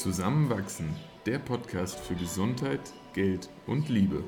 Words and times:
Zusammenwachsen, 0.00 0.96
der 1.26 1.38
Podcast 1.38 2.00
für 2.00 2.14
Gesundheit, 2.14 2.80
Geld 3.12 3.50
und 3.66 3.90
Liebe. 3.90 4.24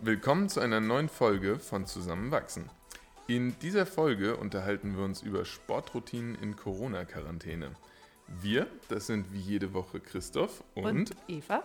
Willkommen 0.00 0.48
zu 0.48 0.60
einer 0.60 0.80
neuen 0.80 1.10
Folge 1.10 1.58
von 1.58 1.84
Zusammenwachsen. 1.84 2.70
In 3.26 3.54
dieser 3.58 3.84
Folge 3.84 4.38
unterhalten 4.38 4.96
wir 4.96 5.04
uns 5.04 5.20
über 5.20 5.44
Sportroutinen 5.44 6.34
in 6.36 6.56
Corona-Quarantäne. 6.56 7.72
Wir, 8.40 8.68
das 8.88 9.06
sind 9.06 9.34
wie 9.34 9.40
jede 9.40 9.74
Woche 9.74 10.00
Christoph 10.00 10.64
und, 10.74 10.86
Und 10.86 11.10
Eva. 11.28 11.62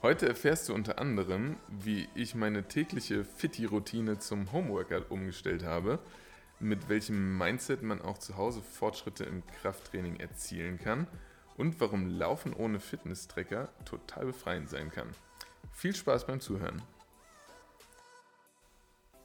Heute 0.00 0.28
erfährst 0.28 0.68
du 0.68 0.74
unter 0.74 1.00
anderem, 1.00 1.56
wie 1.66 2.08
ich 2.14 2.36
meine 2.36 2.68
tägliche 2.68 3.24
Fitti-Routine 3.24 4.20
zum 4.20 4.52
Homeworkout 4.52 5.10
umgestellt 5.10 5.64
habe, 5.64 5.98
mit 6.60 6.88
welchem 6.88 7.36
Mindset 7.36 7.82
man 7.82 8.00
auch 8.00 8.16
zu 8.18 8.36
Hause 8.36 8.62
Fortschritte 8.62 9.24
im 9.24 9.42
Krafttraining 9.60 10.20
erzielen 10.20 10.78
kann 10.78 11.08
und 11.56 11.80
warum 11.80 12.06
Laufen 12.06 12.54
ohne 12.54 12.78
Fitness-Tracker 12.78 13.70
total 13.84 14.26
befreiend 14.26 14.70
sein 14.70 14.92
kann. 14.92 15.08
Viel 15.72 15.96
Spaß 15.96 16.28
beim 16.28 16.40
Zuhören. 16.40 16.80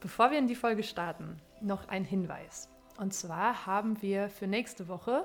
Bevor 0.00 0.32
wir 0.32 0.38
in 0.38 0.48
die 0.48 0.56
Folge 0.56 0.82
starten, 0.82 1.40
noch 1.60 1.86
ein 1.86 2.04
Hinweis. 2.04 2.68
Und 2.98 3.14
zwar 3.14 3.64
haben 3.64 4.02
wir 4.02 4.28
für 4.28 4.48
nächste 4.48 4.88
Woche 4.88 5.24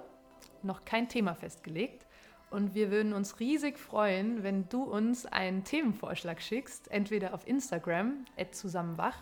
noch 0.62 0.86
kein 0.86 1.10
Thema 1.10 1.34
festgelegt. 1.34 2.06
Und 2.52 2.74
wir 2.74 2.90
würden 2.90 3.14
uns 3.14 3.40
riesig 3.40 3.78
freuen, 3.78 4.42
wenn 4.44 4.68
du 4.70 4.84
uns 4.84 5.28
einen 5.28 5.64
Themenvorschlag 5.64 6.42
schickst, 6.42 6.90
entweder 6.92 7.34
auf 7.34 7.48
Instagram 7.48 8.26
zusammenwach 8.52 9.18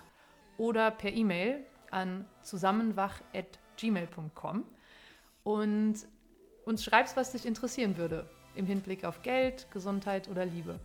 oder 0.58 0.90
per 0.92 1.12
E-Mail 1.12 1.66
an 1.92 2.26
zusammenwach.gmail.com 2.42 4.64
und 5.44 5.96
uns 6.66 6.84
schreibst, 6.84 7.16
was 7.18 7.34
dich 7.34 7.46
interessieren 7.46 7.98
würde 7.98 8.28
im 8.56 8.66
Hinblick 8.66 9.06
auf 9.06 9.22
Geld, 9.22 9.68
Gesundheit 9.72 10.28
oder 10.30 10.46
Liebe. 10.46 10.80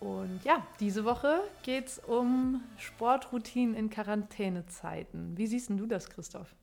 Und 0.00 0.40
ja, 0.44 0.66
diese 0.80 1.04
Woche 1.04 1.42
geht 1.62 1.86
es 1.86 1.98
um 1.98 2.62
Sportroutinen 2.76 3.74
in 3.74 3.90
Quarantänezeiten. 3.90 5.36
Wie 5.36 5.46
siehst 5.46 5.70
du 5.70 5.86
das, 5.86 6.10
Christoph? 6.10 6.54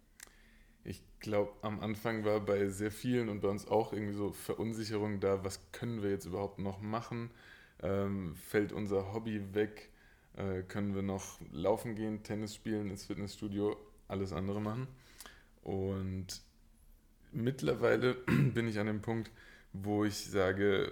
Ich 0.84 1.04
glaube, 1.20 1.54
am 1.62 1.80
Anfang 1.80 2.26
war 2.26 2.40
bei 2.40 2.68
sehr 2.70 2.92
vielen 2.92 3.30
und 3.30 3.42
bei 3.42 3.50
uns 3.50 3.68
auch 3.68 3.94
irgendwie 3.94 4.14
so 4.14 4.32
Verunsicherung 4.32 5.20
da, 5.20 5.44
was 5.44 5.60
können 5.72 6.02
wir 6.02 6.10
jetzt 6.10 6.26
überhaupt 6.26 6.60
noch 6.60 6.82
machen? 6.82 7.30
Ähm, 7.84 8.36
fällt 8.36 8.72
unser 8.74 9.14
Hobby 9.14 9.54
weg? 9.54 9.90
Äh, 10.36 10.64
können 10.64 10.96
wir 10.96 11.04
noch 11.04 11.40
laufen 11.52 11.96
gehen, 11.96 12.24
Tennis 12.24 12.56
spielen, 12.56 12.90
ins 12.90 13.06
Fitnessstudio, 13.06 13.78
alles 14.08 14.34
andere 14.34 14.62
machen? 14.62 14.88
Und 15.62 16.42
mittlerweile 17.32 18.14
bin 18.26 18.68
ich 18.68 18.80
an 18.80 18.88
dem 18.88 19.02
Punkt, 19.02 19.32
wo 19.74 20.04
ich 20.06 20.26
sage, 20.26 20.92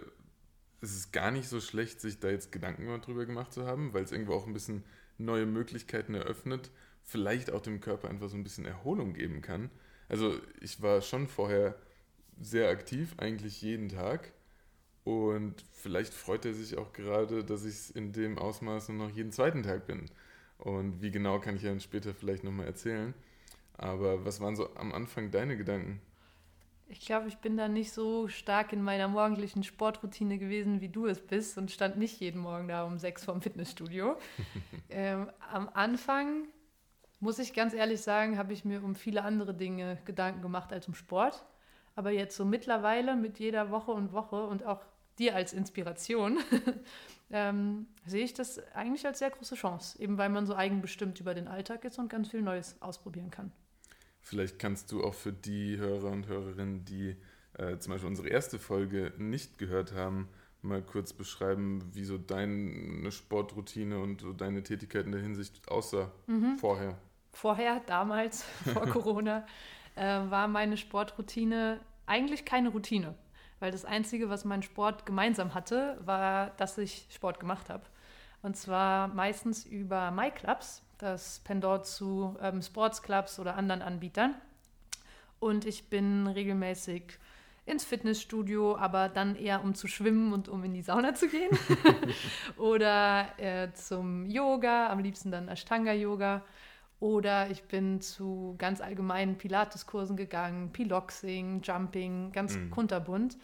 es 0.81 0.95
ist 0.95 1.11
gar 1.11 1.31
nicht 1.31 1.49
so 1.49 1.59
schlecht, 1.59 1.99
sich 1.99 2.19
da 2.19 2.29
jetzt 2.29 2.51
Gedanken 2.51 2.85
drüber 3.01 3.25
gemacht 3.25 3.53
zu 3.53 3.65
haben, 3.65 3.93
weil 3.93 4.03
es 4.03 4.11
irgendwo 4.11 4.33
auch 4.33 4.47
ein 4.47 4.53
bisschen 4.53 4.83
neue 5.17 5.45
Möglichkeiten 5.45 6.13
eröffnet, 6.15 6.71
vielleicht 7.03 7.51
auch 7.51 7.61
dem 7.61 7.81
Körper 7.81 8.09
einfach 8.09 8.29
so 8.29 8.37
ein 8.37 8.43
bisschen 8.43 8.65
Erholung 8.65 9.13
geben 9.13 9.41
kann. 9.41 9.69
Also 10.07 10.35
ich 10.61 10.81
war 10.81 11.01
schon 11.01 11.27
vorher 11.27 11.75
sehr 12.39 12.69
aktiv, 12.69 13.13
eigentlich 13.17 13.61
jeden 13.61 13.89
Tag. 13.89 14.31
Und 15.03 15.63
vielleicht 15.71 16.13
freut 16.13 16.45
er 16.45 16.53
sich 16.53 16.77
auch 16.77 16.93
gerade, 16.93 17.43
dass 17.43 17.65
ich 17.65 17.95
in 17.95 18.11
dem 18.11 18.37
Ausmaß 18.37 18.89
nur 18.89 19.07
noch 19.07 19.15
jeden 19.15 19.31
zweiten 19.31 19.63
Tag 19.63 19.87
bin. 19.87 20.05
Und 20.57 21.01
wie 21.01 21.11
genau 21.11 21.39
kann 21.39 21.55
ich 21.55 21.63
ja 21.63 21.69
dann 21.69 21.79
später 21.79 22.13
vielleicht 22.13 22.43
nochmal 22.43 22.67
erzählen. 22.67 23.13
Aber 23.77 24.25
was 24.25 24.41
waren 24.41 24.55
so 24.55 24.75
am 24.75 24.93
Anfang 24.93 25.31
deine 25.31 25.57
Gedanken? 25.57 26.01
Ich 26.91 27.01
glaube, 27.01 27.27
ich 27.27 27.37
bin 27.37 27.55
da 27.55 27.67
nicht 27.67 27.91
so 27.91 28.27
stark 28.27 28.73
in 28.73 28.81
meiner 28.81 29.07
morgendlichen 29.07 29.63
Sportroutine 29.63 30.39
gewesen, 30.39 30.81
wie 30.81 30.89
du 30.89 31.05
es 31.05 31.19
bist 31.19 31.57
und 31.57 31.69
stand 31.69 31.97
nicht 31.97 32.19
jeden 32.19 32.41
Morgen 32.41 32.67
da 32.67 32.83
um 32.83 32.97
sechs 32.97 33.23
vorm 33.23 33.41
Fitnessstudio. 33.41 34.17
ähm, 34.89 35.29
am 35.51 35.69
Anfang, 35.69 36.47
muss 37.19 37.39
ich 37.39 37.53
ganz 37.53 37.73
ehrlich 37.73 38.01
sagen, 38.01 38.37
habe 38.37 38.53
ich 38.53 38.65
mir 38.65 38.83
um 38.83 38.95
viele 38.95 39.23
andere 39.23 39.53
Dinge 39.53 39.97
Gedanken 40.05 40.41
gemacht 40.41 40.71
als 40.71 40.87
um 40.87 40.93
Sport. 40.93 41.45
Aber 41.95 42.11
jetzt 42.11 42.35
so 42.35 42.45
mittlerweile 42.45 43.15
mit 43.15 43.39
jeder 43.39 43.71
Woche 43.71 43.91
und 43.91 44.13
Woche 44.13 44.45
und 44.45 44.65
auch 44.65 44.81
dir 45.17 45.35
als 45.35 45.51
Inspiration 45.51 46.39
ähm, 47.31 47.87
sehe 48.05 48.23
ich 48.23 48.33
das 48.33 48.59
eigentlich 48.73 49.05
als 49.05 49.19
sehr 49.19 49.29
große 49.29 49.55
Chance, 49.55 50.01
eben 50.01 50.17
weil 50.17 50.29
man 50.29 50.45
so 50.45 50.55
eigenbestimmt 50.55 51.19
über 51.19 51.33
den 51.33 51.47
Alltag 51.47 51.83
ist 51.83 51.99
und 51.99 52.09
ganz 52.09 52.29
viel 52.29 52.41
Neues 52.41 52.77
ausprobieren 52.81 53.29
kann. 53.29 53.51
Vielleicht 54.21 54.59
kannst 54.59 54.91
du 54.91 55.03
auch 55.03 55.13
für 55.13 55.33
die 55.33 55.77
Hörer 55.77 56.11
und 56.11 56.27
Hörerinnen, 56.27 56.85
die 56.85 57.17
äh, 57.53 57.77
zum 57.79 57.91
Beispiel 57.91 58.07
unsere 58.07 58.29
erste 58.29 58.59
Folge 58.59 59.11
nicht 59.17 59.57
gehört 59.57 59.93
haben, 59.93 60.29
mal 60.61 60.81
kurz 60.81 61.13
beschreiben, 61.13 61.83
wie 61.93 62.03
so 62.03 62.17
deine 62.17 63.11
Sportroutine 63.11 63.99
und 63.99 64.21
so 64.21 64.33
deine 64.33 64.63
Tätigkeit 64.63 65.05
in 65.05 65.11
der 65.11 65.21
Hinsicht 65.21 65.67
aussah 65.69 66.11
mhm. 66.27 66.57
vorher. 66.57 66.97
Vorher, 67.31 67.81
damals, 67.85 68.43
vor 68.73 68.85
Corona, 68.89 69.45
äh, 69.95 70.03
war 70.03 70.47
meine 70.47 70.77
Sportroutine 70.77 71.79
eigentlich 72.05 72.45
keine 72.45 72.69
Routine. 72.69 73.15
Weil 73.59 73.71
das 73.71 73.85
Einzige, 73.85 74.29
was 74.29 74.45
mein 74.45 74.63
Sport 74.63 75.05
gemeinsam 75.05 75.53
hatte, 75.53 75.97
war, 76.05 76.51
dass 76.51 76.77
ich 76.77 77.07
Sport 77.09 77.39
gemacht 77.39 77.69
habe. 77.69 77.83
Und 78.41 78.55
zwar 78.55 79.09
meistens 79.09 79.65
über 79.65 80.11
MyClubs, 80.11 80.81
das 80.97 81.41
Pendant 81.43 81.85
zu 81.85 82.37
ähm, 82.41 82.61
Sportsclubs 82.61 83.39
oder 83.39 83.55
anderen 83.55 83.81
Anbietern. 83.81 84.35
Und 85.39 85.65
ich 85.65 85.89
bin 85.89 86.27
regelmäßig 86.27 87.17
ins 87.65 87.85
Fitnessstudio, 87.85 88.77
aber 88.77 89.09
dann 89.09 89.35
eher 89.35 89.63
um 89.63 89.75
zu 89.75 89.87
schwimmen 89.87 90.33
und 90.33 90.49
um 90.49 90.63
in 90.63 90.73
die 90.73 90.81
Sauna 90.81 91.13
zu 91.13 91.27
gehen. 91.27 91.51
oder 92.57 93.27
äh, 93.37 93.71
zum 93.73 94.25
Yoga, 94.25 94.89
am 94.89 94.99
liebsten 94.99 95.31
dann 95.31 95.47
Ashtanga-Yoga. 95.47 96.43
Oder 96.99 97.49
ich 97.49 97.63
bin 97.63 98.01
zu 98.01 98.55
ganz 98.57 98.81
allgemeinen 98.81 99.37
Pilates-Kursen 99.37 100.17
gegangen, 100.17 100.71
Piloxing, 100.71 101.61
Jumping, 101.61 102.31
ganz 102.31 102.55
mhm. 102.55 102.71
kunterbunt. 102.71 103.37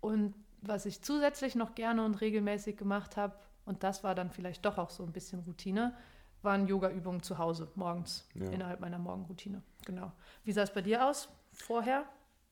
Und 0.00 0.34
was 0.62 0.86
ich 0.86 1.02
zusätzlich 1.02 1.54
noch 1.54 1.74
gerne 1.74 2.04
und 2.04 2.20
regelmäßig 2.20 2.76
gemacht 2.76 3.16
habe, 3.16 3.36
und 3.64 3.82
das 3.84 4.02
war 4.02 4.14
dann 4.14 4.30
vielleicht 4.30 4.64
doch 4.64 4.78
auch 4.78 4.90
so 4.90 5.04
ein 5.04 5.12
bisschen 5.12 5.40
Routine, 5.40 5.94
waren 6.42 6.66
Yoga-Übungen 6.66 7.22
zu 7.22 7.38
Hause 7.38 7.70
morgens 7.74 8.26
ja. 8.34 8.50
innerhalb 8.50 8.80
meiner 8.80 8.98
Morgenroutine. 8.98 9.62
Genau. 9.84 10.12
Wie 10.44 10.52
sah 10.52 10.62
es 10.62 10.72
bei 10.72 10.82
dir 10.82 11.06
aus 11.06 11.28
vorher? 11.52 12.04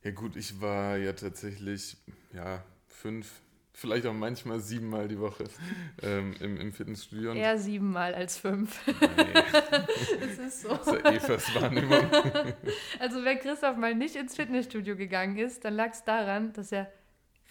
Ja 0.02 0.10
gut, 0.10 0.36
ich 0.36 0.60
war 0.60 0.96
ja 0.96 1.12
tatsächlich 1.12 1.96
ja 2.32 2.62
fünf, 2.86 3.40
vielleicht 3.76 4.06
auch 4.06 4.14
manchmal 4.14 4.58
siebenmal 4.60 5.06
die 5.06 5.20
Woche 5.20 5.44
ähm, 6.02 6.34
im, 6.40 6.58
im 6.58 6.72
Fitnessstudio. 6.72 7.34
Eher 7.34 7.58
siebenmal 7.58 8.14
als 8.14 8.38
fünf. 8.38 8.80
Nee. 8.86 8.94
das 10.20 10.38
ist 10.38 10.62
so. 10.62 10.68
Das 10.68 10.86
ist 10.86 11.04
ja 11.04 11.12
Evas 11.12 11.54
Wahrnehmung. 11.54 12.10
also 12.98 13.22
wenn 13.22 13.38
Christoph 13.38 13.76
mal 13.76 13.94
nicht 13.94 14.16
ins 14.16 14.34
Fitnessstudio 14.34 14.96
gegangen 14.96 15.36
ist, 15.36 15.64
dann 15.64 15.74
lag 15.74 15.90
es 15.92 16.04
daran, 16.04 16.54
dass 16.54 16.72
er 16.72 16.90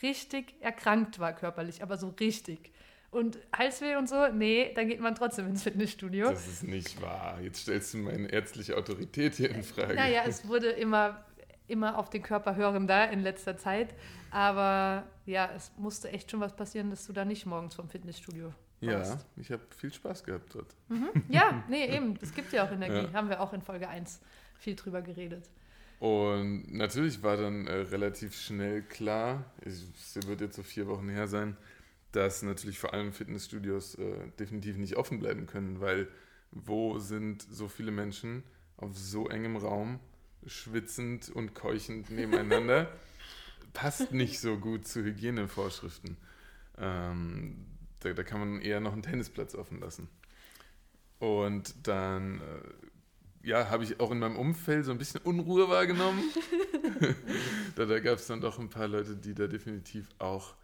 richtig 0.01 0.55
erkrankt 0.61 1.19
war 1.19 1.33
körperlich, 1.33 1.83
aber 1.83 1.97
so 1.97 2.09
richtig 2.19 2.71
und 3.11 3.37
Halsweh 3.55 3.95
und 3.95 4.09
so, 4.09 4.27
nee, 4.27 4.73
dann 4.75 4.89
geht 4.89 4.99
man 4.99 5.15
trotzdem 5.15 5.47
ins 5.47 5.63
Fitnessstudio. 5.63 6.31
Das 6.31 6.47
ist 6.47 6.63
nicht 6.63 7.01
wahr. 7.01 7.39
Jetzt 7.41 7.61
stellst 7.61 7.93
du 7.93 7.99
meine 7.99 8.27
ärztliche 8.27 8.75
Autorität 8.75 9.35
hier 9.35 9.51
in 9.51 9.63
Frage. 9.63 9.93
Naja, 9.93 10.23
es 10.27 10.45
wurde 10.47 10.69
immer, 10.71 11.23
immer 11.67 11.97
auf 11.97 12.09
den 12.09 12.21
Körper 12.21 12.55
hörender 12.55 13.09
in 13.09 13.21
letzter 13.21 13.57
Zeit. 13.57 13.93
Aber 14.31 15.03
ja, 15.25 15.49
es 15.55 15.71
musste 15.77 16.09
echt 16.09 16.31
schon 16.31 16.39
was 16.39 16.55
passieren, 16.55 16.89
dass 16.89 17.05
du 17.07 17.13
da 17.13 17.25
nicht 17.25 17.45
morgens 17.45 17.75
vom 17.75 17.89
Fitnessstudio 17.89 18.53
warst. 18.81 19.13
Ja, 19.13 19.19
ich 19.37 19.51
habe 19.51 19.63
viel 19.75 19.93
Spaß 19.93 20.23
gehabt 20.23 20.53
dort. 20.55 20.75
Mhm. 20.89 21.09
Ja, 21.29 21.63
nee, 21.69 21.85
eben. 21.95 22.17
Es 22.21 22.33
gibt 22.33 22.53
ja 22.53 22.65
auch 22.65 22.71
Energie. 22.71 23.07
Ja. 23.07 23.13
Haben 23.13 23.29
wir 23.29 23.41
auch 23.41 23.53
in 23.53 23.61
Folge 23.61 23.87
1 23.87 24.19
viel 24.57 24.75
drüber 24.75 25.01
geredet. 25.01 25.49
Und 25.99 26.73
natürlich 26.73 27.23
war 27.23 27.37
dann 27.37 27.67
äh, 27.67 27.73
relativ 27.73 28.35
schnell 28.35 28.81
klar, 28.81 29.45
es 29.61 29.87
wird 30.27 30.41
jetzt 30.41 30.55
so 30.55 30.63
vier 30.63 30.87
Wochen 30.87 31.09
her 31.09 31.27
sein, 31.27 31.55
dass 32.11 32.43
natürlich 32.43 32.79
vor 32.79 32.93
allem 32.93 33.13
Fitnessstudios 33.13 33.95
äh, 33.95 34.27
definitiv 34.39 34.77
nicht 34.77 34.97
offen 34.97 35.19
bleiben 35.19 35.45
können, 35.45 35.79
weil 35.79 36.07
wo 36.51 36.99
sind 36.99 37.41
so 37.41 37.67
viele 37.67 37.91
Menschen 37.91 38.43
auf 38.77 38.97
so 38.97 39.27
engem 39.29 39.57
Raum, 39.57 39.99
schwitzend 40.47 41.29
und 41.29 41.55
keuchend 41.55 42.09
nebeneinander? 42.09 42.91
Passt 43.73 44.11
nicht 44.11 44.39
so 44.39 44.57
gut 44.57 44.87
zu 44.87 45.03
Hygienevorschriften. 45.03 46.17
Ähm, 46.77 47.65
da, 47.99 48.13
da, 48.13 48.23
kann 48.23 48.39
man 48.39 48.61
eher 48.61 48.79
noch 48.79 48.93
einen 48.93 49.03
Tennisplatz 49.03 49.55
offen 49.55 49.79
lassen. 49.79 50.07
Und 51.19 51.87
dann 51.87 52.39
äh, 52.41 53.47
ja, 53.47 53.69
habe 53.69 53.83
ich 53.83 53.99
auch 53.99 54.11
in 54.11 54.19
meinem 54.19 54.37
Umfeld 54.37 54.85
so 54.85 54.91
ein 54.91 54.97
bisschen 54.97 55.21
Unruhe 55.21 55.69
wahrgenommen. 55.69 56.23
da 57.75 57.85
da 57.85 57.99
gab 57.99 58.19
es 58.19 58.27
dann 58.27 58.41
doch 58.41 58.59
ein 58.59 58.69
paar 58.69 58.87
Leute, 58.87 59.15
die 59.15 59.33
da 59.33 59.47
definitiv 59.47 60.09
auch 60.19 60.55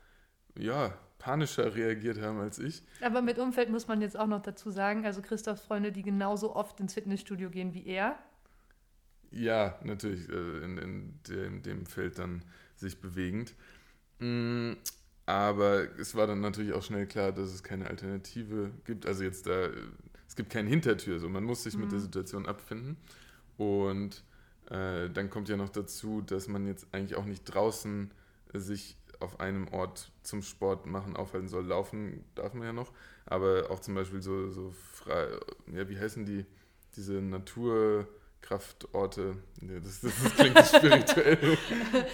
ja, 0.57 0.93
panischer 1.19 1.75
reagiert 1.75 2.19
haben 2.19 2.39
als 2.39 2.57
ich. 2.57 2.83
Aber 3.01 3.21
mit 3.21 3.37
Umfeld 3.37 3.69
muss 3.69 3.87
man 3.87 4.01
jetzt 4.01 4.17
auch 4.17 4.27
noch 4.27 4.41
dazu 4.41 4.71
sagen, 4.71 5.05
also 5.05 5.21
Christophs 5.21 5.61
Freunde, 5.61 5.91
die 5.91 6.01
genauso 6.01 6.55
oft 6.55 6.79
ins 6.79 6.93
Fitnessstudio 6.93 7.49
gehen 7.49 7.73
wie 7.73 7.85
er. 7.85 8.17
Ja, 9.31 9.79
natürlich, 9.83 10.27
äh, 10.29 10.63
in, 10.63 10.77
in, 10.77 11.19
dem, 11.27 11.63
dem 11.63 11.85
Feld 11.85 12.19
dann 12.19 12.43
sich 12.75 12.99
bewegend. 12.99 13.53
Mm, 14.19 14.73
aber 15.25 15.87
es 15.97 16.15
war 16.15 16.27
dann 16.27 16.41
natürlich 16.41 16.73
auch 16.73 16.83
schnell 16.83 17.07
klar, 17.07 17.31
dass 17.31 17.49
es 17.53 17.63
keine 17.63 17.87
Alternative 17.87 18.71
gibt. 18.85 19.05
Also 19.05 19.23
jetzt 19.23 19.47
da, 19.47 19.69
es 20.27 20.35
gibt 20.35 20.49
keine 20.49 20.69
Hintertür, 20.69 21.19
so 21.19 21.29
man 21.29 21.43
muss 21.43 21.63
sich 21.63 21.75
mhm. 21.75 21.81
mit 21.81 21.91
der 21.91 21.99
mhm. 21.99 22.03
Situation 22.03 22.45
abfinden. 22.45 22.97
Und 23.57 24.23
äh, 24.69 25.09
dann 25.09 25.29
kommt 25.29 25.47
ja 25.47 25.57
noch 25.57 25.69
dazu, 25.69 26.21
dass 26.21 26.47
man 26.47 26.67
jetzt 26.67 26.87
eigentlich 26.91 27.15
auch 27.15 27.25
nicht 27.25 27.43
draußen 27.45 28.11
sich 28.53 28.97
auf 29.21 29.39
einem 29.39 29.67
Ort 29.69 30.11
zum 30.23 30.41
Sport 30.41 30.85
machen 30.85 31.15
aufhalten 31.15 31.47
soll. 31.47 31.65
Laufen 31.65 32.23
darf 32.35 32.53
man 32.53 32.63
ja 32.63 32.73
noch, 32.73 32.91
aber 33.25 33.69
auch 33.69 33.79
zum 33.79 33.95
Beispiel 33.95 34.21
so, 34.21 34.49
so 34.49 34.71
frei, 34.71 35.27
ja, 35.73 35.87
wie 35.87 35.99
heißen 35.99 36.25
die, 36.25 36.45
diese 36.95 37.21
Natur 37.21 38.07
Kraftorte. 38.41 39.37
Nee, 39.61 39.79
das, 39.79 40.01
das, 40.01 40.13
das 40.23 40.35
klingt 40.35 40.59
spirituell. 40.59 41.57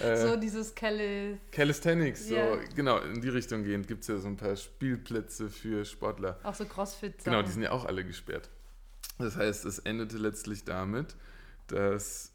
so 0.00 0.34
äh, 0.34 0.38
dieses 0.38 0.74
Cali 0.74 1.38
Calisthenics, 1.50 2.28
so 2.28 2.34
yeah. 2.34 2.56
genau, 2.74 2.98
in 2.98 3.20
die 3.20 3.28
Richtung 3.28 3.64
gehend 3.64 3.88
gibt 3.88 4.02
es 4.02 4.08
ja 4.08 4.18
so 4.18 4.28
ein 4.28 4.36
paar 4.36 4.54
Spielplätze 4.56 5.48
für 5.50 5.84
Sportler. 5.84 6.38
Auch 6.44 6.54
so 6.54 6.64
Crossfit. 6.64 7.24
Genau, 7.24 7.42
die 7.42 7.50
sind 7.50 7.62
ja 7.62 7.72
auch 7.72 7.84
alle 7.84 8.04
gesperrt. 8.04 8.50
Das 9.18 9.36
heißt, 9.36 9.64
es 9.64 9.80
endete 9.80 10.16
letztlich 10.16 10.64
damit, 10.64 11.16
dass 11.66 12.32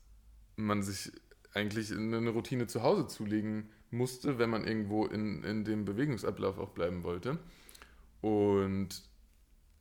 man 0.58 0.84
sich 0.84 1.12
eigentlich 1.54 1.92
eine 1.92 2.30
Routine 2.30 2.68
zu 2.68 2.84
Hause 2.84 3.08
zulegen 3.08 3.70
musste, 3.90 4.40
wenn 4.40 4.50
man 4.50 4.66
irgendwo 4.66 5.06
in, 5.06 5.44
in 5.44 5.64
dem 5.64 5.86
Bewegungsablauf 5.86 6.58
auch 6.58 6.72
bleiben 6.72 7.04
wollte. 7.04 7.38
Und 8.22 9.04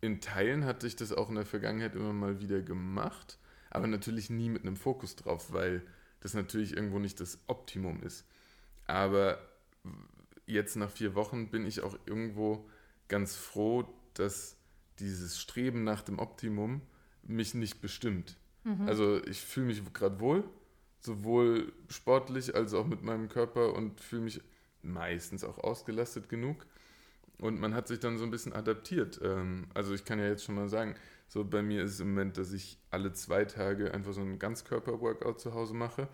in 0.01 0.21
Teilen 0.21 0.65
hatte 0.65 0.87
ich 0.87 0.97
das 0.97 1.13
auch 1.13 1.29
in 1.29 1.37
der 1.37 1.47
Vergangenheit 1.47 1.95
immer 1.95 2.13
mal 2.13 2.41
wieder 2.41 2.61
gemacht 2.61 3.39
aber 3.73 3.87
natürlich 3.87 4.29
nie 4.29 4.51
mit 4.51 4.63
einem 4.63 4.77
Fokus 4.77 5.17
drauf, 5.17 5.53
weil 5.53 5.83
das 6.21 6.35
natürlich 6.35 6.77
irgendwo 6.77 6.99
nicht 6.99 7.19
das 7.21 7.39
Optimum 7.47 8.03
ist. 8.03 8.27
Aber 8.87 9.39
jetzt 10.47 10.77
nach 10.77 10.91
vier 10.91 11.15
Wochen 11.15 11.51
bin 11.51 11.67
ich 11.67 11.81
auch 11.81 11.99
irgendwo 12.05 12.69
ganz 13.09 13.35
froh, 13.35 13.89
dass 14.15 14.57
dieses 14.99 15.41
Streben 15.41 15.85
nach 15.85 16.03
dem 16.03 16.19
Optimum 16.19 16.83
mich 17.23 17.55
nicht 17.55 17.81
bestimmt. 17.81 18.37
Mhm. 18.65 18.87
Also 18.87 19.25
ich 19.25 19.41
fühle 19.41 19.67
mich 19.67 19.83
gerade 19.95 20.21
wohl, 20.21 20.45
sowohl 21.01 21.73
sportlich 21.89 22.55
als 22.55 22.75
auch 22.75 22.87
mit 22.87 23.03
meinem 23.03 23.31
Körper 23.31 23.75
und 23.75 24.01
fühle 24.01 24.23
mich 24.23 24.43
meistens 24.83 25.45
auch 25.45 25.59
ausgelastet 25.59 26.29
genug. 26.29 26.67
Und 27.39 27.59
man 27.59 27.75
hat 27.75 27.89
sich 27.89 28.01
dann 28.01 28.19
so 28.19 28.25
ein 28.25 28.31
bisschen 28.31 28.53
adaptiert. 28.53 29.19
Ähm, 29.23 29.67
also 29.73 29.95
ich 29.95 30.05
kann 30.05 30.19
ja 30.19 30.27
jetzt 30.27 30.45
schon 30.45 30.57
mal 30.57 30.69
sagen, 30.69 30.95
so 31.33 31.47
bei 31.47 31.63
mir 31.63 31.83
ist 31.83 31.93
es 31.93 32.01
im 32.01 32.11
Moment, 32.11 32.37
dass 32.37 32.53
ich 32.53 32.77
alle 32.91 33.15
zwei 33.15 33.47
Tage 33.47 33.95
einfach 33.95 34.13
so 34.13 34.21
ein 34.21 34.39
Ganzkörper-Workout 34.39 35.41
zu 35.41 35.55
Hause 35.55 35.73
mache. 35.73 36.07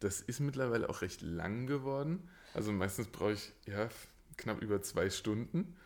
Das 0.00 0.20
ist 0.20 0.40
mittlerweile 0.40 0.90
auch 0.90 1.02
recht 1.02 1.22
lang 1.22 1.68
geworden. 1.68 2.28
Also 2.52 2.72
meistens 2.72 3.06
brauche 3.06 3.34
ich 3.34 3.52
ja 3.66 3.88
knapp 4.36 4.60
über 4.60 4.82
zwei 4.82 5.08
Stunden. 5.08 5.76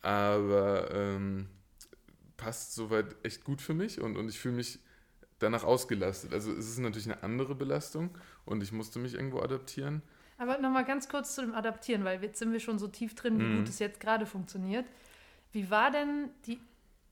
Aber 0.00 0.92
ähm, 0.92 1.48
passt 2.36 2.76
soweit 2.76 3.16
echt 3.24 3.42
gut 3.42 3.60
für 3.60 3.74
mich 3.74 4.00
und, 4.00 4.16
und 4.16 4.28
ich 4.28 4.38
fühle 4.38 4.54
mich 4.54 4.78
danach 5.40 5.64
ausgelastet. 5.64 6.32
Also 6.32 6.52
es 6.52 6.68
ist 6.68 6.78
natürlich 6.78 7.10
eine 7.10 7.24
andere 7.24 7.56
Belastung 7.56 8.16
und 8.44 8.62
ich 8.62 8.70
musste 8.70 9.00
mich 9.00 9.14
irgendwo 9.14 9.40
adaptieren. 9.40 10.02
Aber 10.38 10.58
nochmal 10.58 10.84
ganz 10.84 11.08
kurz 11.08 11.34
zu 11.34 11.40
dem 11.40 11.52
Adaptieren, 11.52 12.04
weil 12.04 12.22
jetzt 12.22 12.38
sind 12.38 12.52
wir 12.52 12.60
schon 12.60 12.78
so 12.78 12.86
tief 12.86 13.16
drin, 13.16 13.40
wie 13.40 13.44
mhm. 13.44 13.58
gut 13.58 13.68
es 13.70 13.80
jetzt 13.80 13.98
gerade 13.98 14.24
funktioniert. 14.24 14.86
Wie 15.50 15.68
war 15.68 15.90
denn 15.90 16.30
die 16.46 16.60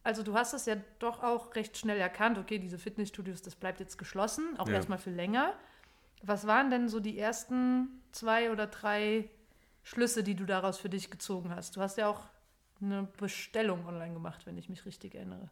also 0.04 0.22
du 0.22 0.34
hast 0.34 0.52
es 0.52 0.66
ja 0.66 0.76
doch 0.98 1.22
auch 1.22 1.54
recht 1.54 1.76
schnell 1.76 1.98
erkannt, 1.98 2.38
okay, 2.38 2.58
diese 2.58 2.78
Fitnessstudios, 2.78 3.42
das 3.42 3.54
bleibt 3.54 3.80
jetzt 3.80 3.98
geschlossen, 3.98 4.58
auch 4.58 4.68
ja. 4.68 4.74
erstmal 4.74 4.98
für 4.98 5.10
länger. 5.10 5.54
Was 6.22 6.46
waren 6.46 6.70
denn 6.70 6.88
so 6.88 7.00
die 7.00 7.18
ersten 7.18 7.88
zwei 8.12 8.50
oder 8.50 8.66
drei 8.66 9.28
Schlüsse, 9.82 10.22
die 10.22 10.34
du 10.34 10.44
daraus 10.44 10.78
für 10.78 10.88
dich 10.88 11.10
gezogen 11.10 11.54
hast? 11.54 11.76
Du 11.76 11.80
hast 11.80 11.98
ja 11.98 12.08
auch 12.08 12.28
eine 12.80 13.08
Bestellung 13.18 13.86
online 13.86 14.14
gemacht, 14.14 14.46
wenn 14.46 14.58
ich 14.58 14.68
mich 14.68 14.84
richtig 14.86 15.14
erinnere. 15.14 15.50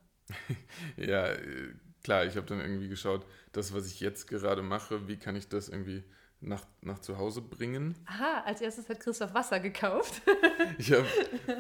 ja, 0.97 1.27
äh, 1.27 1.75
klar, 2.03 2.25
ich 2.25 2.37
habe 2.37 2.47
dann 2.47 2.61
irgendwie 2.61 2.89
geschaut, 2.89 3.27
das, 3.53 3.75
was 3.75 3.87
ich 3.87 4.01
jetzt 4.01 4.27
gerade 4.29 4.63
mache, 4.63 5.09
wie 5.09 5.17
kann 5.17 5.37
ich 5.37 5.49
das 5.49 5.69
irgendwie 5.69 6.05
nach, 6.41 6.65
nach 6.81 6.99
zu 7.01 7.19
Hause 7.19 7.43
bringen. 7.43 7.95
Aha, 8.07 8.43
als 8.47 8.61
erstes 8.61 8.89
hat 8.89 9.01
Christoph 9.01 9.35
Wasser 9.35 9.61
gekauft. 9.61 10.23
ich 10.79 10.93
habe 10.93 11.07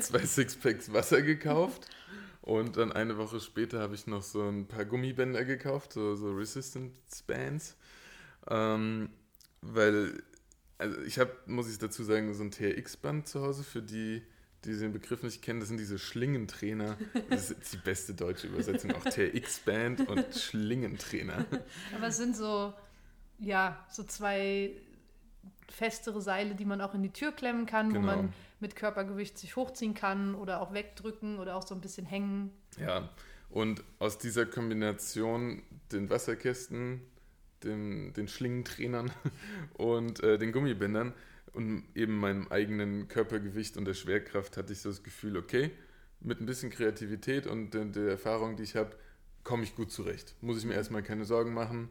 zwei 0.00 0.24
Sixpacks 0.24 0.92
Wasser 0.92 1.22
gekauft 1.22 1.86
und 2.42 2.76
dann 2.76 2.92
eine 2.92 3.18
Woche 3.18 3.40
später 3.40 3.80
habe 3.80 3.94
ich 3.94 4.06
noch 4.06 4.22
so 4.22 4.48
ein 4.48 4.66
paar 4.66 4.84
Gummibänder 4.84 5.44
gekauft, 5.44 5.92
so, 5.92 6.16
so 6.16 6.32
Resistance 6.32 6.94
Bands. 7.26 7.76
Ähm, 8.48 9.10
weil, 9.60 10.22
also 10.78 11.00
ich 11.02 11.18
habe, 11.18 11.32
muss 11.46 11.70
ich 11.70 11.78
dazu 11.78 12.02
sagen, 12.02 12.32
so 12.32 12.42
ein 12.42 12.50
TRX-Band 12.50 13.28
zu 13.28 13.42
Hause 13.42 13.62
für 13.62 13.82
die, 13.82 14.22
die 14.64 14.76
den 14.78 14.92
Begriff 14.92 15.22
nicht 15.22 15.42
kennen, 15.42 15.60
das 15.60 15.68
sind 15.68 15.78
diese 15.78 15.98
Schlingentrainer. 15.98 16.96
Das 17.28 17.50
ist 17.50 17.74
die 17.74 17.78
beste 17.78 18.14
deutsche 18.14 18.46
Übersetzung, 18.46 18.92
auch 18.92 19.04
TRX-Band 19.04 20.08
und 20.08 20.34
Schlingentrainer. 20.34 21.44
Aber 21.94 22.06
es 22.06 22.16
sind 22.16 22.36
so, 22.36 22.72
ja, 23.38 23.86
so 23.90 24.02
zwei 24.04 24.72
festere 25.70 26.20
Seile, 26.20 26.54
die 26.54 26.64
man 26.64 26.80
auch 26.80 26.94
in 26.94 27.02
die 27.02 27.12
Tür 27.12 27.32
klemmen 27.32 27.66
kann, 27.66 27.92
genau. 27.92 28.00
wo 28.00 28.06
man 28.16 28.32
mit 28.60 28.76
Körpergewicht 28.76 29.38
sich 29.38 29.56
hochziehen 29.56 29.94
kann 29.94 30.34
oder 30.34 30.60
auch 30.60 30.74
wegdrücken 30.74 31.38
oder 31.38 31.56
auch 31.56 31.66
so 31.66 31.74
ein 31.74 31.80
bisschen 31.80 32.06
hängen. 32.06 32.50
Ja, 32.78 33.08
und 33.48 33.82
aus 33.98 34.18
dieser 34.18 34.46
Kombination 34.46 35.62
den 35.92 36.10
Wasserkästen, 36.10 37.00
den, 37.64 38.12
den 38.12 38.28
Schlingentrainern 38.28 39.10
und 39.74 40.22
äh, 40.22 40.38
den 40.38 40.52
Gummibändern 40.52 41.14
und 41.52 41.84
eben 41.94 42.16
meinem 42.16 42.48
eigenen 42.48 43.08
Körpergewicht 43.08 43.76
und 43.76 43.84
der 43.84 43.94
Schwerkraft 43.94 44.56
hatte 44.56 44.72
ich 44.72 44.80
so 44.80 44.88
das 44.88 45.02
Gefühl, 45.02 45.36
okay, 45.36 45.70
mit 46.20 46.40
ein 46.40 46.46
bisschen 46.46 46.70
Kreativität 46.70 47.46
und 47.46 47.74
der, 47.74 47.86
der 47.86 48.08
Erfahrung, 48.10 48.56
die 48.56 48.62
ich 48.62 48.76
habe, 48.76 48.94
komme 49.42 49.64
ich 49.64 49.74
gut 49.74 49.90
zurecht. 49.90 50.36
Muss 50.42 50.58
ich 50.58 50.64
mir 50.64 50.74
erstmal 50.74 51.02
keine 51.02 51.24
Sorgen 51.24 51.54
machen. 51.54 51.88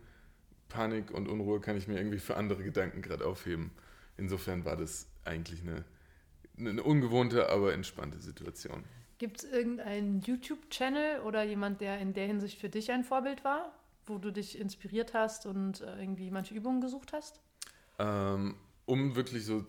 Panik 0.70 1.12
und 1.12 1.28
Unruhe 1.28 1.60
kann 1.60 1.76
ich 1.76 1.88
mir 1.88 1.98
irgendwie 1.98 2.20
für 2.20 2.38
andere 2.38 2.64
Gedanken 2.64 3.02
gerade 3.02 3.26
aufheben. 3.26 3.72
Insofern 4.18 4.66
war 4.66 4.78
das 4.78 5.08
eigentlich 5.26 5.62
eine 5.62 5.84
eine 6.60 6.84
ungewohnte, 6.84 7.50
aber 7.50 7.74
entspannte 7.74 8.20
Situation. 8.20 8.84
Gibt 9.18 9.44
es 9.44 9.52
irgendeinen 9.52 10.22
YouTube-Channel 10.22 11.22
oder 11.22 11.44
jemand, 11.44 11.82
der 11.82 12.00
in 12.00 12.14
der 12.14 12.28
Hinsicht 12.28 12.60
für 12.60 12.70
dich 12.70 12.92
ein 12.92 13.04
Vorbild 13.04 13.44
war, 13.44 13.74
wo 14.06 14.18
du 14.18 14.32
dich 14.32 14.60
inspiriert 14.60 15.14
hast 15.14 15.46
und 15.46 15.82
äh, 15.82 16.00
irgendwie 16.00 16.32
manche 16.32 16.54
Übungen 16.54 16.82
gesucht 16.82 17.12
hast? 17.14 17.42
Ähm, 17.98 18.56
um 18.86 19.16
wirklich 19.16 19.46
so 19.46 19.66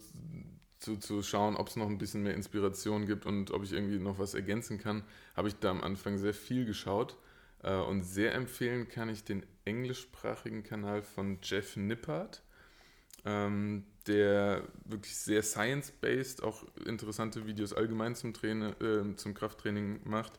zu, 0.78 0.97
zu 0.97 1.23
schauen, 1.23 1.57
ob 1.57 1.69
es 1.69 1.76
noch 1.76 1.88
ein 1.88 1.99
bisschen 1.99 2.23
mehr 2.23 2.35
Inspiration 2.35 3.07
gibt 3.07 3.26
und 3.26 3.50
ob 3.50 3.64
ich 3.64 3.73
irgendwie 3.73 3.99
noch 3.99 4.19
was 4.19 4.35
ergänzen 4.35 4.78
kann, 4.78 5.02
habe 5.37 5.49
ich 5.49 5.57
da 5.57 5.71
am 5.71 5.83
Anfang 5.83 6.16
sehr 6.19 6.35
viel 6.35 6.64
geschaut. 6.64 7.16
Äh, 7.62 7.75
und 7.75 8.02
sehr 8.02 8.35
empfehlen 8.35 8.88
kann 8.88 9.09
ich 9.09 9.25
den 9.25 9.45
englischsprachigen 9.71 10.62
Kanal 10.62 11.03
von 11.03 11.39
Jeff 11.43 11.77
Nippard. 11.77 12.43
Ähm, 13.25 13.85
der 14.07 14.62
wirklich 14.85 15.17
sehr 15.17 15.43
science-based 15.43 16.43
auch 16.43 16.65
interessante 16.87 17.47
Videos 17.47 17.73
allgemein 17.73 18.15
zum, 18.15 18.33
Trainer, 18.33 18.81
äh, 18.81 19.15
zum 19.17 19.35
Krafttraining 19.35 20.00
macht, 20.05 20.33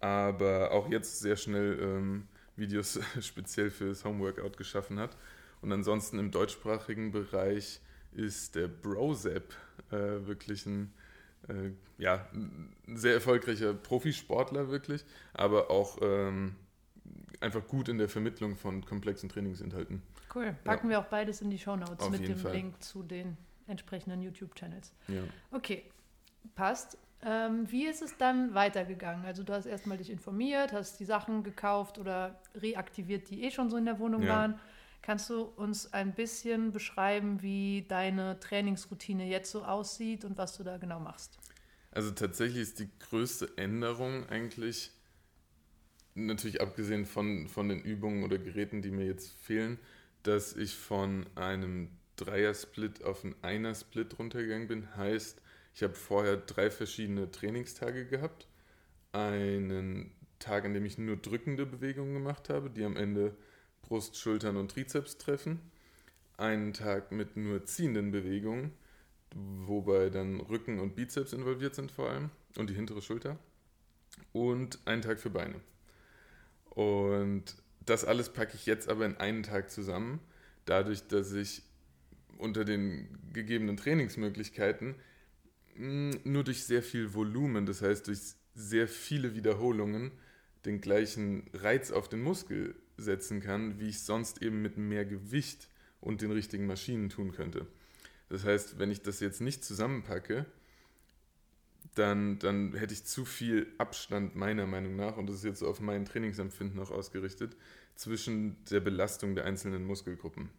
aber 0.00 0.72
auch 0.72 0.88
jetzt 0.90 1.20
sehr 1.20 1.36
schnell 1.36 1.78
ähm, 1.80 2.28
Videos 2.56 2.98
speziell 3.20 3.70
für 3.70 3.88
das 3.88 4.04
Homeworkout 4.04 4.56
geschaffen 4.56 4.98
hat. 4.98 5.16
Und 5.60 5.72
ansonsten 5.72 6.18
im 6.18 6.30
deutschsprachigen 6.30 7.10
Bereich 7.10 7.80
ist 8.12 8.54
der 8.54 8.68
Brozap 8.68 9.54
äh, 9.90 10.26
wirklich 10.26 10.64
ein, 10.66 10.92
äh, 11.48 11.70
ja, 11.98 12.28
sehr 12.86 13.14
erfolgreicher 13.14 13.74
Profisportler 13.74 14.70
wirklich, 14.70 15.04
aber 15.34 15.70
auch 15.70 15.98
ähm, 16.00 16.54
einfach 17.40 17.66
gut 17.66 17.88
in 17.88 17.98
der 17.98 18.08
Vermittlung 18.08 18.56
von 18.56 18.84
komplexen 18.84 19.28
Trainingsinhalten. 19.28 20.02
Cool. 20.34 20.54
Packen 20.64 20.86
ja. 20.86 20.90
wir 20.90 21.00
auch 21.00 21.10
beides 21.10 21.40
in 21.40 21.50
die 21.50 21.58
Show 21.58 21.76
Notes 21.76 22.08
mit 22.10 22.26
dem 22.26 22.36
Fall. 22.36 22.52
Link 22.52 22.82
zu 22.82 23.02
den 23.02 23.36
entsprechenden 23.66 24.22
YouTube-Channels. 24.22 24.92
Ja. 25.08 25.22
Okay, 25.50 25.84
passt. 26.54 26.98
Ähm, 27.22 27.70
wie 27.70 27.86
ist 27.86 28.00
es 28.02 28.16
dann 28.16 28.54
weitergegangen? 28.54 29.24
Also 29.24 29.42
du 29.42 29.52
hast 29.52 29.66
erstmal 29.66 29.98
dich 29.98 30.10
informiert, 30.10 30.72
hast 30.72 31.00
die 31.00 31.04
Sachen 31.04 31.42
gekauft 31.42 31.98
oder 31.98 32.40
reaktiviert, 32.54 33.28
die 33.30 33.42
eh 33.44 33.50
schon 33.50 33.70
so 33.70 33.76
in 33.76 33.84
der 33.84 33.98
Wohnung 33.98 34.22
ja. 34.22 34.28
waren. 34.28 34.60
Kannst 35.02 35.30
du 35.30 35.42
uns 35.42 35.92
ein 35.92 36.14
bisschen 36.14 36.72
beschreiben, 36.72 37.42
wie 37.42 37.86
deine 37.88 38.38
Trainingsroutine 38.40 39.26
jetzt 39.26 39.50
so 39.50 39.64
aussieht 39.64 40.24
und 40.24 40.36
was 40.36 40.56
du 40.56 40.64
da 40.64 40.76
genau 40.76 41.00
machst? 41.00 41.38
Also 41.90 42.10
tatsächlich 42.10 42.62
ist 42.62 42.78
die 42.78 42.90
größte 42.98 43.56
Änderung 43.56 44.28
eigentlich, 44.28 44.92
natürlich 46.26 46.60
abgesehen 46.60 47.06
von, 47.06 47.48
von 47.48 47.68
den 47.68 47.80
Übungen 47.80 48.24
oder 48.24 48.38
Geräten, 48.38 48.82
die 48.82 48.90
mir 48.90 49.06
jetzt 49.06 49.32
fehlen, 49.32 49.78
dass 50.22 50.56
ich 50.56 50.74
von 50.74 51.26
einem 51.34 51.90
Dreier-Split 52.16 53.04
auf 53.04 53.24
einen 53.24 53.34
Einer-Split 53.42 54.18
runtergegangen 54.18 54.68
bin. 54.68 54.96
Heißt, 54.96 55.40
Ich 55.74 55.82
habe 55.82 55.94
vorher 55.94 56.36
drei 56.36 56.70
verschiedene 56.70 57.30
Trainingstage 57.30 58.06
gehabt. 58.06 58.48
Einen 59.12 60.10
Tag, 60.38 60.64
an 60.64 60.74
dem 60.74 60.84
ich 60.84 60.98
nur 60.98 61.16
drückende 61.16 61.66
Bewegungen 61.66 62.14
gemacht 62.14 62.48
habe, 62.48 62.70
die 62.70 62.84
am 62.84 62.96
Ende 62.96 63.36
Brust, 63.82 64.16
Schultern 64.16 64.56
und 64.56 64.70
Trizeps 64.72 65.18
treffen. 65.18 65.60
Einen 66.36 66.72
Tag 66.72 67.12
mit 67.12 67.36
nur 67.36 67.64
ziehenden 67.64 68.10
Bewegungen, 68.10 68.72
wobei 69.34 70.10
dann 70.10 70.40
Rücken 70.40 70.78
und 70.78 70.94
Bizeps 70.94 71.32
involviert 71.32 71.74
sind 71.74 71.90
vor 71.90 72.10
allem 72.10 72.30
und 72.56 72.70
die 72.70 72.74
hintere 72.74 73.02
Schulter. 73.02 73.38
Und 74.32 74.78
einen 74.84 75.02
Tag 75.02 75.20
für 75.20 75.30
Beine. 75.30 75.60
Und 76.78 77.56
das 77.86 78.04
alles 78.04 78.28
packe 78.28 78.54
ich 78.54 78.64
jetzt 78.64 78.88
aber 78.88 79.04
in 79.04 79.16
einen 79.16 79.42
Tag 79.42 79.68
zusammen, 79.68 80.20
dadurch, 80.64 81.08
dass 81.08 81.32
ich 81.32 81.62
unter 82.36 82.64
den 82.64 83.08
gegebenen 83.32 83.76
Trainingsmöglichkeiten 83.76 84.94
hm, 85.74 86.20
nur 86.22 86.44
durch 86.44 86.62
sehr 86.62 86.84
viel 86.84 87.14
Volumen, 87.14 87.66
das 87.66 87.82
heißt 87.82 88.06
durch 88.06 88.20
sehr 88.54 88.86
viele 88.86 89.34
Wiederholungen, 89.34 90.12
den 90.66 90.80
gleichen 90.80 91.50
Reiz 91.52 91.90
auf 91.90 92.08
den 92.08 92.22
Muskel 92.22 92.76
setzen 92.96 93.40
kann, 93.40 93.80
wie 93.80 93.88
ich 93.88 94.02
sonst 94.02 94.40
eben 94.40 94.62
mit 94.62 94.78
mehr 94.78 95.04
Gewicht 95.04 95.68
und 96.00 96.22
den 96.22 96.30
richtigen 96.30 96.66
Maschinen 96.68 97.08
tun 97.08 97.32
könnte. 97.32 97.66
Das 98.28 98.44
heißt, 98.44 98.78
wenn 98.78 98.92
ich 98.92 99.02
das 99.02 99.18
jetzt 99.18 99.40
nicht 99.40 99.64
zusammenpacke, 99.64 100.46
dann, 101.98 102.38
dann 102.38 102.74
hätte 102.74 102.94
ich 102.94 103.04
zu 103.04 103.24
viel 103.24 103.66
Abstand 103.78 104.36
meiner 104.36 104.66
Meinung 104.66 104.96
nach, 104.96 105.16
und 105.16 105.28
das 105.28 105.36
ist 105.36 105.44
jetzt 105.44 105.58
so 105.58 105.68
auf 105.68 105.80
mein 105.80 106.04
Trainingsempfinden 106.04 106.78
auch 106.80 106.90
ausgerichtet, 106.90 107.56
zwischen 107.94 108.64
der 108.66 108.80
Belastung 108.80 109.34
der 109.34 109.44
einzelnen 109.44 109.84
Muskelgruppen. 109.84 110.50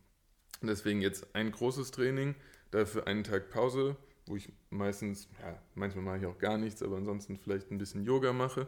Deswegen 0.62 1.02
jetzt 1.02 1.36
ein 1.36 1.52
großes 1.52 1.92
Training, 1.92 2.36
dafür 2.72 3.08
einen 3.08 3.24
Tag 3.24 3.50
Pause, 3.50 3.96
wo 4.26 4.36
ich 4.36 4.52
meistens, 4.70 5.30
ja, 5.42 5.60
manchmal 5.74 6.04
mache 6.04 6.18
ich 6.18 6.26
auch 6.26 6.38
gar 6.38 6.58
nichts, 6.58 6.84
aber 6.84 6.98
ansonsten 6.98 7.38
vielleicht 7.38 7.72
ein 7.72 7.78
bisschen 7.78 8.04
Yoga 8.04 8.34
mache. 8.34 8.68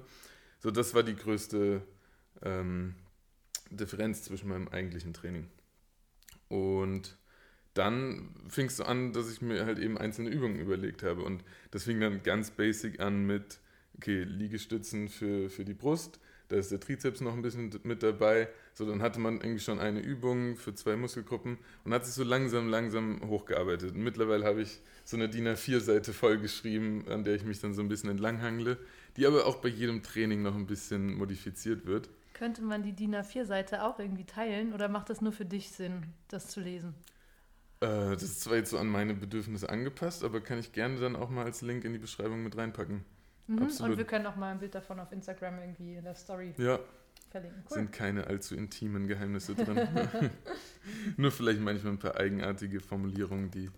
So, 0.60 0.72
das 0.72 0.94
war 0.96 1.04
die 1.04 1.16
größte 1.16 1.82
ähm, 2.42 2.96
Differenz 3.70 4.24
zwischen 4.24 4.50
meinem 4.50 4.70
eigentlichen 4.70 5.14
Training. 5.14 5.48
Und 6.48 7.18
dann 7.74 8.30
fing 8.48 8.68
es 8.68 8.78
so 8.78 8.84
an, 8.84 9.14
dass 9.14 9.32
ich 9.32 9.42
mir 9.42 9.66
halt 9.66 9.80
eben 9.80 9.98
einzelne 9.98 10.30
Übungen 10.30 10.60
überlegt 10.60 11.04
habe. 11.04 11.24
Und 11.24 11.44
das 11.72 11.84
fing 11.84 12.00
dann 12.00 12.24
ganz 12.24 12.52
basic 12.52 13.00
an 13.00 13.26
mit, 13.26 13.60
okay, 13.98 14.24
Liegestützen 14.24 15.10
für, 15.10 15.50
für 15.50 15.66
die 15.66 15.74
Brust, 15.74 16.20
da 16.52 16.58
ist 16.58 16.70
der 16.70 16.82
Trizeps 16.82 17.22
noch 17.22 17.34
ein 17.34 17.42
bisschen 17.42 17.72
mit 17.84 18.04
dabei. 18.04 18.50
So, 18.74 18.86
dann 18.86 19.02
hatte 19.02 19.22
man 19.22 19.36
irgendwie 19.36 19.62
schon 19.62 19.80
eine 19.80 20.02
Übung 20.02 20.58
für 20.58 20.76
zwei 20.76 20.98
Muskelgruppen 20.98 21.58
und 21.86 21.94
hat 21.94 22.06
sich 22.06 22.14
so 22.14 22.26
langsam, 22.26 22.68
langsam 22.68 23.22
hochgearbeitet. 23.26 23.96
Und 23.96 24.04
mittlerweile 24.04 24.44
habe 24.44 24.62
ich 24.62 24.82
so 25.06 25.16
eine 25.16 25.30
DIN 25.30 25.48
A4-Seite 25.48 26.12
vollgeschrieben, 26.12 27.08
an 27.08 27.24
der 27.24 27.36
ich 27.36 27.46
mich 27.46 27.62
dann 27.62 27.74
so 27.74 27.82
ein 27.82 27.88
bisschen 27.88 28.10
entlanghangle, 28.10 28.78
die 29.16 29.26
aber 29.26 29.46
auch 29.46 29.62
bei 29.62 29.70
jedem 29.70 30.04
Training 30.04 30.42
noch 30.42 30.56
ein 30.56 30.68
bisschen 30.68 31.14
modifiziert 31.14 31.86
wird. 31.86 32.10
Könnte 32.34 32.64
man 32.64 32.84
die 32.84 32.92
DIN 32.92 33.16
A4-Seite 33.16 33.84
auch 33.86 33.98
irgendwie 33.98 34.26
teilen 34.26 34.74
oder 34.74 34.90
macht 34.90 35.10
das 35.10 35.22
nur 35.22 35.32
für 35.32 35.46
dich 35.46 35.72
Sinn, 35.72 36.08
das 36.28 36.50
zu 36.50 36.60
lesen? 36.60 36.96
Äh, 37.82 38.12
das 38.12 38.24
ist 38.24 38.42
zwar 38.42 38.58
jetzt 38.58 38.70
so 38.70 38.78
an 38.78 38.88
meine 38.88 39.14
Bedürfnisse 39.16 39.70
angepasst, 39.70 40.24
aber 40.24 40.40
kann 40.40 40.60
ich 40.60 40.72
gerne 40.72 41.00
dann 41.00 41.16
auch 41.16 41.30
mal 41.30 41.46
als 41.46 41.62
Link 41.62 41.84
in 41.84 41.94
die 41.94 42.00
Beschreibung 42.00 42.44
mit 42.44 42.56
reinpacken. 42.56 43.04
Mhm. 43.48 43.58
Und 43.58 43.98
wir 43.98 44.06
können 44.06 44.26
auch 44.28 44.36
mal 44.36 44.52
ein 44.52 44.60
Bild 44.60 44.76
davon 44.76 45.00
auf 45.00 45.12
Instagram 45.12 45.60
irgendwie 45.60 45.96
in 45.96 46.04
der 46.04 46.16
Story 46.16 46.54
ja. 46.58 46.80
verlinken. 47.30 47.64
Cool. 47.70 47.76
Sind 47.76 47.92
keine 47.92 48.28
allzu 48.28 48.56
intimen 48.56 49.08
Geheimnisse 49.08 49.56
drin. 49.56 49.88
Nur 51.18 51.32
vielleicht 51.32 51.60
manchmal 51.60 51.94
ein 51.94 52.00
paar 52.00 52.16
eigenartige 52.18 52.80
Formulierungen, 52.80 53.50
die 53.50 53.72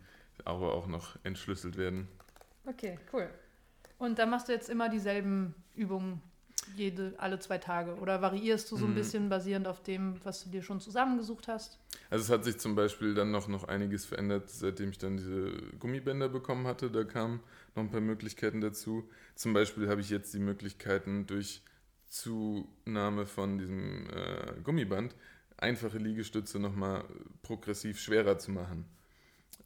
aber 0.43 0.73
auch 0.73 0.87
noch 0.87 1.17
entschlüsselt 1.23 1.77
werden. 1.77 2.09
Okay, 2.65 2.99
cool. 3.13 3.29
Und 3.97 4.19
dann 4.19 4.29
machst 4.29 4.49
du 4.49 4.51
jetzt 4.51 4.69
immer 4.69 4.89
dieselben 4.89 5.55
Übungen 5.75 6.21
jede, 6.75 7.13
alle 7.17 7.39
zwei 7.39 7.57
Tage? 7.57 7.95
Oder 7.95 8.21
variierst 8.21 8.71
du 8.71 8.77
so 8.77 8.85
ein 8.85 8.91
mhm. 8.91 8.95
bisschen 8.95 9.29
basierend 9.29 9.67
auf 9.67 9.81
dem, 9.83 10.15
was 10.23 10.43
du 10.43 10.49
dir 10.49 10.61
schon 10.61 10.79
zusammengesucht 10.79 11.47
hast? 11.47 11.79
Also 12.09 12.23
es 12.23 12.29
hat 12.29 12.43
sich 12.45 12.57
zum 12.57 12.75
Beispiel 12.75 13.13
dann 13.13 13.31
noch, 13.31 13.47
noch 13.47 13.65
einiges 13.65 14.05
verändert, 14.05 14.49
seitdem 14.49 14.89
ich 14.89 14.97
dann 14.97 15.17
diese 15.17 15.51
Gummibänder 15.79 16.29
bekommen 16.29 16.67
hatte. 16.67 16.89
Da 16.91 17.03
kamen 17.03 17.41
noch 17.75 17.83
ein 17.83 17.91
paar 17.91 18.01
Möglichkeiten 18.01 18.61
dazu. 18.61 19.09
Zum 19.35 19.53
Beispiel 19.53 19.89
habe 19.89 20.01
ich 20.01 20.09
jetzt 20.09 20.33
die 20.33 20.39
Möglichkeiten 20.39 21.25
durch 21.25 21.61
Zunahme 22.07 23.25
von 23.25 23.57
diesem 23.57 24.07
äh, 24.09 24.53
Gummiband 24.63 25.15
einfache 25.57 25.97
Liegestütze 25.97 26.59
nochmal 26.59 27.03
progressiv 27.41 27.99
schwerer 27.99 28.37
zu 28.37 28.51
machen. 28.51 28.85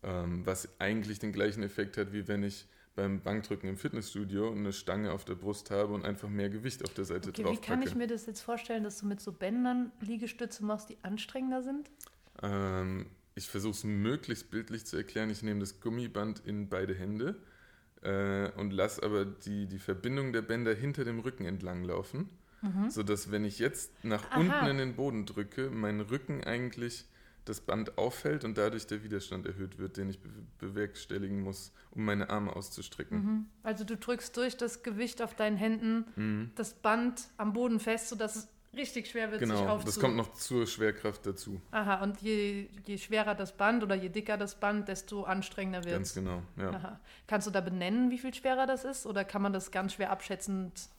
Ähm, 0.03 0.45
was 0.45 0.79
eigentlich 0.79 1.19
den 1.19 1.33
gleichen 1.33 1.63
Effekt 1.63 1.97
hat, 1.97 2.13
wie 2.13 2.27
wenn 2.27 2.43
ich 2.43 2.67
beim 2.97 3.21
Bankdrücken 3.21 3.69
im 3.69 3.77
Fitnessstudio 3.77 4.51
eine 4.51 4.73
Stange 4.73 5.11
auf 5.13 5.23
der 5.23 5.35
Brust 5.35 5.69
habe 5.69 5.93
und 5.93 6.03
einfach 6.03 6.27
mehr 6.27 6.49
Gewicht 6.49 6.83
auf 6.83 6.93
der 6.95 7.05
Seite 7.05 7.29
okay, 7.29 7.43
drauf 7.43 7.55
Wie 7.55 7.61
kann 7.61 7.81
ich 7.83 7.95
mir 7.95 8.07
das 8.07 8.25
jetzt 8.25 8.41
vorstellen, 8.41 8.83
dass 8.83 8.97
du 8.97 9.05
mit 9.05 9.21
so 9.21 9.31
Bändern 9.31 9.91
Liegestütze 10.01 10.65
machst, 10.65 10.89
die 10.89 10.97
anstrengender 11.03 11.61
sind? 11.61 11.91
Ähm, 12.41 13.05
ich 13.35 13.47
versuche 13.47 13.73
es 13.73 13.83
möglichst 13.83 14.49
bildlich 14.49 14.87
zu 14.87 14.97
erklären. 14.97 15.29
Ich 15.29 15.43
nehme 15.43 15.59
das 15.59 15.79
Gummiband 15.79 16.41
in 16.43 16.69
beide 16.69 16.95
Hände 16.95 17.35
äh, 18.01 18.49
und 18.53 18.73
lasse 18.73 19.03
aber 19.03 19.25
die, 19.25 19.67
die 19.67 19.79
Verbindung 19.79 20.33
der 20.33 20.41
Bänder 20.41 20.73
hinter 20.73 21.05
dem 21.05 21.19
Rücken 21.19 21.45
entlang 21.45 21.83
laufen, 21.83 22.29
mhm. 22.63 22.89
sodass 22.89 23.29
wenn 23.29 23.45
ich 23.45 23.59
jetzt 23.59 24.03
nach 24.03 24.31
Aha. 24.31 24.39
unten 24.39 24.65
in 24.65 24.77
den 24.79 24.95
Boden 24.95 25.27
drücke, 25.27 25.69
mein 25.69 26.01
Rücken 26.01 26.43
eigentlich 26.43 27.05
das 27.49 27.61
Band 27.61 27.97
auffällt 27.97 28.43
und 28.43 28.57
dadurch 28.57 28.87
der 28.87 29.03
Widerstand 29.03 29.45
erhöht 29.45 29.77
wird, 29.77 29.97
den 29.97 30.09
ich 30.09 30.19
be 30.19 30.29
bewerkstelligen 30.59 31.41
muss, 31.41 31.71
um 31.91 32.05
meine 32.05 32.29
Arme 32.29 32.55
auszustrecken. 32.55 33.17
Mhm. 33.17 33.45
Also 33.63 33.83
du 33.83 33.95
drückst 33.95 34.35
durch 34.35 34.57
das 34.57 34.83
Gewicht 34.83 35.21
auf 35.21 35.35
deinen 35.35 35.57
Händen 35.57 36.05
mhm. 36.15 36.51
das 36.55 36.73
Band 36.73 37.27
am 37.37 37.53
Boden 37.53 37.79
fest, 37.79 38.09
sodass 38.09 38.35
es 38.35 38.47
richtig 38.75 39.07
schwer 39.07 39.31
wird, 39.31 39.39
genau, 39.39 39.57
sich 39.57 39.67
aufzu... 39.67 39.85
das 39.85 39.99
kommt 39.99 40.15
noch 40.15 40.33
zur 40.33 40.67
Schwerkraft 40.67 41.25
dazu. 41.25 41.61
Aha, 41.71 42.03
und 42.03 42.21
je, 42.21 42.67
je 42.85 42.97
schwerer 42.97 43.33
das 43.35 43.55
Band 43.55 43.83
oder 43.83 43.95
je 43.95 44.09
dicker 44.09 44.37
das 44.37 44.59
Band, 44.59 44.87
desto 44.87 45.23
anstrengender 45.23 45.83
wird 45.83 46.01
es. 46.01 46.13
Ganz 46.13 46.13
genau, 46.13 46.43
ja. 46.57 46.71
Aha. 46.71 46.99
Kannst 47.27 47.47
du 47.47 47.51
da 47.51 47.61
benennen, 47.61 48.11
wie 48.11 48.17
viel 48.17 48.33
schwerer 48.33 48.67
das 48.67 48.83
ist? 48.83 49.05
Oder 49.05 49.25
kann 49.25 49.41
man 49.41 49.53
das 49.53 49.71
ganz 49.71 49.93
schwer 49.93 50.11
abschätzend... 50.11 50.89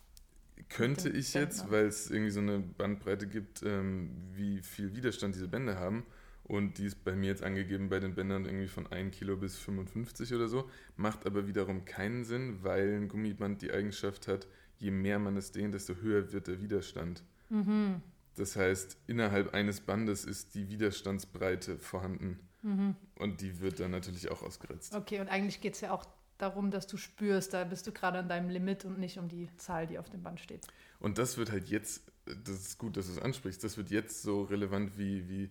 Könnte 0.68 1.08
ich 1.08 1.34
jetzt, 1.34 1.70
weil 1.70 1.86
es 1.86 2.10
irgendwie 2.10 2.32
so 2.32 2.40
eine 2.40 2.58
Bandbreite 2.58 3.28
gibt, 3.28 3.62
ähm, 3.62 4.10
wie 4.34 4.60
viel 4.60 4.94
Widerstand 4.96 5.36
diese 5.36 5.46
Bänder 5.46 5.78
haben. 5.78 6.04
Und 6.48 6.78
die 6.78 6.86
ist 6.86 7.04
bei 7.04 7.14
mir 7.14 7.26
jetzt 7.26 7.42
angegeben 7.42 7.90
bei 7.90 8.00
den 8.00 8.14
Bändern 8.14 8.46
irgendwie 8.46 8.68
von 8.68 8.86
1 8.86 9.14
Kilo 9.14 9.36
bis 9.36 9.58
55 9.58 10.32
oder 10.32 10.48
so. 10.48 10.68
Macht 10.96 11.26
aber 11.26 11.46
wiederum 11.46 11.84
keinen 11.84 12.24
Sinn, 12.24 12.58
weil 12.62 12.96
ein 12.96 13.08
Gummiband 13.08 13.60
die 13.60 13.70
Eigenschaft 13.70 14.26
hat, 14.28 14.48
je 14.78 14.90
mehr 14.90 15.18
man 15.18 15.36
es 15.36 15.52
dehnt, 15.52 15.74
desto 15.74 15.96
höher 15.96 16.32
wird 16.32 16.46
der 16.46 16.62
Widerstand. 16.62 17.22
Mhm. 17.50 18.00
Das 18.36 18.56
heißt, 18.56 18.96
innerhalb 19.06 19.52
eines 19.52 19.80
Bandes 19.80 20.24
ist 20.24 20.54
die 20.54 20.70
Widerstandsbreite 20.70 21.78
vorhanden. 21.78 22.40
Mhm. 22.62 22.96
Und 23.16 23.42
die 23.42 23.60
wird 23.60 23.78
dann 23.80 23.90
natürlich 23.90 24.30
auch 24.30 24.42
ausgeritzt. 24.42 24.94
Okay, 24.94 25.20
und 25.20 25.28
eigentlich 25.28 25.60
geht 25.60 25.74
es 25.74 25.82
ja 25.82 25.92
auch 25.92 26.06
darum, 26.38 26.70
dass 26.70 26.86
du 26.86 26.96
spürst, 26.96 27.52
da 27.52 27.64
bist 27.64 27.86
du 27.86 27.92
gerade 27.92 28.18
an 28.18 28.28
deinem 28.28 28.48
Limit 28.48 28.84
und 28.84 28.98
nicht 28.98 29.18
um 29.18 29.28
die 29.28 29.48
Zahl, 29.56 29.86
die 29.86 29.98
auf 29.98 30.08
dem 30.08 30.22
Band 30.22 30.40
steht. 30.40 30.66
Und 31.00 31.18
das 31.18 31.36
wird 31.36 31.50
halt 31.50 31.68
jetzt, 31.68 32.10
das 32.24 32.60
ist 32.60 32.78
gut, 32.78 32.96
dass 32.96 33.06
du 33.06 33.12
es 33.12 33.18
ansprichst, 33.18 33.62
das 33.62 33.76
wird 33.76 33.90
jetzt 33.90 34.22
so 34.22 34.42
relevant 34.44 34.96
wie, 34.96 35.28
wie 35.28 35.50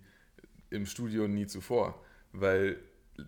im 0.69 0.85
Studio 0.85 1.27
nie 1.27 1.47
zuvor, 1.47 2.03
weil 2.33 2.77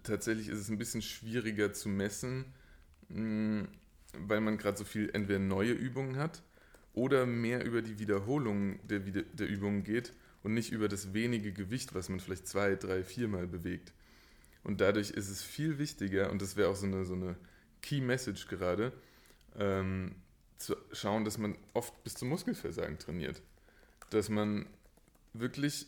tatsächlich 0.03 0.49
ist 0.49 0.59
es 0.59 0.69
ein 0.69 0.77
bisschen 0.77 1.01
schwieriger 1.01 1.73
zu 1.73 1.89
messen, 1.89 2.45
hm, 3.09 3.67
weil 4.13 4.41
man 4.41 4.57
gerade 4.57 4.77
so 4.77 4.83
viel 4.83 5.09
entweder 5.13 5.39
neue 5.39 5.71
Übungen 5.71 6.17
hat 6.17 6.43
oder 6.93 7.25
mehr 7.25 7.65
über 7.65 7.81
die 7.81 7.99
Wiederholung 7.99 8.79
der, 8.87 8.99
der 8.99 9.47
Übungen 9.47 9.83
geht 9.83 10.13
und 10.43 10.53
nicht 10.53 10.71
über 10.71 10.87
das 10.87 11.13
wenige 11.13 11.51
Gewicht, 11.51 11.93
was 11.93 12.09
man 12.09 12.19
vielleicht 12.19 12.47
zwei, 12.47 12.75
drei, 12.75 13.03
viermal 13.03 13.47
bewegt. 13.47 13.93
Und 14.63 14.81
dadurch 14.81 15.11
ist 15.11 15.29
es 15.29 15.41
viel 15.43 15.77
wichtiger, 15.77 16.31
und 16.31 16.41
das 16.41 16.55
wäre 16.55 16.69
auch 16.69 16.75
so 16.75 16.85
eine, 16.85 17.05
so 17.05 17.13
eine 17.13 17.35
Key 17.81 18.01
Message 18.01 18.47
gerade, 18.47 18.91
ähm, 19.57 20.15
zu 20.57 20.75
schauen, 20.91 21.23
dass 21.23 21.37
man 21.37 21.57
oft 21.73 22.03
bis 22.03 22.15
zum 22.15 22.29
Muskelversagen 22.29 22.99
trainiert. 22.99 23.41
Dass 24.09 24.29
man 24.29 24.67
wirklich 25.33 25.87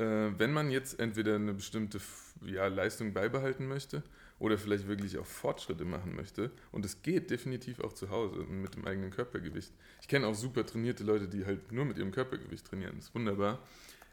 wenn 0.00 0.52
man 0.52 0.70
jetzt 0.70 0.98
entweder 0.98 1.34
eine 1.34 1.52
bestimmte 1.52 2.00
ja, 2.46 2.66
Leistung 2.68 3.12
beibehalten 3.12 3.66
möchte 3.66 4.02
oder 4.38 4.56
vielleicht 4.56 4.88
wirklich 4.88 5.18
auch 5.18 5.26
Fortschritte 5.26 5.84
machen 5.84 6.14
möchte, 6.14 6.50
und 6.72 6.84
es 6.84 7.02
geht 7.02 7.30
definitiv 7.30 7.80
auch 7.80 7.92
zu 7.92 8.10
Hause 8.10 8.44
mit 8.44 8.74
dem 8.74 8.86
eigenen 8.86 9.10
Körpergewicht. 9.10 9.72
Ich 10.00 10.08
kenne 10.08 10.26
auch 10.26 10.34
super 10.34 10.64
trainierte 10.64 11.04
Leute, 11.04 11.28
die 11.28 11.44
halt 11.44 11.72
nur 11.72 11.84
mit 11.84 11.98
ihrem 11.98 12.12
Körpergewicht 12.12 12.66
trainieren. 12.66 12.96
Das 12.96 13.06
ist 13.06 13.14
wunderbar. 13.14 13.58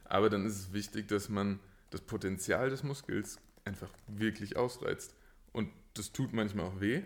Aber 0.05 0.29
dann 0.29 0.45
ist 0.45 0.59
es 0.59 0.73
wichtig, 0.73 1.07
dass 1.07 1.29
man 1.29 1.59
das 1.89 2.01
Potenzial 2.01 2.69
des 2.69 2.83
Muskels 2.83 3.39
einfach 3.65 3.89
wirklich 4.07 4.57
ausreizt. 4.57 5.15
Und 5.53 5.69
das 5.93 6.11
tut 6.11 6.33
manchmal 6.33 6.65
auch 6.65 6.79
weh, 6.81 7.01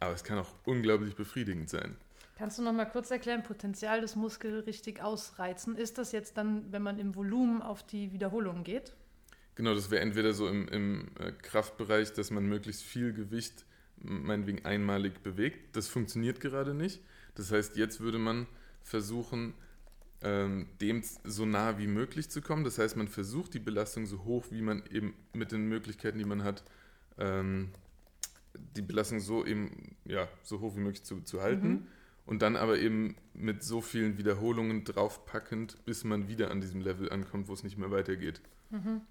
aber 0.00 0.14
es 0.14 0.24
kann 0.24 0.38
auch 0.38 0.52
unglaublich 0.64 1.14
befriedigend 1.14 1.70
sein. 1.70 1.96
Kannst 2.42 2.58
du 2.58 2.62
noch 2.64 2.72
mal 2.72 2.86
kurz 2.86 3.08
erklären, 3.12 3.44
Potenzial 3.44 4.00
des 4.00 4.16
Muskels 4.16 4.66
richtig 4.66 5.00
ausreizen? 5.00 5.76
Ist 5.76 5.96
das 5.96 6.10
jetzt 6.10 6.36
dann, 6.36 6.72
wenn 6.72 6.82
man 6.82 6.98
im 6.98 7.14
Volumen 7.14 7.62
auf 7.62 7.84
die 7.84 8.10
Wiederholung 8.12 8.64
geht? 8.64 8.96
Genau, 9.54 9.76
das 9.76 9.92
wäre 9.92 10.02
entweder 10.02 10.32
so 10.32 10.48
im, 10.48 10.66
im 10.66 11.06
äh, 11.20 11.30
Kraftbereich, 11.30 12.14
dass 12.14 12.32
man 12.32 12.44
möglichst 12.44 12.82
viel 12.82 13.12
Gewicht 13.12 13.64
meinetwegen 13.98 14.64
einmalig 14.64 15.22
bewegt. 15.22 15.76
Das 15.76 15.86
funktioniert 15.86 16.40
gerade 16.40 16.74
nicht. 16.74 17.00
Das 17.36 17.52
heißt, 17.52 17.76
jetzt 17.76 18.00
würde 18.00 18.18
man 18.18 18.48
versuchen, 18.82 19.54
ähm, 20.20 20.66
dem 20.80 21.04
so 21.22 21.46
nah 21.46 21.78
wie 21.78 21.86
möglich 21.86 22.28
zu 22.28 22.42
kommen. 22.42 22.64
Das 22.64 22.76
heißt, 22.76 22.96
man 22.96 23.06
versucht 23.06 23.54
die 23.54 23.60
Belastung 23.60 24.04
so 24.04 24.24
hoch, 24.24 24.46
wie 24.50 24.62
man 24.62 24.82
eben 24.90 25.14
mit 25.32 25.52
den 25.52 25.68
Möglichkeiten, 25.68 26.18
die 26.18 26.24
man 26.24 26.42
hat, 26.42 26.64
ähm, 27.18 27.68
die 28.74 28.82
Belastung 28.82 29.20
so 29.20 29.46
eben, 29.46 29.94
ja, 30.04 30.26
so 30.42 30.58
hoch 30.58 30.74
wie 30.74 30.80
möglich 30.80 31.04
zu, 31.04 31.20
zu 31.20 31.40
halten. 31.40 31.68
Mhm. 31.68 31.86
Und 32.24 32.42
dann 32.42 32.56
aber 32.56 32.78
eben 32.78 33.16
mit 33.34 33.62
so 33.64 33.80
vielen 33.80 34.16
Wiederholungen 34.16 34.84
draufpackend, 34.84 35.84
bis 35.84 36.04
man 36.04 36.28
wieder 36.28 36.50
an 36.50 36.60
diesem 36.60 36.80
Level 36.80 37.10
ankommt, 37.10 37.48
wo 37.48 37.52
es 37.52 37.64
nicht 37.64 37.78
mehr 37.78 37.90
weitergeht. 37.90 38.40
Mhm. 38.70 39.02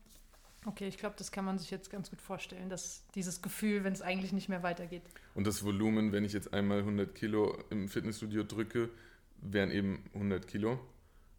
Okay, 0.66 0.88
ich 0.88 0.98
glaube, 0.98 1.16
das 1.18 1.32
kann 1.32 1.44
man 1.44 1.58
sich 1.58 1.72
jetzt 1.72 1.90
ganz 1.90 2.12
gut 2.12 2.22
vorstellen, 2.22 2.70
dass 2.70 3.04
dieses 3.16 3.42
Gefühl, 3.42 3.84
wenn 3.84 3.94
es 3.94 4.04
eigentlich 4.04 4.32
nicht 4.32 4.48
mehr 4.48 4.62
weitergeht. 4.62 5.02
Und 5.34 5.48
das 5.48 5.64
Volumen, 5.64 6.12
wenn 6.12 6.24
ich 6.24 6.34
jetzt 6.34 6.54
einmal 6.54 6.80
100 6.80 7.16
Kilo 7.16 7.58
im 7.72 7.90
Fitnessstudio 7.90 8.44
drücke, 8.44 8.90
wären 9.42 9.72
eben 9.72 10.04
100 10.14 10.48
Kilo. 10.48 10.80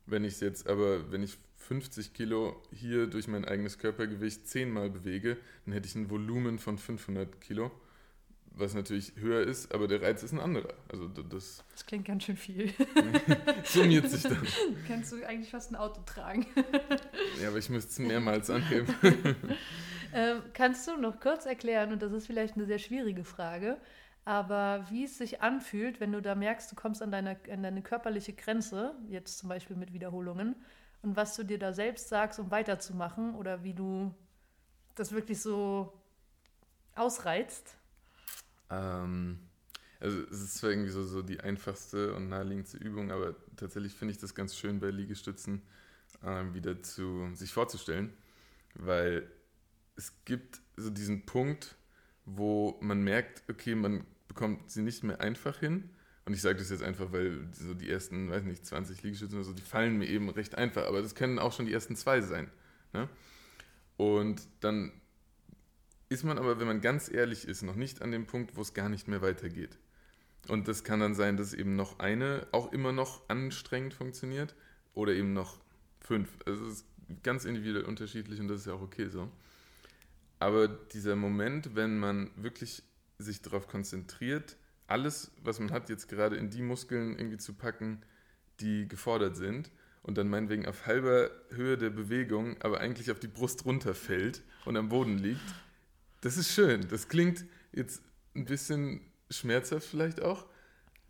Wenn 0.07 0.25
ich 0.25 0.41
jetzt 0.41 0.69
aber, 0.69 1.13
wenn 1.13 1.23
ich 1.23 1.39
50 1.57 2.13
Kilo 2.15 2.61
hier 2.73 3.07
durch 3.07 3.29
mein 3.29 3.45
eigenes 3.45 3.79
Körpergewicht 3.79 4.49
zehnmal 4.49 4.91
bewege, 4.91 5.37
dann 5.65 5.75
hätte 5.75 5.87
ich 5.87 5.95
ein 5.95 6.11
Volumen 6.11 6.59
von 6.59 6.77
500 6.77 7.41
Kilo, 7.41 7.71
was 8.55 8.75
natürlich 8.75 9.15
höher 9.17 9.47
ist, 9.47 9.75
aber 9.75 9.89
der 9.89 10.03
Reiz 10.03 10.23
ist 10.23 10.33
ein 10.33 10.41
anderer. 10.41 10.75
Also 10.91 11.09
das, 11.09 11.65
das 11.73 11.87
klingt 11.87 12.05
ganz 12.07 12.25
schön 12.25 12.37
viel. 12.37 12.73
summiert 13.65 14.11
sich 14.11 14.23
dann. 14.23 14.47
Kannst 14.89 15.13
du 15.13 15.25
eigentlich 15.27 15.51
fast 15.51 15.71
ein 15.71 15.77
Auto 15.77 16.03
tragen. 16.03 16.47
ja, 17.41 17.49
aber 17.49 17.59
ich 17.59 17.71
müsste 17.71 17.91
es 17.91 17.99
mehrmals 17.99 18.51
anheben. 18.51 18.95
ähm, 20.15 20.43
kannst 20.53 20.87
du 20.87 20.97
noch 20.97 21.21
kurz 21.21 21.47
erklären, 21.47 21.93
und 21.93 22.03
das 22.03 22.13
ist 22.13 22.27
vielleicht 22.27 22.57
eine 22.57 22.67
sehr 22.67 22.79
schwierige 22.79 23.25
Frage, 23.25 23.79
aber 24.25 24.87
wie 24.91 25.05
es 25.05 25.19
sich 25.19 25.41
anfühlt, 25.41 26.01
wenn 26.01 26.13
du 26.13 26.21
da 26.21 26.35
merkst, 26.35 26.71
du 26.71 26.77
kommst 26.77 27.03
an 27.03 27.11
deine, 27.11 27.39
an 27.51 27.63
deine 27.63 27.83
körperliche 27.83 28.35
Grenze, 28.35 28.95
jetzt 29.09 29.39
zum 29.39 29.49
Beispiel 29.49 29.77
mit 29.77 29.93
Wiederholungen, 29.93 30.57
und 31.03 31.17
was 31.17 31.35
du 31.35 31.43
dir 31.43 31.59
da 31.59 31.73
selbst 31.73 32.09
sagst, 32.09 32.39
um 32.39 32.51
weiterzumachen, 32.51 33.35
oder 33.35 33.65
wie 33.65 33.75
du 33.75 34.15
das 34.95 35.13
wirklich 35.13 35.41
so 35.41 35.93
ausreizt? 36.95 37.77
Ähm, 38.73 39.39
also 40.01 40.19
es 40.31 40.41
ist 40.41 40.55
zwar 40.57 40.71
irgendwie 40.71 40.91
so, 40.91 41.05
so 41.05 41.23
die 41.23 41.41
einfachste 41.41 42.15
und 42.15 42.29
naheliegendste 42.29 42.79
Übung, 42.79 43.13
aber 43.13 43.37
tatsächlich 43.57 43.93
finde 43.95 44.13
ich 44.13 44.19
das 44.19 44.35
ganz 44.35 44.57
schön 44.57 44.81
bei 44.81 44.91
Liegestützen 44.91 45.63
äh, 46.25 46.43
wieder 46.55 46.83
zu 46.83 47.31
sich 47.35 47.53
vorzustellen, 47.53 48.13
weil 48.75 49.31
es 49.95 50.13
gibt 50.25 50.61
so 50.77 50.91
diesen 50.91 51.25
Punkt, 51.27 51.77
wo 52.25 52.79
man 52.81 53.03
merkt, 53.03 53.43
okay, 53.49 53.75
man 53.75 54.05
bekommt 54.27 54.71
sie 54.71 54.83
nicht 54.83 55.05
mehr 55.05 55.21
einfach 55.21 55.59
hin. 55.59 55.91
Und 56.25 56.35
ich 56.35 56.41
sage 56.41 56.59
das 56.59 56.71
jetzt 56.71 56.83
einfach, 56.83 57.13
weil 57.13 57.49
so 57.53 57.75
die 57.75 57.91
ersten, 57.91 58.31
weiß 58.31 58.45
nicht, 58.45 58.65
20 58.65 59.03
Liegestützen 59.03 59.37
oder 59.37 59.45
so, 59.45 59.53
die 59.53 59.63
fallen 59.63 59.99
mir 59.99 60.07
eben 60.07 60.31
recht 60.31 60.57
einfach. 60.57 60.87
Aber 60.87 61.03
das 61.03 61.15
können 61.15 61.39
auch 61.39 61.53
schon 61.53 61.67
die 61.67 61.73
ersten 61.73 61.97
zwei 61.97 62.21
sein. 62.21 62.49
Ne? 62.93 63.09
Und 63.97 64.41
dann 64.61 64.93
ist 66.13 66.25
man 66.25 66.39
aber, 66.39 66.61
wenn 66.61 66.67
man 66.67 66.81
ganz 66.81 67.11
ehrlich 67.11 67.49
ist, 67.49 67.63
noch 67.63 67.75
nicht 67.75 68.03
an 68.03 68.13
dem 68.13 68.27
Punkt, 68.27 68.57
wo 68.57 68.61
es 68.61 68.75
gar 68.75 68.89
nicht 68.89 69.09
mehr 69.09 69.23
weitergeht. 69.23 69.79
Und 70.49 70.69
das 70.69 70.85
kann 70.85 71.01
dann 71.01 71.15
sein, 71.15 71.37
dass 71.37 71.55
eben 71.55 71.77
noch 71.77 71.99
eine 71.99 72.47
auch 72.53 72.73
immer 72.73 72.93
noch 72.93 73.29
anstrengend 73.29 73.95
funktioniert 73.95 74.55
oder 74.95 75.13
eben 75.13 75.33
noch 75.33 75.61
fünf. 76.01 76.29
Also 76.47 76.67
es 76.67 76.73
ist 76.79 76.87
ganz 77.23 77.45
individuell 77.45 77.85
unterschiedlich 77.85 78.41
und 78.41 78.49
das 78.49 78.61
ist 78.61 78.67
ja 78.67 78.75
auch 78.75 78.83
okay 78.83 79.09
so. 79.09 79.31
Aber 80.39 80.67
dieser 80.67 81.15
Moment, 81.15 81.77
wenn 81.77 81.99
man 81.99 82.31
wirklich 82.37 82.83
sich 83.19 83.43
darauf 83.43 83.69
konzentriert, 83.69 84.57
alles, 84.89 85.31
was 85.43 85.61
man 85.61 85.71
hat, 85.71 85.89
jetzt 85.89 86.09
gerade 86.09 86.37
in 86.37 86.51
die 86.51 86.63
Muskeln 86.63 87.17
irgendwie 87.17 87.39
zu 87.39 87.55
packen, 87.55 88.03
die 88.61 88.89
gefordert 88.89 89.37
sind 89.37 89.71
und 90.03 90.19
dann 90.19 90.29
meinetwegen 90.29 90.67
auf 90.67 90.87
halber 90.87 91.31
Höhe 91.51 91.79
der 91.79 91.91
Bewegung, 91.91 92.61
aber 92.61 92.81
eigentlich 92.81 93.11
auf 93.13 93.21
die 93.21 93.29
Brust 93.29 93.65
runterfällt 93.65 94.43
und 94.65 94.77
am 94.77 94.89
Boden 94.89 95.19
liegt, 95.19 95.41
das 96.23 96.37
ist 96.37 96.53
schön. 96.53 96.89
Das 96.89 97.09
klingt 97.09 97.45
jetzt 97.73 98.03
ein 98.35 98.47
bisschen 98.47 99.13
schmerzhaft 99.31 99.87
vielleicht 99.87 100.23
auch, 100.23 100.47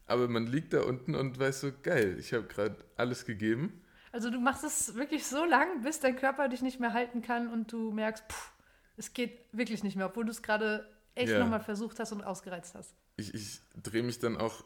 aber 0.07 0.29
man 0.29 0.47
liegt 0.47 0.73
da 0.73 0.83
unten 0.83 1.15
und 1.15 1.39
weiß 1.39 1.61
so, 1.61 1.73
geil, 1.83 2.17
ich 2.19 2.33
habe 2.33 2.45
gerade 2.45 2.77
alles 2.97 3.25
gegeben. 3.25 3.81
Also 4.11 4.31
du 4.31 4.41
machst 4.41 4.65
es 4.65 4.95
wirklich 4.95 5.27
so 5.27 5.45
lang, 5.45 5.83
bis 5.83 6.01
dein 6.01 6.17
Körper 6.17 6.49
dich 6.49 6.61
nicht 6.61 6.81
mehr 6.81 6.93
halten 6.93 7.23
kann 7.23 7.49
und 7.49 7.73
du 7.73 7.93
merkst, 7.93 8.25
pff, 8.29 8.53
es 8.97 9.13
geht 9.15 9.39
wirklich 9.53 9.83
nicht 9.83 9.97
mehr, 9.97 10.07
obwohl 10.07 10.25
du 10.25 10.31
es 10.31 10.43
gerade 10.43 10.89
echt 11.15 11.31
ja. 11.31 11.39
nochmal 11.39 11.61
versucht 11.61 11.99
hast 11.99 12.13
und 12.13 12.23
ausgereizt 12.23 12.75
hast. 12.75 12.95
Ich, 13.17 13.35
ich 13.35 13.61
drehe 13.83 14.03
mich 14.03 14.19
dann 14.19 14.37
auch 14.37 14.65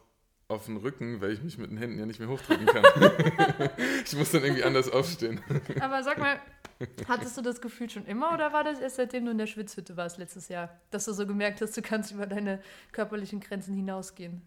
auf 0.49 0.65
den 0.65 0.77
Rücken, 0.77 1.19
weil 1.19 1.31
ich 1.31 1.43
mich 1.43 1.57
mit 1.57 1.71
den 1.71 1.77
Händen 1.77 1.99
ja 1.99 2.05
nicht 2.05 2.19
mehr 2.19 2.29
hochdrücken 2.29 2.65
kann. 2.67 2.83
ich 4.05 4.15
muss 4.15 4.31
dann 4.31 4.43
irgendwie 4.43 4.63
anders 4.63 4.89
aufstehen. 4.89 5.41
Aber 5.81 6.03
sag 6.03 6.17
mal, 6.17 6.39
hattest 7.07 7.37
du 7.37 7.41
das 7.41 7.61
Gefühl 7.61 7.89
schon 7.89 8.05
immer 8.05 8.33
oder 8.33 8.53
war 8.53 8.63
das 8.63 8.79
erst 8.79 8.97
seitdem 8.97 9.25
du 9.25 9.31
in 9.31 9.37
der 9.37 9.47
Schwitzhütte 9.47 9.97
warst 9.97 10.17
letztes 10.17 10.47
Jahr, 10.49 10.79
dass 10.91 11.05
du 11.05 11.13
so 11.13 11.25
gemerkt 11.25 11.61
hast, 11.61 11.75
du 11.75 11.81
kannst 11.81 12.11
über 12.11 12.25
deine 12.25 12.61
körperlichen 12.91 13.39
Grenzen 13.39 13.73
hinausgehen? 13.73 14.41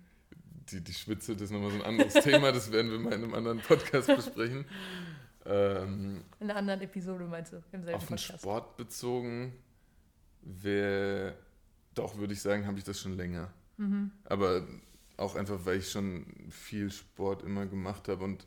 Die, 0.70 0.80
die 0.80 0.94
Schwitzhütte 0.94 1.44
ist 1.44 1.50
nochmal 1.50 1.70
so 1.70 1.76
ein 1.76 1.82
anderes 1.82 2.14
Thema, 2.24 2.52
das 2.52 2.70
werden 2.70 2.90
wir 2.90 2.98
mal 2.98 3.12
in 3.12 3.24
einem 3.24 3.34
anderen 3.34 3.58
Podcast 3.58 4.06
besprechen. 4.14 4.64
Ähm, 5.46 6.22
in 6.38 6.50
einer 6.50 6.58
anderen 6.58 6.80
Episode 6.82 7.24
meinst 7.24 7.52
du? 7.52 7.62
Im 7.72 7.82
selben 7.82 7.96
auf 7.96 8.06
den 8.06 8.18
Sport 8.18 8.76
bezogen 8.76 9.52
wäre, 10.42 11.34
doch 11.94 12.16
würde 12.18 12.34
ich 12.34 12.42
sagen, 12.42 12.66
habe 12.66 12.78
ich 12.78 12.84
das 12.84 13.00
schon 13.00 13.16
länger. 13.16 13.52
Mhm. 13.76 14.10
Aber 14.24 14.66
auch 15.16 15.34
einfach, 15.34 15.64
weil 15.64 15.78
ich 15.78 15.90
schon 15.90 16.26
viel 16.50 16.90
Sport 16.90 17.42
immer 17.42 17.66
gemacht 17.66 18.08
habe 18.08 18.24
und 18.24 18.46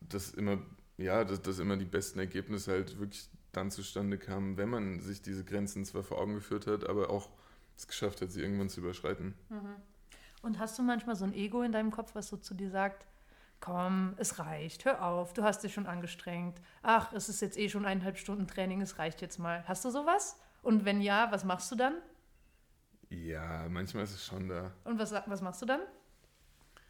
das 0.00 0.30
immer, 0.30 0.58
ja, 0.96 1.24
dass, 1.24 1.42
dass 1.42 1.58
immer 1.58 1.76
die 1.76 1.84
besten 1.84 2.18
Ergebnisse 2.18 2.72
halt 2.72 2.98
wirklich 2.98 3.28
dann 3.52 3.70
zustande 3.70 4.18
kamen, 4.18 4.56
wenn 4.56 4.68
man 4.68 5.00
sich 5.00 5.22
diese 5.22 5.44
Grenzen 5.44 5.84
zwar 5.84 6.02
vor 6.02 6.18
Augen 6.18 6.34
geführt 6.34 6.66
hat, 6.66 6.88
aber 6.88 7.10
auch 7.10 7.28
es 7.76 7.86
geschafft 7.86 8.20
hat, 8.20 8.30
sie 8.30 8.40
irgendwann 8.40 8.68
zu 8.68 8.80
überschreiten. 8.80 9.34
Mhm. 9.48 9.76
Und 10.42 10.58
hast 10.58 10.78
du 10.78 10.82
manchmal 10.82 11.16
so 11.16 11.24
ein 11.24 11.32
Ego 11.32 11.62
in 11.62 11.72
deinem 11.72 11.90
Kopf, 11.90 12.14
was 12.14 12.28
so 12.28 12.36
zu 12.36 12.54
dir 12.54 12.70
sagt, 12.70 13.06
komm, 13.60 14.14
es 14.18 14.38
reicht, 14.38 14.84
hör 14.84 15.02
auf, 15.02 15.32
du 15.32 15.42
hast 15.42 15.64
dich 15.64 15.72
schon 15.72 15.86
angestrengt. 15.86 16.60
Ach, 16.82 17.12
es 17.12 17.28
ist 17.28 17.40
jetzt 17.40 17.56
eh 17.56 17.68
schon 17.68 17.86
eineinhalb 17.86 18.18
Stunden 18.18 18.46
Training, 18.46 18.82
es 18.82 18.98
reicht 18.98 19.22
jetzt 19.22 19.38
mal. 19.38 19.66
Hast 19.66 19.84
du 19.84 19.90
sowas? 19.90 20.38
Und 20.62 20.84
wenn 20.84 21.00
ja, 21.00 21.32
was 21.32 21.44
machst 21.44 21.72
du 21.72 21.76
dann? 21.76 21.94
Ja, 23.08 23.66
manchmal 23.68 24.04
ist 24.04 24.14
es 24.14 24.24
schon 24.24 24.48
da. 24.48 24.72
Und 24.84 24.98
was, 24.98 25.12
was 25.12 25.40
machst 25.40 25.62
du 25.62 25.66
dann? 25.66 25.80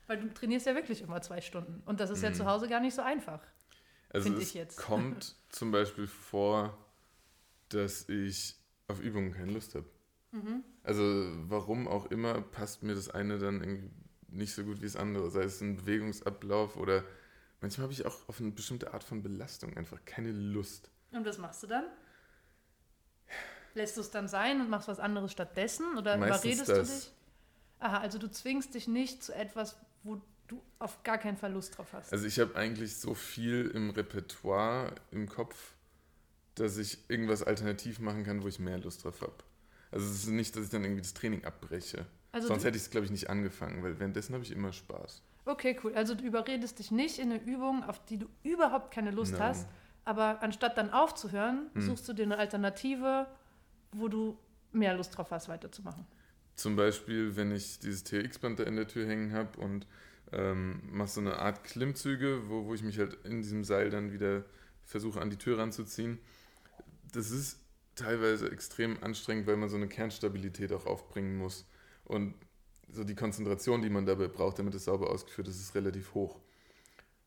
Weil 0.06 0.18
du 0.20 0.34
trainierst 0.34 0.66
ja 0.66 0.74
wirklich 0.74 1.02
immer 1.02 1.22
zwei 1.22 1.40
Stunden. 1.40 1.82
Und 1.86 2.00
das 2.00 2.10
ist 2.10 2.18
mhm. 2.18 2.24
ja 2.24 2.32
zu 2.32 2.46
Hause 2.46 2.68
gar 2.68 2.80
nicht 2.80 2.94
so 2.94 3.02
einfach. 3.02 3.40
Also 4.14 4.32
es 4.34 4.48
ich 4.48 4.54
jetzt. 4.54 4.76
kommt 4.76 5.34
zum 5.50 5.70
Beispiel 5.70 6.06
vor, 6.06 6.78
dass 7.68 8.08
ich 8.08 8.56
auf 8.88 9.00
Übungen 9.00 9.32
keine 9.32 9.52
Lust 9.52 9.74
habe. 9.74 9.86
Mhm. 10.30 10.62
Also 10.82 11.02
warum 11.48 11.88
auch 11.88 12.06
immer 12.06 12.40
passt 12.40 12.82
mir 12.82 12.94
das 12.94 13.08
eine 13.08 13.38
dann 13.38 13.60
irgendwie 13.60 13.90
nicht 14.28 14.54
so 14.54 14.64
gut 14.64 14.80
wie 14.80 14.86
das 14.86 14.96
andere. 14.96 15.30
Sei 15.30 15.42
es 15.42 15.60
ein 15.60 15.76
Bewegungsablauf 15.76 16.76
oder 16.76 17.04
manchmal 17.60 17.84
habe 17.84 17.92
ich 17.92 18.04
auch 18.06 18.28
auf 18.28 18.40
eine 18.40 18.50
bestimmte 18.50 18.92
Art 18.92 19.04
von 19.04 19.22
Belastung 19.22 19.76
einfach 19.76 20.04
keine 20.04 20.32
Lust. 20.32 20.90
Und 21.12 21.24
was 21.24 21.38
machst 21.38 21.62
du 21.62 21.66
dann? 21.66 21.84
Lässt 23.74 23.96
du 23.96 24.00
es 24.00 24.10
dann 24.10 24.28
sein 24.28 24.60
und 24.60 24.70
machst 24.70 24.86
was 24.88 25.00
anderes 25.00 25.32
stattdessen? 25.32 25.96
Oder 25.96 26.16
Meistens 26.16 26.44
überredest 26.44 26.68
das. 26.68 26.88
du 26.88 26.94
dich? 26.94 27.12
Aha, 27.80 27.98
also 27.98 28.18
du 28.18 28.30
zwingst 28.30 28.74
dich 28.74 28.86
nicht 28.86 29.22
zu 29.22 29.34
etwas, 29.34 29.76
wo 30.04 30.20
du 30.48 30.60
auf 30.78 31.02
gar 31.02 31.18
keinen 31.18 31.36
Fall 31.36 31.52
Lust 31.52 31.76
drauf 31.76 31.92
hast. 31.92 32.12
Also 32.12 32.26
ich 32.26 32.38
habe 32.38 32.56
eigentlich 32.56 32.96
so 32.96 33.14
viel 33.14 33.70
im 33.74 33.90
Repertoire 33.90 34.94
im 35.10 35.28
Kopf, 35.28 35.74
dass 36.54 36.76
ich 36.76 36.98
irgendwas 37.08 37.42
alternativ 37.42 37.98
machen 37.98 38.24
kann, 38.24 38.42
wo 38.42 38.48
ich 38.48 38.58
mehr 38.58 38.78
Lust 38.78 39.04
drauf 39.04 39.20
habe. 39.20 39.34
Also 39.90 40.06
es 40.06 40.24
ist 40.24 40.28
nicht, 40.28 40.56
dass 40.56 40.64
ich 40.64 40.70
dann 40.70 40.82
irgendwie 40.82 41.02
das 41.02 41.14
Training 41.14 41.44
abbreche. 41.44 42.06
Also 42.32 42.48
Sonst 42.48 42.64
hätte 42.64 42.76
ich 42.76 42.84
es, 42.84 42.90
glaube 42.90 43.06
ich, 43.06 43.12
nicht 43.12 43.30
angefangen, 43.30 43.82
weil 43.82 43.98
währenddessen 43.98 44.34
habe 44.34 44.44
ich 44.44 44.50
immer 44.50 44.72
Spaß. 44.72 45.22
Okay, 45.44 45.78
cool. 45.84 45.94
Also 45.94 46.14
du 46.14 46.24
überredest 46.24 46.78
dich 46.78 46.90
nicht 46.90 47.18
in 47.18 47.32
eine 47.32 47.42
Übung, 47.42 47.84
auf 47.84 48.04
die 48.06 48.18
du 48.18 48.26
überhaupt 48.42 48.92
keine 48.92 49.10
Lust 49.10 49.34
no. 49.34 49.40
hast, 49.40 49.68
aber 50.04 50.42
anstatt 50.42 50.76
dann 50.78 50.90
aufzuhören, 50.90 51.70
hm. 51.74 51.82
suchst 51.82 52.08
du 52.08 52.12
dir 52.12 52.24
eine 52.24 52.38
Alternative 52.38 53.26
wo 53.94 54.08
du 54.08 54.36
mehr 54.72 54.94
Lust 54.94 55.16
drauf 55.16 55.30
hast, 55.30 55.48
weiterzumachen. 55.48 56.06
Zum 56.54 56.76
Beispiel, 56.76 57.34
wenn 57.36 57.52
ich 57.52 57.78
dieses 57.78 58.04
TX-Band 58.04 58.60
da 58.60 58.64
in 58.64 58.76
der 58.76 58.86
Tür 58.86 59.06
hängen 59.06 59.32
habe 59.32 59.58
und 59.58 59.86
ähm, 60.32 60.80
mache 60.90 61.08
so 61.08 61.20
eine 61.20 61.38
Art 61.38 61.64
Klimmzüge, 61.64 62.48
wo, 62.48 62.66
wo 62.66 62.74
ich 62.74 62.82
mich 62.82 62.98
halt 62.98 63.18
in 63.24 63.42
diesem 63.42 63.64
Seil 63.64 63.90
dann 63.90 64.12
wieder 64.12 64.44
versuche 64.84 65.20
an 65.20 65.30
die 65.30 65.36
Tür 65.36 65.58
ranzuziehen. 65.58 66.18
Das 67.12 67.30
ist 67.30 67.58
teilweise 67.94 68.50
extrem 68.50 69.02
anstrengend, 69.02 69.46
weil 69.46 69.56
man 69.56 69.68
so 69.68 69.76
eine 69.76 69.88
Kernstabilität 69.88 70.72
auch 70.72 70.86
aufbringen 70.86 71.36
muss. 71.36 71.66
Und 72.04 72.34
so 72.88 73.04
die 73.04 73.14
Konzentration, 73.14 73.82
die 73.82 73.90
man 73.90 74.06
dabei 74.06 74.28
braucht, 74.28 74.58
damit 74.58 74.74
es 74.74 74.84
sauber 74.84 75.10
ausgeführt 75.10 75.48
ist, 75.48 75.60
ist 75.60 75.74
relativ 75.74 76.14
hoch. 76.14 76.40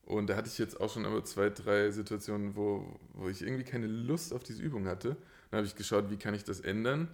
Und 0.02 0.28
da 0.30 0.36
hatte 0.36 0.48
ich 0.48 0.56
jetzt 0.56 0.80
auch 0.80 0.92
schon 0.92 1.04
aber 1.04 1.24
zwei, 1.24 1.50
drei 1.50 1.90
Situationen, 1.90 2.56
wo, 2.56 2.98
wo 3.12 3.28
ich 3.28 3.42
irgendwie 3.42 3.64
keine 3.64 3.86
Lust 3.86 4.32
auf 4.32 4.42
diese 4.42 4.62
Übung 4.62 4.86
hatte. 4.86 5.16
Dann 5.50 5.58
habe 5.58 5.66
ich 5.66 5.74
geschaut, 5.74 6.10
wie 6.10 6.16
kann 6.16 6.34
ich 6.34 6.44
das 6.44 6.60
ändern. 6.60 7.08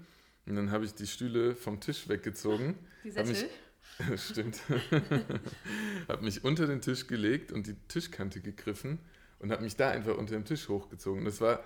Und 0.47 0.57
dann 0.57 0.71
habe 0.71 0.85
ich 0.85 0.95
die 0.95 1.07
Stühle 1.07 1.57
vom 1.57 1.81
Tisch 1.81 2.09
weggezogen. 2.09 2.77
Die 3.03 3.11
Sessel? 3.11 3.49
Stimmt. 4.17 4.61
habe 6.09 6.25
mich 6.25 6.45
unter 6.45 6.67
den 6.67 6.81
Tisch 6.81 7.07
gelegt 7.07 7.53
und 7.53 7.67
die 7.67 7.75
Tischkante 7.89 8.41
gegriffen 8.41 8.99
und 9.39 9.51
habe 9.53 9.63
mich 9.63 9.77
da 9.77 9.91
einfach 9.91 10.17
unter 10.17 10.35
dem 10.35 10.45
Tisch 10.45 10.69
hochgezogen. 10.69 11.25
Das 11.25 11.41
war, 11.41 11.63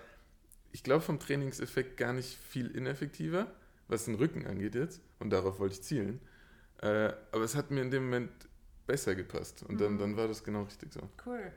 ich 0.72 0.82
glaube, 0.82 1.00
vom 1.02 1.18
Trainingseffekt 1.18 1.96
gar 1.96 2.12
nicht 2.12 2.36
viel 2.38 2.66
ineffektiver, 2.70 3.50
was 3.88 4.04
den 4.04 4.14
Rücken 4.16 4.46
angeht 4.46 4.74
jetzt. 4.74 5.00
Und 5.18 5.30
darauf 5.30 5.58
wollte 5.58 5.74
ich 5.74 5.82
zielen. 5.82 6.20
Äh, 6.82 7.12
aber 7.32 7.44
es 7.44 7.54
hat 7.54 7.70
mir 7.70 7.80
in 7.82 7.90
dem 7.90 8.04
Moment 8.04 8.30
besser 8.86 9.14
gepasst. 9.14 9.62
Und 9.62 9.80
dann, 9.80 9.94
Mhm. 9.94 9.98
dann 9.98 10.16
war 10.16 10.28
das 10.28 10.44
genau 10.44 10.62
richtig 10.62 10.92
so. 10.92 11.08
Cool. 11.24 11.52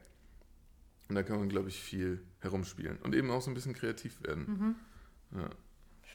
Und 1.10 1.16
da 1.16 1.24
kann 1.24 1.40
man, 1.40 1.50
glaube 1.50 1.68
ich, 1.70 1.82
viel 1.82 2.22
herumspielen. 2.40 2.98
Und 3.00 3.14
eben 3.16 3.30
auch 3.32 3.42
so 3.42 3.52
ein 3.52 3.54
bisschen 3.54 3.74
kreativ 3.74 4.22
werden. 4.24 4.76
Mhm. 5.32 5.40
Ja. 5.40 5.50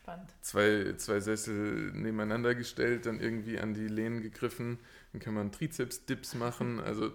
Spannend. 0.06 0.30
Zwei, 0.40 0.94
zwei 0.98 1.18
Sessel 1.18 1.90
nebeneinander 1.92 2.54
gestellt, 2.54 3.06
dann 3.06 3.18
irgendwie 3.18 3.58
an 3.58 3.74
die 3.74 3.88
Lehnen 3.88 4.22
gegriffen. 4.22 4.78
Dann 5.12 5.20
kann 5.20 5.34
man 5.34 5.50
Trizeps-Dips 5.50 6.36
machen. 6.36 6.78
Also, 6.78 7.10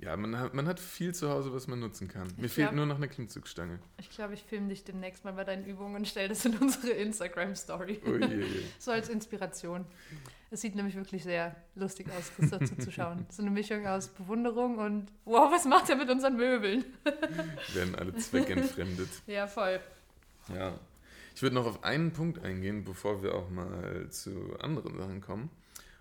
ja, 0.00 0.16
man 0.16 0.36
hat, 0.40 0.52
man 0.52 0.66
hat 0.66 0.80
viel 0.80 1.14
zu 1.14 1.30
Hause, 1.30 1.54
was 1.54 1.68
man 1.68 1.78
nutzen 1.78 2.08
kann. 2.08 2.26
Mir 2.36 2.46
Ich 2.46 2.52
fehlt 2.52 2.66
glaub- 2.70 2.74
nur 2.74 2.86
noch 2.86 2.96
eine 2.96 3.06
Klimmzugstange. 3.06 3.78
Ich 3.98 4.10
glaube, 4.10 4.34
ich 4.34 4.42
filme 4.42 4.66
dich 4.68 4.82
demnächst 4.82 5.24
mal 5.24 5.32
bei 5.34 5.44
deinen 5.44 5.64
Übungen 5.64 5.94
und 5.94 6.08
stelle 6.08 6.28
das 6.30 6.44
in 6.44 6.56
unsere 6.56 6.90
Instagram-Story. 6.94 8.00
Uiuiui. 8.04 8.64
So 8.80 8.90
als 8.90 9.08
Inspiration. 9.08 9.86
Es 10.50 10.60
sieht 10.60 10.74
nämlich 10.74 10.96
wirklich 10.96 11.22
sehr 11.22 11.54
lustig 11.76 12.08
aus, 12.18 12.32
das 12.36 12.50
dazu 12.50 12.74
zu 12.76 12.90
schauen. 12.90 13.26
So 13.30 13.42
eine 13.42 13.52
Mischung 13.52 13.86
aus 13.86 14.08
Bewunderung 14.08 14.78
und 14.78 15.06
wow, 15.24 15.52
was 15.52 15.64
macht 15.66 15.88
er 15.88 15.94
mit 15.96 16.10
unseren 16.10 16.36
Möbeln? 16.36 16.84
Werden 17.74 17.94
alle 17.94 18.14
zweckentfremdet. 18.16 19.08
Ja, 19.28 19.46
voll. 19.46 19.78
Ja. 20.52 20.76
Ich 21.34 21.42
würde 21.42 21.56
noch 21.56 21.66
auf 21.66 21.82
einen 21.82 22.12
Punkt 22.12 22.38
eingehen, 22.38 22.84
bevor 22.84 23.24
wir 23.24 23.34
auch 23.34 23.50
mal 23.50 24.08
zu 24.10 24.56
anderen 24.60 24.96
Sachen 24.96 25.20
kommen. 25.20 25.50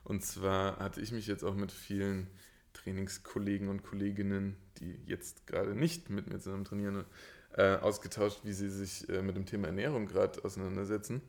Und 0.03 0.23
zwar 0.23 0.77
hatte 0.77 1.01
ich 1.01 1.11
mich 1.11 1.25
jetzt 1.25 1.43
auch 1.43 1.55
mit 1.55 1.71
vielen 1.71 2.27
Trainingskollegen 2.73 3.67
und 3.67 3.81
Kolleginnen, 3.81 4.55
die 4.77 4.99
jetzt 5.07 5.47
gerade 5.47 5.73
nicht 5.73 6.11
mit 6.11 6.27
mir 6.27 6.39
zusammen 6.39 6.65
trainieren, 6.65 7.05
äh, 7.55 7.77
ausgetauscht, 7.77 8.41
wie 8.43 8.53
sie 8.53 8.69
sich 8.69 9.09
äh, 9.09 9.23
mit 9.23 9.35
dem 9.35 9.47
Thema 9.47 9.67
Ernährung 9.67 10.05
gerade 10.05 10.43
auseinandersetzen, 10.45 11.21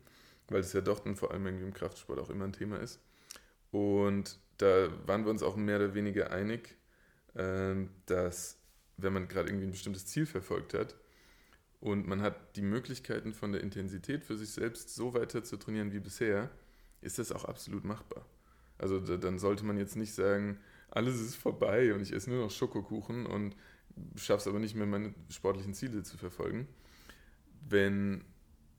weil 0.49 0.59
es 0.59 0.73
ja 0.73 0.81
doch 0.81 0.99
dann 0.99 1.15
vor 1.15 1.31
allem 1.31 1.47
im 1.47 1.73
Kraftsport 1.73 2.19
auch 2.19 2.29
immer 2.29 2.45
ein 2.45 2.53
Thema 2.53 2.79
ist. 2.79 2.99
Und 3.71 4.39
da 4.57 4.89
waren 5.07 5.23
wir 5.25 5.31
uns 5.31 5.41
auch 5.41 5.55
mehr 5.55 5.77
oder 5.77 5.95
weniger 5.95 6.31
einig, 6.31 6.75
ähm, 7.35 7.89
dass 8.05 8.59
wenn 8.97 9.13
man 9.13 9.27
gerade 9.27 9.49
irgendwie 9.49 9.65
ein 9.65 9.71
bestimmtes 9.71 10.05
Ziel 10.05 10.27
verfolgt 10.27 10.75
hat, 10.75 10.95
und 11.85 12.07
man 12.07 12.23
hat 12.23 12.55
die 12.55 12.63
Möglichkeiten 12.63 13.31
von 13.31 13.51
der 13.51 13.61
Intensität 13.61 14.23
für 14.23 14.35
sich 14.35 14.49
selbst 14.49 14.95
so 14.95 15.13
weiter 15.13 15.43
zu 15.43 15.55
trainieren 15.55 15.93
wie 15.93 15.99
bisher, 15.99 16.49
ist 17.01 17.19
das 17.19 17.31
auch 17.31 17.45
absolut 17.45 17.83
machbar. 17.83 18.25
Also 18.79 18.99
da, 18.99 19.17
dann 19.17 19.37
sollte 19.37 19.63
man 19.63 19.77
jetzt 19.77 19.95
nicht 19.95 20.15
sagen, 20.15 20.57
alles 20.89 21.21
ist 21.21 21.35
vorbei 21.35 21.93
und 21.93 22.01
ich 22.01 22.11
esse 22.11 22.31
nur 22.31 22.43
noch 22.43 22.49
Schokokuchen 22.49 23.27
und 23.27 23.55
schaffe 24.15 24.41
es 24.41 24.47
aber 24.47 24.57
nicht 24.57 24.73
mehr, 24.73 24.87
meine 24.87 25.13
sportlichen 25.29 25.75
Ziele 25.75 26.01
zu 26.01 26.17
verfolgen. 26.17 26.67
Wenn 27.69 28.25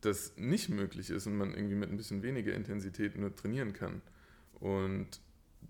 das 0.00 0.36
nicht 0.36 0.68
möglich 0.68 1.10
ist 1.10 1.28
und 1.28 1.36
man 1.36 1.54
irgendwie 1.54 1.76
mit 1.76 1.90
ein 1.90 1.96
bisschen 1.96 2.24
weniger 2.24 2.54
Intensität 2.54 3.16
nur 3.16 3.36
trainieren 3.36 3.72
kann 3.72 4.02
und 4.58 5.20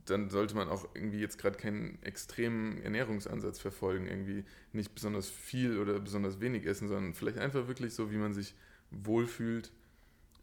dann 0.06 0.30
sollte 0.30 0.54
man 0.54 0.68
auch 0.68 0.88
irgendwie 0.94 1.20
jetzt 1.20 1.38
gerade 1.38 1.56
keinen 1.56 2.02
extremen 2.02 2.80
Ernährungsansatz 2.82 3.58
verfolgen, 3.58 4.06
irgendwie 4.06 4.44
nicht 4.72 4.94
besonders 4.94 5.28
viel 5.28 5.78
oder 5.78 5.98
besonders 6.00 6.40
wenig 6.40 6.64
essen, 6.66 6.88
sondern 6.88 7.14
vielleicht 7.14 7.38
einfach 7.38 7.66
wirklich 7.66 7.94
so, 7.94 8.10
wie 8.10 8.16
man 8.16 8.32
sich 8.32 8.54
wohlfühlt 8.90 9.72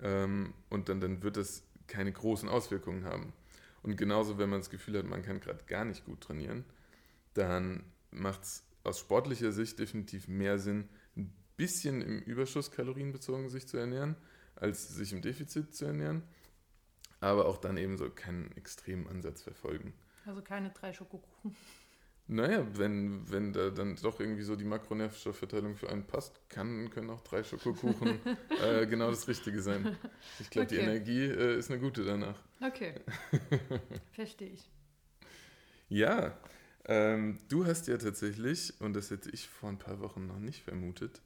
ähm, 0.01 0.53
und 0.69 0.89
dann, 0.89 0.99
dann 0.99 1.23
wird 1.23 1.37
das 1.37 1.63
keine 1.87 2.11
großen 2.11 2.49
Auswirkungen 2.49 3.05
haben. 3.05 3.33
Und 3.81 3.97
genauso, 3.97 4.37
wenn 4.37 4.49
man 4.49 4.59
das 4.59 4.69
Gefühl 4.69 4.97
hat, 4.97 5.05
man 5.05 5.23
kann 5.23 5.39
gerade 5.39 5.63
gar 5.65 5.85
nicht 5.85 6.05
gut 6.05 6.21
trainieren, 6.21 6.63
dann 7.33 7.83
macht 8.11 8.43
es 8.43 8.63
aus 8.83 8.99
sportlicher 8.99 9.51
Sicht 9.51 9.79
definitiv 9.79 10.27
mehr 10.27 10.59
Sinn, 10.59 10.89
ein 11.15 11.33
bisschen 11.57 12.01
im 12.01 12.19
Überschuss 12.19 12.71
kalorienbezogen 12.71 13.49
sich 13.49 13.67
zu 13.67 13.77
ernähren, 13.77 14.15
als 14.55 14.89
sich 14.89 15.13
im 15.13 15.21
Defizit 15.21 15.73
zu 15.73 15.85
ernähren 15.85 16.23
aber 17.23 17.47
auch 17.47 17.57
dann 17.57 17.77
eben 17.77 17.97
so 17.97 18.09
keinen 18.09 18.51
extremen 18.57 19.07
Ansatz 19.07 19.41
verfolgen. 19.41 19.93
Also 20.25 20.41
keine 20.41 20.71
drei 20.71 20.93
Schokokuchen. 20.93 21.55
Naja, 22.27 22.65
wenn, 22.77 23.29
wenn 23.29 23.51
da 23.51 23.69
dann 23.69 23.97
doch 23.97 24.19
irgendwie 24.19 24.43
so 24.43 24.55
die 24.55 24.63
Makronährstoffverteilung 24.63 25.75
für 25.75 25.89
einen 25.89 26.07
passt, 26.07 26.39
kann, 26.49 26.89
können 26.89 27.09
auch 27.09 27.21
drei 27.21 27.43
Schokokuchen 27.43 28.21
äh, 28.63 28.87
genau 28.87 29.09
das 29.09 29.27
Richtige 29.27 29.61
sein. 29.61 29.89
Ich 30.39 30.49
glaube, 30.49 30.67
die 30.67 30.77
Okay. 30.77 30.85
Energie 30.85 31.25
äh, 31.25 31.57
ist 31.57 31.69
eine 31.69 31.79
gute 31.81 32.05
danach. 32.05 32.39
Okay. 32.61 33.01
Verstehe 34.11 34.49
ich. 34.51 34.69
Ja, 35.89 36.37
ähm, 36.85 37.37
du 37.49 37.65
hast 37.65 37.87
ja 37.87 37.97
tatsächlich, 37.97 38.73
und 38.81 38.93
das 38.93 39.11
hätte 39.11 39.29
ich 39.29 39.47
vor 39.47 39.69
ein 39.69 39.77
paar 39.77 39.99
Wochen 39.99 40.27
noch 40.27 40.39
nicht 40.39 40.63
vermutet, 40.63 41.21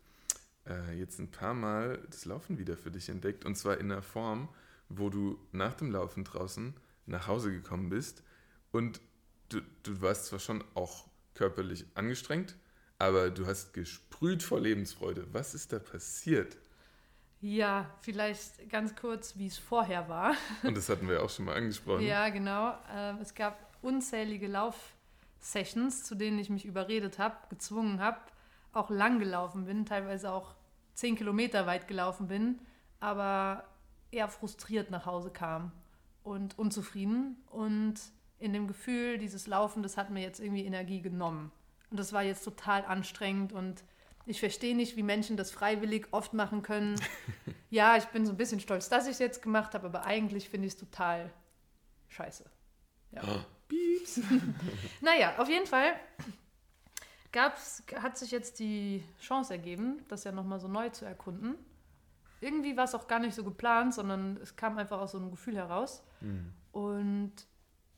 äh, 0.68 0.94
jetzt 0.98 1.20
ein 1.20 1.32
paar 1.32 1.54
Mal 1.54 2.00
das 2.10 2.26
Laufen 2.26 2.58
wieder 2.60 2.78
für 2.78 2.92
dich 2.92 3.10
entdeckt. 3.10 3.46
Und 3.46 3.56
zwar 3.56 3.80
in 3.80 3.92
einer 3.92 4.02
Form, 4.02 4.50
wo 4.90 5.10
du 5.10 5.40
nach 5.52 5.74
dem 5.74 5.92
Laufen 5.92 6.24
draußen 6.24 6.74
nach 7.06 7.28
Hause 7.28 7.52
gekommen 7.52 7.90
bist 7.90 8.24
und 8.72 9.00
du, 9.50 9.62
du 9.84 10.02
warst 10.02 10.26
zwar 10.26 10.40
schon 10.40 10.64
auch 10.74 11.08
körperlich 11.34 11.86
angestrengt, 11.96 12.56
aber 13.00 13.30
du 13.30 13.46
hast 13.46 13.74
gesprüht 13.74 14.44
vor 14.44 14.60
Lebensfreude. 14.60 15.28
Was 15.32 15.54
ist 15.54 15.72
da 15.72 15.80
passiert? 15.80 16.58
Ja, 17.40 17.94
vielleicht 18.02 18.70
ganz 18.70 18.96
kurz, 18.96 19.38
wie 19.38 19.46
es 19.46 19.58
vorher 19.58 20.10
war. 20.10 20.34
Und 20.64 20.76
das 20.76 20.90
hatten 20.90 21.08
wir 21.08 21.16
ja 21.16 21.22
auch 21.22 21.30
schon 21.30 21.46
mal 21.46 21.56
angesprochen. 21.56 22.02
Ja, 22.02 22.30
genau. 22.30 22.76
Ähm, 22.92 23.20
es 23.22 23.36
gab 23.36 23.78
unzählige 23.84 24.48
Laufsessions, 24.48 26.04
zu 26.04 26.16
denen 26.16 26.40
ich 26.40 26.50
mich 26.50 26.66
überredet 26.66 27.20
habe, 27.20 27.36
gezwungen 27.50 28.00
habe, 28.00 28.20
auch 28.74 28.90
lang 28.90 29.20
gelaufen 29.20 29.66
bin, 29.66 29.86
teilweise 29.86 30.32
auch 30.32 30.56
zehn 30.96 31.16
Kilometer 31.16 31.68
weit 31.68 31.88
gelaufen 31.88 32.28
bin, 32.28 32.60
aber 33.00 33.64
eher 34.12 34.28
frustriert 34.28 34.92
nach 34.92 35.06
Hause 35.06 35.30
kam 35.30 35.72
und 36.24 36.58
unzufrieden. 36.58 37.38
Und 37.50 37.96
in 38.40 38.54
dem 38.54 38.68
Gefühl, 38.68 39.18
dieses 39.18 39.48
Laufen, 39.48 39.84
das 39.84 39.98
hat 39.98 40.10
mir 40.10 40.22
jetzt 40.22 40.40
irgendwie 40.40 40.66
Energie 40.66 41.02
genommen. 41.02 41.52
Und 41.90 42.00
das 42.00 42.14
war 42.14 42.24
jetzt 42.24 42.44
total 42.44 42.86
anstrengend 42.86 43.54
und 43.54 43.84
ich 44.26 44.42
verstehe 44.42 44.76
nicht, 44.76 44.98
wie 44.98 45.04
Menschen 45.04 45.38
das 45.38 45.52
freiwillig 45.52 46.08
oft 46.12 46.34
machen 46.34 46.62
können. 46.62 47.00
ja, 47.70 47.96
ich 47.96 48.06
bin 48.06 48.26
so 48.26 48.34
ein 48.34 48.38
bisschen 48.38 48.60
stolz, 48.60 48.90
dass 48.90 49.06
ich 49.06 49.14
es 49.14 49.20
jetzt 49.20 49.42
gemacht 49.42 49.74
habe, 49.74 49.88
aber 49.88 50.06
eigentlich 50.06 50.50
finde 50.50 50.68
ich 50.68 50.74
es 50.74 50.80
total 50.80 51.32
scheiße. 52.10 52.44
Ja. 53.12 53.22
Oh, 53.26 53.40
Pieps. 53.70 54.20
Naja, 55.02 55.36
auf 55.38 55.48
jeden 55.48 55.66
Fall 55.66 55.94
gab's, 57.32 57.84
hat 57.96 58.18
sich 58.18 58.32
jetzt 58.32 58.60
die 58.60 59.04
Chance 59.22 59.54
ergeben, 59.54 60.04
das 60.10 60.26
ja 60.26 60.32
nochmal 60.32 60.60
so 60.60 60.68
neu 60.68 60.90
zu 60.90 61.06
erkunden. 61.06 61.56
Irgendwie 62.40 62.78
war 62.78 62.84
es 62.84 62.96
auch 62.96 63.08
gar 63.08 63.20
nicht 63.20 63.36
so 63.36 63.44
geplant, 63.44 63.94
sondern 63.94 64.38
es 64.38 64.56
kam 64.56 64.78
einfach 64.78 65.00
aus 65.00 65.12
so 65.12 65.18
einem 65.18 65.32
Gefühl 65.32 65.56
heraus. 65.56 66.04
Hm. 66.20 66.54
Und 66.72 67.34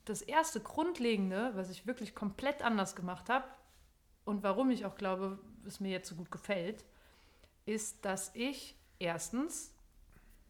das 0.06 0.22
erste 0.22 0.60
Grundlegende, 0.60 1.52
was 1.56 1.70
ich 1.70 1.86
wirklich 1.86 2.16
komplett 2.16 2.64
anders 2.64 2.96
gemacht 2.96 3.30
habe 3.30 3.46
und 4.26 4.44
warum 4.44 4.72
ich 4.72 4.86
auch 4.86 4.96
glaube, 4.96 5.40
es 5.66 5.80
mir 5.80 5.92
jetzt 5.92 6.10
so 6.10 6.16
gut 6.16 6.32
gefällt, 6.32 6.86
ist, 7.66 8.04
dass 8.06 8.32
ich 8.34 8.76
erstens 8.98 9.74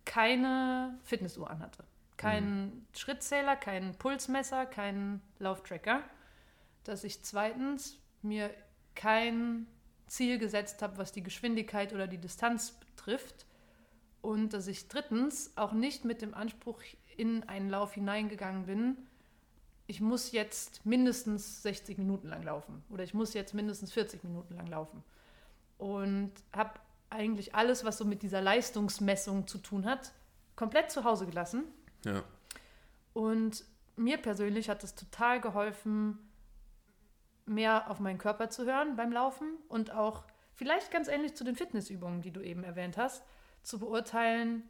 keine 0.05 0.97
Fitnessuhr 1.03 1.49
anhatte. 1.49 1.83
Keinen 2.17 2.85
Schrittzähler, 2.93 3.55
keinen 3.55 3.95
Pulsmesser, 3.95 4.65
keinen 4.65 5.21
Lauftracker. 5.39 6.03
Dass 6.83 7.03
ich 7.03 7.23
zweitens 7.23 7.97
mir 8.21 8.49
kein 8.95 9.67
Ziel 10.07 10.37
gesetzt 10.37 10.81
habe, 10.81 10.97
was 10.97 11.11
die 11.11 11.23
Geschwindigkeit 11.23 11.93
oder 11.93 12.07
die 12.07 12.17
Distanz 12.17 12.71
betrifft. 12.71 13.45
Und 14.21 14.53
dass 14.53 14.67
ich 14.67 14.87
drittens 14.87 15.51
auch 15.55 15.71
nicht 15.71 16.05
mit 16.05 16.21
dem 16.21 16.33
Anspruch 16.33 16.81
in 17.15 17.43
einen 17.43 17.69
Lauf 17.69 17.93
hineingegangen 17.93 18.65
bin, 18.65 18.97
ich 19.87 20.01
muss 20.01 20.31
jetzt 20.31 20.85
mindestens 20.85 21.63
60 21.63 21.97
Minuten 21.97 22.27
lang 22.27 22.43
laufen 22.43 22.83
oder 22.89 23.03
ich 23.03 23.15
muss 23.15 23.33
jetzt 23.33 23.53
mindestens 23.55 23.91
40 23.91 24.23
Minuten 24.23 24.55
lang 24.55 24.67
laufen. 24.67 25.03
Und 25.79 26.31
habe 26.53 26.79
eigentlich 27.09 27.55
alles, 27.55 27.83
was 27.83 27.97
so 27.97 28.05
mit 28.05 28.21
dieser 28.21 28.41
Leistungsmessung 28.41 29.47
zu 29.47 29.57
tun 29.57 29.85
hat, 29.85 30.11
komplett 30.55 30.91
zu 30.91 31.05
Hause 31.05 31.25
gelassen. 31.25 31.63
Ja. 32.05 32.23
Und 33.13 33.65
mir 33.95 34.17
persönlich 34.17 34.69
hat 34.69 34.83
es 34.83 34.93
total 34.93 35.41
geholfen, 35.41 36.19
mehr 37.45 37.89
auf 37.89 37.99
meinen 37.99 38.19
Körper 38.19 38.49
zu 38.49 38.65
hören 38.65 38.95
beim 38.95 39.11
Laufen 39.11 39.57
und 39.67 39.91
auch 39.91 40.23
vielleicht 40.53 40.91
ganz 40.91 41.07
ähnlich 41.07 41.35
zu 41.35 41.43
den 41.43 41.55
Fitnessübungen, 41.55 42.21
die 42.21 42.31
du 42.31 42.41
eben 42.41 42.63
erwähnt 42.63 42.97
hast, 42.97 43.23
zu 43.63 43.79
beurteilen, 43.79 44.63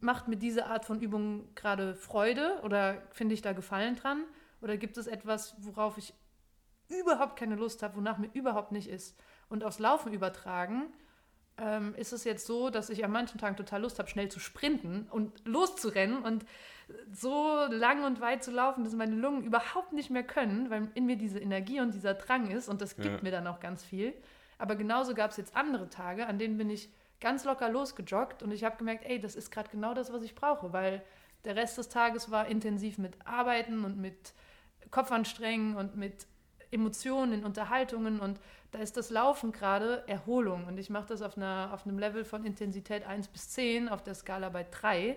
macht 0.00 0.28
mir 0.28 0.36
diese 0.36 0.66
Art 0.66 0.84
von 0.84 1.00
Übung 1.00 1.54
gerade 1.54 1.94
Freude 1.94 2.60
oder 2.62 3.02
finde 3.10 3.34
ich 3.34 3.42
da 3.42 3.52
Gefallen 3.52 3.96
dran? 3.96 4.24
Oder 4.60 4.76
gibt 4.76 4.96
es 4.96 5.06
etwas, 5.06 5.56
worauf 5.58 5.98
ich 5.98 6.14
überhaupt 6.88 7.36
keine 7.36 7.56
Lust 7.56 7.82
habe, 7.82 7.96
wonach 7.96 8.18
mir 8.18 8.30
überhaupt 8.32 8.72
nicht 8.72 8.88
ist? 8.88 9.18
Und 9.48 9.64
aufs 9.64 9.78
Laufen 9.78 10.12
übertragen, 10.12 10.92
ähm, 11.56 11.94
ist 11.94 12.12
es 12.12 12.24
jetzt 12.24 12.46
so, 12.46 12.70
dass 12.70 12.90
ich 12.90 13.04
an 13.04 13.12
manchen 13.12 13.38
Tagen 13.38 13.56
total 13.56 13.82
Lust 13.82 13.98
habe, 13.98 14.08
schnell 14.08 14.28
zu 14.28 14.40
sprinten 14.40 15.06
und 15.10 15.46
loszurennen 15.46 16.22
und 16.22 16.44
so 17.12 17.64
lang 17.70 18.04
und 18.04 18.20
weit 18.20 18.42
zu 18.42 18.50
laufen, 18.50 18.84
dass 18.84 18.94
meine 18.94 19.16
Lungen 19.16 19.44
überhaupt 19.44 19.92
nicht 19.92 20.10
mehr 20.10 20.24
können, 20.24 20.70
weil 20.70 20.88
in 20.94 21.06
mir 21.06 21.16
diese 21.16 21.38
Energie 21.38 21.80
und 21.80 21.94
dieser 21.94 22.14
Drang 22.14 22.50
ist 22.50 22.68
und 22.68 22.80
das 22.80 22.96
gibt 22.96 23.06
ja. 23.06 23.22
mir 23.22 23.30
dann 23.30 23.46
auch 23.46 23.60
ganz 23.60 23.84
viel. 23.84 24.12
Aber 24.58 24.76
genauso 24.76 25.14
gab 25.14 25.30
es 25.30 25.36
jetzt 25.36 25.56
andere 25.56 25.88
Tage, 25.88 26.26
an 26.26 26.38
denen 26.38 26.58
bin 26.58 26.70
ich 26.70 26.90
ganz 27.20 27.44
locker 27.44 27.68
losgejoggt 27.68 28.42
und 28.42 28.50
ich 28.50 28.64
habe 28.64 28.76
gemerkt, 28.76 29.04
ey, 29.04 29.20
das 29.20 29.36
ist 29.36 29.50
gerade 29.50 29.70
genau 29.70 29.94
das, 29.94 30.12
was 30.12 30.22
ich 30.22 30.34
brauche, 30.34 30.72
weil 30.72 31.02
der 31.44 31.56
Rest 31.56 31.78
des 31.78 31.88
Tages 31.88 32.30
war 32.30 32.46
intensiv 32.46 32.98
mit 32.98 33.14
Arbeiten 33.26 33.84
und 33.84 33.98
mit 33.98 34.32
Kopfanstrengen 34.90 35.76
und 35.76 35.96
mit 35.96 36.26
Emotionen, 36.70 37.32
in 37.32 37.44
Unterhaltungen 37.44 38.20
und 38.20 38.40
da 38.72 38.80
ist 38.80 38.96
das 38.96 39.10
Laufen 39.10 39.52
gerade 39.52 40.02
Erholung 40.08 40.66
und 40.66 40.78
ich 40.78 40.90
mache 40.90 41.06
das 41.06 41.22
auf, 41.22 41.36
einer, 41.36 41.70
auf 41.72 41.86
einem 41.86 41.98
Level 41.98 42.24
von 42.24 42.44
Intensität 42.44 43.06
1 43.06 43.28
bis 43.28 43.50
10 43.50 43.88
auf 43.88 44.02
der 44.02 44.14
Skala 44.14 44.48
bei 44.48 44.66
3 44.68 45.16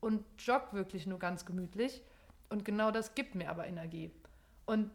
und 0.00 0.24
jogge 0.38 0.72
wirklich 0.72 1.06
nur 1.06 1.18
ganz 1.18 1.46
gemütlich 1.46 2.02
und 2.48 2.64
genau 2.64 2.90
das 2.90 3.14
gibt 3.14 3.34
mir 3.34 3.50
aber 3.50 3.66
Energie. 3.66 4.10
Und 4.64 4.90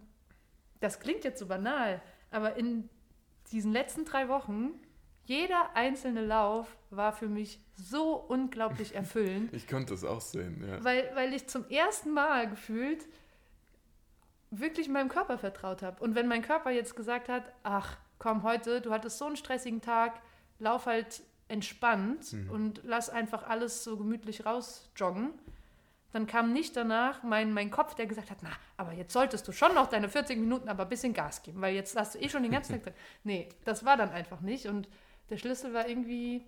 das 0.82 1.00
klingt 1.00 1.24
jetzt 1.24 1.40
so 1.40 1.48
banal, 1.48 2.02
aber 2.32 2.56
in 2.56 2.90
diesen 3.52 3.72
letzten 3.72 4.06
drei 4.06 4.28
Wochen, 4.28 4.72
jeder 5.26 5.76
einzelne 5.76 6.26
Lauf 6.26 6.76
war 6.90 7.14
für 7.14 7.28
mich 7.28 7.60
so 7.76 8.16
unglaublich 8.16 8.96
erfüllend. 8.96 9.54
ich 9.54 9.68
konnte 9.68 9.94
es 9.94 10.04
auch 10.04 10.22
sehen, 10.22 10.64
ja. 10.68 10.84
Weil, 10.84 11.10
weil 11.16 11.34
ich 11.34 11.48
zum 11.48 11.68
ersten 11.70 12.12
Mal 12.12 12.50
gefühlt 12.50 13.06
wirklich 14.50 14.90
meinem 14.90 15.10
Körper 15.10 15.38
vertraut 15.38 15.82
habe. 15.82 16.04
Und 16.04 16.16
wenn 16.16 16.28
mein 16.28 16.42
Körper 16.42 16.72
jetzt 16.72 16.96
gesagt 16.96 17.30
hat, 17.30 17.52
ach 17.64 17.98
komm, 18.20 18.44
heute, 18.44 18.82
du 18.82 18.92
hattest 18.92 19.18
so 19.18 19.26
einen 19.26 19.38
stressigen 19.38 19.82
Tag, 19.82 20.22
lauf 20.60 20.86
halt 20.86 21.24
entspannt 21.48 22.34
mhm. 22.34 22.50
und 22.50 22.82
lass 22.84 23.10
einfach 23.10 23.48
alles 23.48 23.84
so 23.84 23.98
gemütlich 23.98 24.46
rausjoggen, 24.46 25.32
dann 26.12 26.28
kam 26.28 26.52
nicht 26.52 26.76
danach 26.76 27.24
mein, 27.24 27.54
mein 27.54 27.72
Kopf, 27.72 27.96
der 27.96 28.06
gesagt 28.06 28.32
hat, 28.32 28.40
na, 28.42 28.52
aber 28.78 28.92
jetzt 28.92 29.14
solltest 29.14 29.48
du 29.48 29.52
schon 29.52 29.74
noch 29.74 29.88
deine 29.88 30.10
40 30.10 30.38
Minuten 30.38 30.68
aber 30.68 30.84
ein 30.84 30.90
bisschen 30.90 31.14
Gas 31.14 31.42
geben, 31.42 31.62
weil 31.62 31.74
jetzt 31.74 31.96
hast 31.96 32.16
du 32.16 32.20
eh 32.20 32.30
schon 32.30 32.44
den 32.44 32.52
ganzen 32.52 32.74
Tag 32.74 32.84
drin. 32.84 32.94
Nee, 33.24 33.50
das 33.64 33.86
war 33.86 33.98
dann 33.98 34.12
einfach 34.12 34.42
nicht. 34.42 34.66
Und 34.66 34.90
der 35.32 35.38
Schlüssel 35.38 35.74
war 35.74 35.88
irgendwie, 35.88 36.44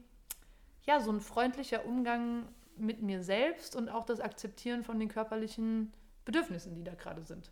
ja, 0.86 1.00
so 1.00 1.10
ein 1.12 1.22
freundlicher 1.22 1.86
Umgang 1.86 2.50
mit 2.78 3.02
mir 3.02 3.24
selbst 3.24 3.76
und 3.76 3.88
auch 3.90 4.06
das 4.06 4.20
Akzeptieren 4.20 4.84
von 4.84 5.00
den 5.00 5.08
körperlichen 5.08 5.94
Bedürfnissen, 6.26 6.76
die 6.76 6.84
da 6.84 6.94
gerade 6.94 7.24
sind. 7.24 7.50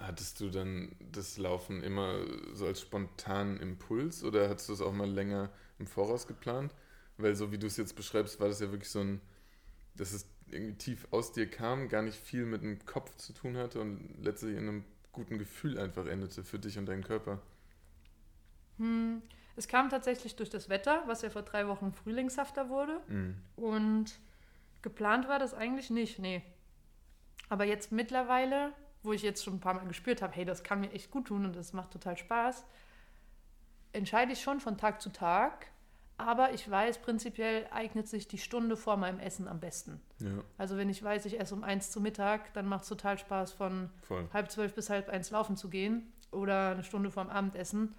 Hattest 0.00 0.40
du 0.40 0.48
dann 0.48 0.94
das 1.12 1.36
Laufen 1.38 1.82
immer 1.82 2.20
so 2.54 2.66
als 2.66 2.80
spontanen 2.80 3.58
Impuls 3.58 4.22
oder 4.22 4.48
hattest 4.48 4.68
du 4.68 4.74
es 4.74 4.80
auch 4.80 4.92
mal 4.92 5.10
länger 5.10 5.50
im 5.78 5.86
Voraus 5.86 6.26
geplant? 6.26 6.72
Weil 7.18 7.34
so 7.34 7.50
wie 7.50 7.58
du 7.58 7.66
es 7.66 7.76
jetzt 7.76 7.96
beschreibst, 7.96 8.38
war 8.38 8.48
das 8.48 8.60
ja 8.60 8.70
wirklich 8.70 8.90
so 8.90 9.00
ein, 9.00 9.20
dass 9.96 10.12
es 10.12 10.30
irgendwie 10.48 10.74
tief 10.74 11.08
aus 11.10 11.32
dir 11.32 11.50
kam, 11.50 11.88
gar 11.88 12.02
nicht 12.02 12.16
viel 12.16 12.46
mit 12.46 12.62
dem 12.62 12.84
Kopf 12.86 13.16
zu 13.16 13.32
tun 13.32 13.56
hatte 13.56 13.80
und 13.80 14.14
letztlich 14.22 14.56
in 14.56 14.68
einem 14.68 14.84
guten 15.10 15.38
Gefühl 15.38 15.78
einfach 15.78 16.06
endete 16.06 16.44
für 16.44 16.60
dich 16.60 16.78
und 16.78 16.86
deinen 16.86 17.02
Körper. 17.02 17.42
Hm. 18.78 19.20
Es 19.56 19.68
kam 19.68 19.88
tatsächlich 19.88 20.36
durch 20.36 20.50
das 20.50 20.68
Wetter, 20.68 21.02
was 21.06 21.22
ja 21.22 21.30
vor 21.30 21.42
drei 21.42 21.66
Wochen 21.66 21.92
frühlingshafter 21.92 22.68
wurde. 22.68 23.00
Mhm. 23.08 23.36
Und 23.56 24.18
geplant 24.82 25.28
war 25.28 25.38
das 25.38 25.54
eigentlich 25.54 25.90
nicht, 25.90 26.18
nee. 26.18 26.42
Aber 27.48 27.64
jetzt 27.64 27.90
mittlerweile 27.90 28.72
wo 29.06 29.12
ich 29.12 29.22
jetzt 29.22 29.42
schon 29.42 29.54
ein 29.54 29.60
paar 29.60 29.74
Mal 29.74 29.86
gespürt 29.86 30.20
habe, 30.20 30.34
hey, 30.34 30.44
das 30.44 30.62
kann 30.62 30.80
mir 30.80 30.92
echt 30.92 31.10
gut 31.10 31.28
tun 31.28 31.46
und 31.46 31.56
das 31.56 31.72
macht 31.72 31.92
total 31.92 32.18
Spaß, 32.18 32.64
entscheide 33.92 34.32
ich 34.32 34.42
schon 34.42 34.60
von 34.60 34.76
Tag 34.76 35.00
zu 35.00 35.10
Tag. 35.10 35.68
Aber 36.18 36.54
ich 36.54 36.68
weiß, 36.68 36.98
prinzipiell 37.02 37.66
eignet 37.70 38.08
sich 38.08 38.26
die 38.26 38.38
Stunde 38.38 38.78
vor 38.78 38.96
meinem 38.96 39.20
Essen 39.20 39.46
am 39.46 39.60
besten. 39.60 40.00
Ja. 40.18 40.42
Also 40.56 40.78
wenn 40.78 40.88
ich 40.88 41.02
weiß, 41.02 41.26
ich 41.26 41.38
esse 41.38 41.54
um 41.54 41.62
eins 41.62 41.90
zu 41.90 42.00
Mittag, 42.00 42.54
dann 42.54 42.66
macht 42.66 42.84
es 42.84 42.88
total 42.88 43.18
Spaß, 43.18 43.52
von 43.52 43.90
Voll. 44.00 44.26
halb 44.32 44.50
zwölf 44.50 44.74
bis 44.74 44.88
halb 44.88 45.10
eins 45.10 45.30
laufen 45.30 45.58
zu 45.58 45.68
gehen 45.68 46.10
oder 46.30 46.70
eine 46.70 46.84
Stunde 46.84 47.10
vorm 47.10 47.28
Abendessen. 47.28 47.94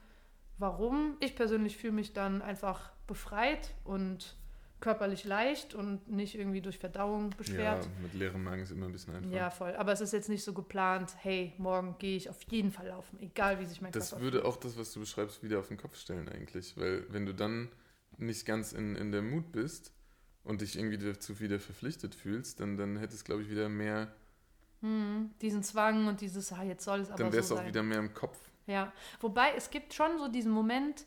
Warum? 0.57 1.17
Ich 1.19 1.35
persönlich 1.35 1.77
fühle 1.77 1.93
mich 1.93 2.13
dann 2.13 2.41
einfach 2.41 2.91
befreit 3.05 3.73
und 3.83 4.35
körperlich 4.79 5.23
leicht 5.23 5.73
und 5.73 6.07
nicht 6.09 6.35
irgendwie 6.35 6.61
durch 6.61 6.77
Verdauung 6.77 7.31
beschwert. 7.31 7.85
Ja, 7.85 7.91
mit 8.01 8.13
leerem 8.13 8.43
Magen 8.43 8.61
ist 8.61 8.71
immer 8.71 8.85
ein 8.85 8.91
bisschen 8.91 9.15
einfach. 9.15 9.31
Ja, 9.31 9.49
voll. 9.49 9.75
Aber 9.75 9.91
es 9.91 10.01
ist 10.01 10.13
jetzt 10.13 10.29
nicht 10.29 10.43
so 10.43 10.53
geplant, 10.53 11.15
hey, 11.19 11.53
morgen 11.57 11.95
gehe 11.97 12.15
ich 12.15 12.29
auf 12.29 12.41
jeden 12.49 12.71
Fall 12.71 12.87
laufen, 12.87 13.19
egal 13.19 13.59
wie 13.59 13.65
sich 13.65 13.81
mein 13.81 13.91
das 13.91 14.09
Körper 14.09 14.23
Das 14.23 14.33
würde 14.33 14.45
auch 14.45 14.57
das, 14.57 14.77
was 14.77 14.93
du 14.93 14.99
beschreibst, 14.99 15.41
wieder 15.41 15.59
auf 15.59 15.67
den 15.67 15.77
Kopf 15.77 15.97
stellen 15.97 16.29
eigentlich. 16.29 16.77
Weil 16.77 17.05
wenn 17.09 17.25
du 17.25 17.33
dann 17.33 17.69
nicht 18.17 18.45
ganz 18.45 18.71
in, 18.73 18.95
in 18.95 19.11
der 19.11 19.23
Mut 19.23 19.51
bist 19.51 19.91
und 20.43 20.61
dich 20.61 20.77
irgendwie 20.77 20.97
dazu 20.97 21.39
wieder 21.39 21.59
verpflichtet 21.59 22.13
fühlst, 22.13 22.59
dann, 22.59 22.77
dann 22.77 22.97
hätte 22.97 23.15
es, 23.15 23.23
glaube 23.23 23.41
ich, 23.41 23.49
wieder 23.49 23.69
mehr... 23.69 24.13
Hm, 24.81 25.31
diesen 25.41 25.63
Zwang 25.63 26.07
und 26.07 26.21
dieses, 26.21 26.53
ah, 26.53 26.63
jetzt 26.63 26.83
soll 26.83 26.99
es 26.99 27.09
aber 27.09 27.17
Dann 27.17 27.31
wäre 27.31 27.41
es 27.41 27.47
so 27.47 27.57
auch 27.57 27.65
wieder 27.65 27.81
mehr 27.81 27.97
im 27.97 28.13
Kopf. 28.13 28.37
Ja, 28.67 28.91
wobei 29.21 29.53
es 29.55 29.69
gibt 29.69 29.93
schon 29.93 30.19
so 30.19 30.27
diesen 30.27 30.51
Moment, 30.51 31.05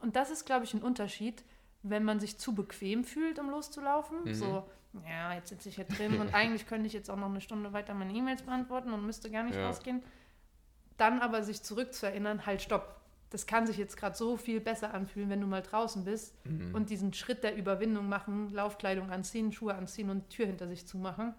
und 0.00 0.16
das 0.16 0.30
ist, 0.30 0.44
glaube 0.44 0.64
ich, 0.64 0.74
ein 0.74 0.82
Unterschied, 0.82 1.44
wenn 1.82 2.04
man 2.04 2.18
sich 2.18 2.38
zu 2.38 2.54
bequem 2.54 3.04
fühlt, 3.04 3.38
um 3.38 3.50
loszulaufen. 3.50 4.24
Mhm. 4.24 4.34
So, 4.34 4.64
ja, 5.06 5.34
jetzt 5.34 5.50
sitze 5.50 5.68
ich 5.68 5.76
hier 5.76 5.84
drin 5.84 6.20
und 6.20 6.34
eigentlich 6.34 6.66
könnte 6.66 6.86
ich 6.86 6.94
jetzt 6.94 7.10
auch 7.10 7.16
noch 7.16 7.28
eine 7.28 7.40
Stunde 7.40 7.72
weiter 7.72 7.94
meine 7.94 8.12
E-Mails 8.12 8.42
beantworten 8.42 8.92
und 8.92 9.04
müsste 9.04 9.30
gar 9.30 9.42
nicht 9.42 9.56
ja. 9.56 9.66
rausgehen. 9.66 10.02
Dann 10.96 11.20
aber 11.20 11.42
sich 11.42 11.62
zurückzuerinnern, 11.62 12.46
halt, 12.46 12.62
stopp. 12.62 13.00
Das 13.30 13.46
kann 13.46 13.66
sich 13.66 13.76
jetzt 13.78 13.96
gerade 13.96 14.16
so 14.16 14.36
viel 14.36 14.60
besser 14.60 14.94
anfühlen, 14.94 15.28
wenn 15.28 15.40
du 15.40 15.46
mal 15.48 15.62
draußen 15.62 16.04
bist 16.04 16.34
mhm. 16.46 16.72
und 16.74 16.88
diesen 16.88 17.12
Schritt 17.12 17.42
der 17.42 17.56
Überwindung 17.56 18.08
machen, 18.08 18.50
Laufkleidung 18.50 19.10
anziehen, 19.10 19.52
Schuhe 19.52 19.74
anziehen 19.74 20.08
und 20.08 20.30
Tür 20.30 20.46
hinter 20.46 20.68
sich 20.68 20.86
zu 20.86 20.98
machen. 20.98 21.34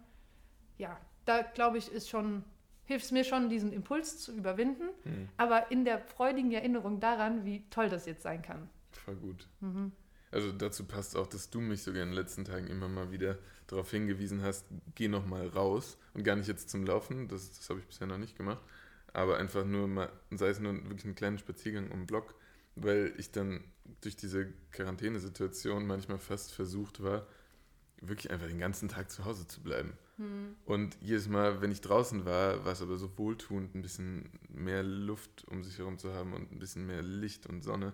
Ja, 0.77 0.97
da 1.23 1.41
glaube 1.41 1.77
ich, 1.77 1.89
ist 1.89 2.09
schon, 2.09 2.43
hilft 2.85 3.05
es 3.05 3.11
mir 3.11 3.23
schon, 3.23 3.49
diesen 3.49 3.71
Impuls 3.71 4.19
zu 4.19 4.31
überwinden, 4.31 4.89
mhm. 5.03 5.29
aber 5.37 5.71
in 5.71 5.85
der 5.85 5.99
freudigen 5.99 6.51
Erinnerung 6.51 6.99
daran, 6.99 7.45
wie 7.45 7.63
toll 7.69 7.89
das 7.89 8.05
jetzt 8.05 8.23
sein 8.23 8.41
kann. 8.41 8.69
Voll 8.91 9.15
gut. 9.15 9.47
Mhm. 9.59 9.91
Also 10.31 10.51
dazu 10.51 10.85
passt 10.85 11.15
auch, 11.15 11.27
dass 11.27 11.49
du 11.49 11.61
mich 11.61 11.83
sogar 11.83 12.03
in 12.03 12.09
den 12.09 12.15
letzten 12.15 12.45
Tagen 12.45 12.67
immer 12.67 12.89
mal 12.89 13.11
wieder 13.11 13.37
darauf 13.67 13.89
hingewiesen 13.89 14.41
hast, 14.41 14.65
geh 14.93 15.07
noch 15.07 15.25
mal 15.25 15.47
raus 15.47 15.97
und 16.13 16.23
gar 16.23 16.35
nicht 16.35 16.47
jetzt 16.47 16.69
zum 16.69 16.85
Laufen, 16.85 17.27
das, 17.27 17.57
das 17.57 17.69
habe 17.69 17.79
ich 17.79 17.87
bisher 17.87 18.05
noch 18.05 18.17
nicht 18.17 18.37
gemacht, 18.37 18.61
aber 19.13 19.37
einfach 19.37 19.65
nur 19.65 19.87
mal, 19.87 20.11
sei 20.31 20.49
es 20.49 20.59
nur 20.59 20.73
wirklich 20.73 21.05
einen 21.05 21.15
kleinen 21.15 21.37
Spaziergang 21.37 21.89
um 21.91 22.01
den 22.01 22.05
Block, 22.05 22.35
weil 22.75 23.13
ich 23.17 23.31
dann 23.31 23.63
durch 24.01 24.15
diese 24.15 24.51
Quarantänesituation 24.71 25.87
manchmal 25.87 26.19
fast 26.19 26.53
versucht 26.53 27.01
war, 27.01 27.25
wirklich 28.01 28.29
einfach 28.29 28.47
den 28.47 28.59
ganzen 28.59 28.89
Tag 28.89 29.09
zu 29.09 29.25
Hause 29.25 29.47
zu 29.47 29.61
bleiben. 29.61 29.93
Hm. 30.17 30.55
Und 30.65 30.97
jedes 31.01 31.27
Mal, 31.27 31.61
wenn 31.61 31.71
ich 31.71 31.81
draußen 31.81 32.25
war, 32.25 32.63
war 32.63 32.71
es 32.71 32.81
aber 32.81 32.97
so 32.97 33.17
wohltuend, 33.17 33.75
ein 33.75 33.81
bisschen 33.81 34.29
mehr 34.49 34.83
Luft 34.83 35.45
um 35.49 35.63
sich 35.63 35.77
herum 35.77 35.97
zu 35.97 36.13
haben 36.13 36.33
und 36.33 36.51
ein 36.51 36.59
bisschen 36.59 36.87
mehr 36.87 37.01
Licht 37.01 37.47
und 37.47 37.63
Sonne. 37.63 37.93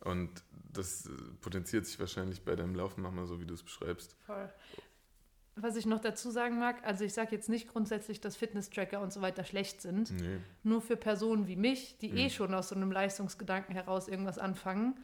Und 0.00 0.30
das 0.72 1.06
äh, 1.06 1.10
potenziert 1.40 1.86
sich 1.86 1.98
wahrscheinlich 1.98 2.42
bei 2.42 2.54
deinem 2.56 2.74
Laufen 2.74 3.02
nochmal 3.02 3.26
so, 3.26 3.40
wie 3.40 3.46
du 3.46 3.54
es 3.54 3.62
beschreibst. 3.62 4.16
Voll. 4.26 4.50
Was 5.58 5.76
ich 5.76 5.86
noch 5.86 6.00
dazu 6.00 6.30
sagen 6.30 6.58
mag, 6.58 6.84
also 6.84 7.02
ich 7.02 7.14
sage 7.14 7.34
jetzt 7.34 7.48
nicht 7.48 7.68
grundsätzlich, 7.68 8.20
dass 8.20 8.36
Fitness-Tracker 8.36 9.00
und 9.00 9.10
so 9.10 9.22
weiter 9.22 9.42
schlecht 9.42 9.80
sind. 9.80 10.10
Nee. 10.10 10.38
Nur 10.62 10.82
für 10.82 10.96
Personen 10.96 11.48
wie 11.48 11.56
mich, 11.56 11.96
die 11.98 12.10
mhm. 12.10 12.16
eh 12.18 12.30
schon 12.30 12.52
aus 12.52 12.68
so 12.68 12.74
einem 12.74 12.92
Leistungsgedanken 12.92 13.74
heraus 13.74 14.06
irgendwas 14.06 14.38
anfangen, 14.38 15.00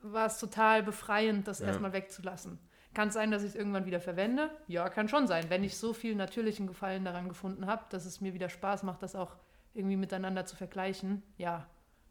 war 0.00 0.26
es 0.26 0.38
total 0.38 0.82
befreiend, 0.82 1.46
das 1.46 1.58
ja. 1.58 1.66
erstmal 1.66 1.92
wegzulassen. 1.92 2.58
Kann 2.94 3.08
es 3.08 3.14
sein, 3.14 3.30
dass 3.30 3.42
ich 3.42 3.50
es 3.50 3.54
irgendwann 3.54 3.86
wieder 3.86 4.00
verwende? 4.00 4.50
Ja, 4.66 4.88
kann 4.88 5.08
schon 5.08 5.26
sein. 5.26 5.46
Wenn 5.48 5.64
ich 5.64 5.76
so 5.76 5.92
viel 5.92 6.14
natürlichen 6.14 6.66
Gefallen 6.66 7.04
daran 7.04 7.28
gefunden 7.28 7.66
habe, 7.66 7.84
dass 7.90 8.04
es 8.04 8.20
mir 8.20 8.34
wieder 8.34 8.48
Spaß 8.48 8.82
macht, 8.82 9.02
das 9.02 9.14
auch 9.14 9.36
irgendwie 9.74 9.96
miteinander 9.96 10.44
zu 10.44 10.56
vergleichen, 10.56 11.22
ja. 11.38 11.66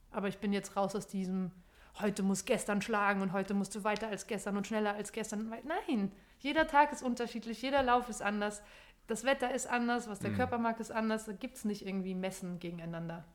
Aber 0.09 0.27
ich 0.27 0.39
bin 0.39 0.53
jetzt 0.53 0.75
raus 0.75 0.95
aus 0.95 1.07
diesem, 1.07 1.51
heute 1.99 2.23
muss 2.23 2.45
gestern 2.45 2.81
schlagen 2.81 3.21
und 3.21 3.31
heute 3.31 3.53
musst 3.53 3.75
du 3.75 3.83
weiter 3.83 4.07
als 4.07 4.25
gestern 4.27 4.57
und 4.57 4.65
schneller 4.65 4.95
als 4.95 5.11
gestern. 5.11 5.53
Nein, 5.63 6.11
jeder 6.39 6.67
Tag 6.67 6.91
ist 6.91 7.03
unterschiedlich, 7.03 7.61
jeder 7.61 7.83
Lauf 7.83 8.09
ist 8.09 8.21
anders, 8.21 8.63
das 9.07 9.25
Wetter 9.25 9.53
ist 9.53 9.67
anders, 9.67 10.07
was 10.07 10.19
der 10.19 10.31
mhm. 10.31 10.35
Körper 10.37 10.57
mag, 10.57 10.79
ist 10.79 10.91
anders. 10.91 11.25
Da 11.25 11.33
gibt 11.33 11.57
es 11.57 11.65
nicht 11.65 11.85
irgendwie 11.85 12.15
Messen 12.15 12.59
gegeneinander. 12.59 13.25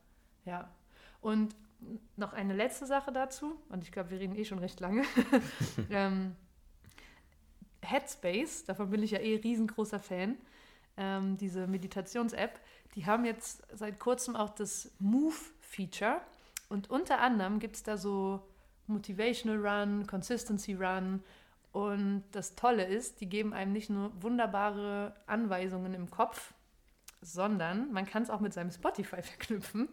Ja. 0.45 0.71
Und 1.21 1.55
noch 2.17 2.33
eine 2.33 2.55
letzte 2.55 2.87
Sache 2.87 3.13
dazu, 3.13 3.61
und 3.69 3.83
ich 3.83 3.93
glaube, 3.93 4.11
wir 4.11 4.19
reden 4.19 4.35
eh 4.35 4.45
schon 4.45 4.59
recht 4.59 4.81
lange. 4.81 5.03
ähm, 5.91 6.35
Headspace, 7.91 8.65
davon 8.65 8.91
bin 8.91 9.03
ich 9.03 9.13
ja 9.13 9.19
eh 9.19 9.37
riesengroßer 9.37 10.01
Fan, 10.01 10.37
ähm, 10.97 11.37
diese 11.37 11.67
Meditations-App, 11.67 12.61
die 12.95 13.07
haben 13.07 13.25
jetzt 13.25 13.63
seit 13.73 14.01
kurzem 14.01 14.37
auch 14.37 14.51
das 14.51 14.91
Move-Feature. 14.99 16.21
Und 16.69 16.91
unter 16.91 17.21
anderem 17.21 17.59
gibt 17.59 17.77
es 17.77 17.83
da 17.83 17.97
so 17.97 18.41
Motivational 18.87 19.65
Run, 19.65 20.07
Consistency 20.07 20.75
Run. 20.75 21.23
Und 21.73 22.25
das 22.33 22.55
Tolle 22.55 22.85
ist, 22.85 23.21
die 23.21 23.29
geben 23.29 23.53
einem 23.53 23.73
nicht 23.73 23.91
nur 23.91 24.11
wunderbare 24.23 25.15
Anweisungen 25.27 25.93
im 25.93 26.11
Kopf, 26.11 26.55
sondern 27.21 27.93
man 27.93 28.07
kann 28.07 28.23
es 28.23 28.31
auch 28.31 28.41
mit 28.41 28.55
seinem 28.55 28.71
Spotify 28.71 29.23
verknüpfen 29.23 29.89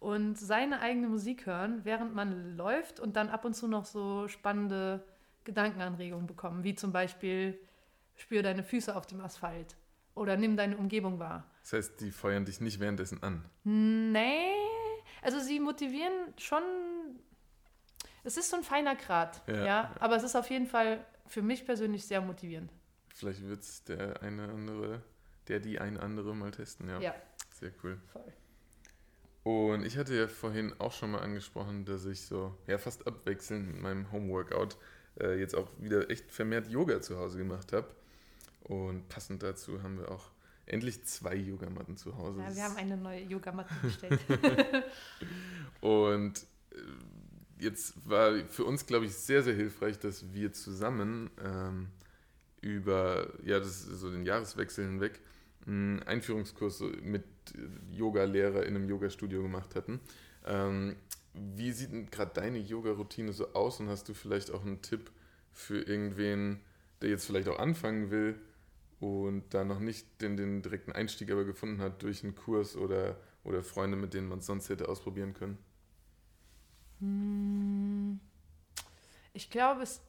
und 0.00 0.38
seine 0.38 0.80
eigene 0.80 1.08
Musik 1.08 1.44
hören, 1.46 1.80
während 1.84 2.14
man 2.14 2.56
läuft 2.56 3.00
und 3.00 3.16
dann 3.16 3.28
ab 3.28 3.44
und 3.44 3.54
zu 3.54 3.68
noch 3.68 3.84
so 3.84 4.28
spannende 4.28 5.04
Gedankenanregungen 5.46 6.26
bekommen, 6.26 6.62
wie 6.62 6.74
zum 6.74 6.92
Beispiel 6.92 7.58
spür 8.16 8.42
deine 8.42 8.62
Füße 8.62 8.94
auf 8.94 9.06
dem 9.06 9.22
Asphalt 9.22 9.76
oder 10.14 10.36
nimm 10.36 10.56
deine 10.58 10.76
Umgebung 10.76 11.18
wahr. 11.18 11.50
Das 11.62 11.72
heißt, 11.72 12.00
die 12.00 12.10
feuern 12.10 12.44
dich 12.44 12.60
nicht 12.60 12.80
währenddessen 12.80 13.22
an? 13.22 13.48
Nee, 13.64 14.52
also 15.22 15.40
sie 15.40 15.58
motivieren 15.58 16.34
schon. 16.36 16.62
Es 18.24 18.36
ist 18.36 18.50
so 18.50 18.56
ein 18.56 18.64
feiner 18.64 18.96
Grad, 18.96 19.42
ja, 19.46 19.64
ja, 19.64 19.94
aber 20.00 20.16
es 20.16 20.24
ist 20.24 20.36
auf 20.36 20.50
jeden 20.50 20.66
Fall 20.66 21.04
für 21.26 21.42
mich 21.42 21.64
persönlich 21.64 22.04
sehr 22.04 22.20
motivierend. 22.20 22.72
Vielleicht 23.14 23.46
wird 23.46 23.62
es 23.62 23.84
der 23.84 24.22
eine 24.22 24.48
andere, 24.48 25.02
der 25.48 25.60
die 25.60 25.78
eine 25.78 26.00
andere 26.00 26.34
mal 26.34 26.50
testen, 26.50 26.88
ja. 26.88 27.00
Ja. 27.00 27.14
Sehr 27.54 27.70
cool. 27.82 27.98
Voll. 28.12 28.32
Und 29.44 29.86
ich 29.86 29.96
hatte 29.96 30.16
ja 30.16 30.26
vorhin 30.26 30.74
auch 30.80 30.92
schon 30.92 31.12
mal 31.12 31.20
angesprochen, 31.20 31.84
dass 31.84 32.04
ich 32.04 32.22
so 32.22 32.58
ja 32.66 32.78
fast 32.78 33.06
abwechselnd 33.06 33.68
mit 33.68 33.80
meinem 33.80 34.10
Homeworkout 34.10 34.76
äh, 35.20 35.38
jetzt 35.38 35.54
auch 35.54 35.68
wieder 35.78 36.10
echt 36.10 36.30
vermehrt 36.30 36.68
Yoga 36.68 37.00
zu 37.00 37.18
Hause 37.18 37.38
gemacht 37.38 37.72
habe. 37.72 37.88
Und 38.62 39.08
passend 39.08 39.42
dazu 39.42 39.82
haben 39.82 39.98
wir 39.98 40.10
auch 40.10 40.30
endlich 40.66 41.04
zwei 41.04 41.36
Yogamatten 41.36 41.96
zu 41.96 42.16
Hause. 42.16 42.40
Ja, 42.40 42.54
wir 42.54 42.62
haben 42.64 42.76
eine 42.76 42.96
neue 42.96 43.22
Yogamatte 43.22 43.72
bestellt. 43.82 44.20
und 45.80 46.38
äh, 46.72 47.62
jetzt 47.64 47.94
war 48.08 48.36
für 48.48 48.64
uns, 48.64 48.86
glaube 48.86 49.06
ich, 49.06 49.14
sehr, 49.14 49.42
sehr 49.42 49.54
hilfreich, 49.54 49.98
dass 49.98 50.32
wir 50.34 50.52
zusammen 50.52 51.30
ähm, 51.44 51.88
über 52.60 53.32
ja, 53.44 53.58
das 53.60 53.84
so 53.84 54.10
den 54.10 54.24
Jahreswechsel 54.24 54.84
hinweg 54.84 55.20
einen 55.66 56.02
Einführungskurs 56.02 56.82
mit 57.02 57.24
Yoga-Lehrer 57.90 58.64
in 58.64 58.76
einem 58.76 58.88
Yoga-Studio 58.88 59.42
gemacht 59.42 59.74
hatten. 59.74 60.00
Ähm, 60.44 60.96
wie 61.36 61.72
sieht 61.72 61.92
denn 61.92 62.10
gerade 62.10 62.32
deine 62.34 62.58
Yoga-Routine 62.58 63.32
so 63.32 63.52
aus 63.52 63.80
und 63.80 63.88
hast 63.88 64.08
du 64.08 64.14
vielleicht 64.14 64.50
auch 64.50 64.62
einen 64.62 64.82
Tipp 64.82 65.10
für 65.52 65.80
irgendwen, 65.80 66.60
der 67.02 67.10
jetzt 67.10 67.26
vielleicht 67.26 67.48
auch 67.48 67.58
anfangen 67.58 68.10
will 68.10 68.40
und 69.00 69.44
da 69.52 69.64
noch 69.64 69.80
nicht 69.80 70.20
den, 70.22 70.36
den 70.36 70.62
direkten 70.62 70.92
Einstieg 70.92 71.30
aber 71.30 71.44
gefunden 71.44 71.80
hat 71.80 72.02
durch 72.02 72.24
einen 72.24 72.34
Kurs 72.34 72.76
oder, 72.76 73.16
oder 73.44 73.62
Freunde, 73.62 73.96
mit 73.96 74.14
denen 74.14 74.28
man 74.28 74.38
es 74.38 74.46
sonst 74.46 74.68
hätte 74.68 74.88
ausprobieren 74.88 75.34
können? 75.34 75.58
Hm. 77.00 78.20
Ich 79.34 79.50
glaube, 79.50 79.82
es 79.82 80.00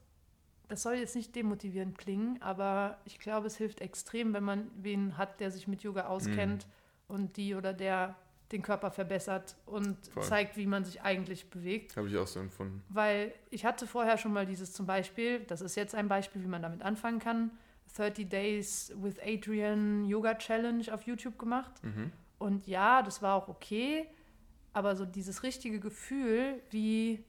das 0.68 0.84
soll 0.84 0.96
jetzt 0.96 1.16
nicht 1.16 1.36
demotivierend 1.36 1.98
klingen, 1.98 2.42
aber 2.42 2.98
ich 3.06 3.20
glaube, 3.20 3.48
es 3.48 3.56
hilft 3.56 3.82
extrem, 3.82 4.34
wenn 4.34 4.44
man 4.44 4.70
wen 4.76 5.18
hat, 5.18 5.40
der 5.40 5.50
sich 5.50 5.68
mit 5.68 5.82
Yoga 5.82 6.08
auskennt 6.08 6.68
mhm. 6.68 7.16
und 7.16 7.38
die 7.38 7.56
oder 7.56 7.74
der 7.74 8.16
den 8.52 8.62
Körper 8.62 8.92
verbessert 8.92 9.56
und 9.66 9.98
Voll. 10.08 10.24
zeigt, 10.24 10.58
wie 10.58 10.66
man 10.66 10.86
sich 10.86 11.02
eigentlich 11.02 11.50
bewegt. 11.50 11.98
Habe 11.98 12.08
ich 12.08 12.18
auch 12.18 12.28
so 12.28 12.40
empfunden. 12.40 12.84
Weil 12.90 13.34
ich 13.50 13.66
hatte 13.66 13.88
vorher 13.88 14.18
schon 14.18 14.34
mal 14.34 14.46
dieses 14.46 14.74
zum 14.74 14.86
Beispiel, 14.86 15.42
das 15.42 15.62
ist 15.62 15.76
jetzt 15.76 15.96
ein 15.96 16.08
Beispiel, 16.08 16.44
wie 16.44 16.48
man 16.48 16.62
damit 16.62 16.82
anfangen 16.82 17.20
kann, 17.20 17.52
30 17.96 18.30
Days 18.30 18.94
with 18.96 19.16
Adrian 19.24 20.06
Yoga 20.06 20.36
Challenge 20.36 20.84
auf 20.94 21.04
YouTube 21.04 21.38
gemacht. 21.38 21.84
Mhm. 21.84 22.12
Und 22.38 22.68
ja, 22.68 23.02
das 23.02 23.22
war 23.22 23.36
auch 23.36 23.48
okay, 23.48 24.08
aber 24.74 24.96
so 24.96 25.06
dieses 25.06 25.44
richtige 25.44 25.80
Gefühl, 25.80 26.62
wie 26.70 27.24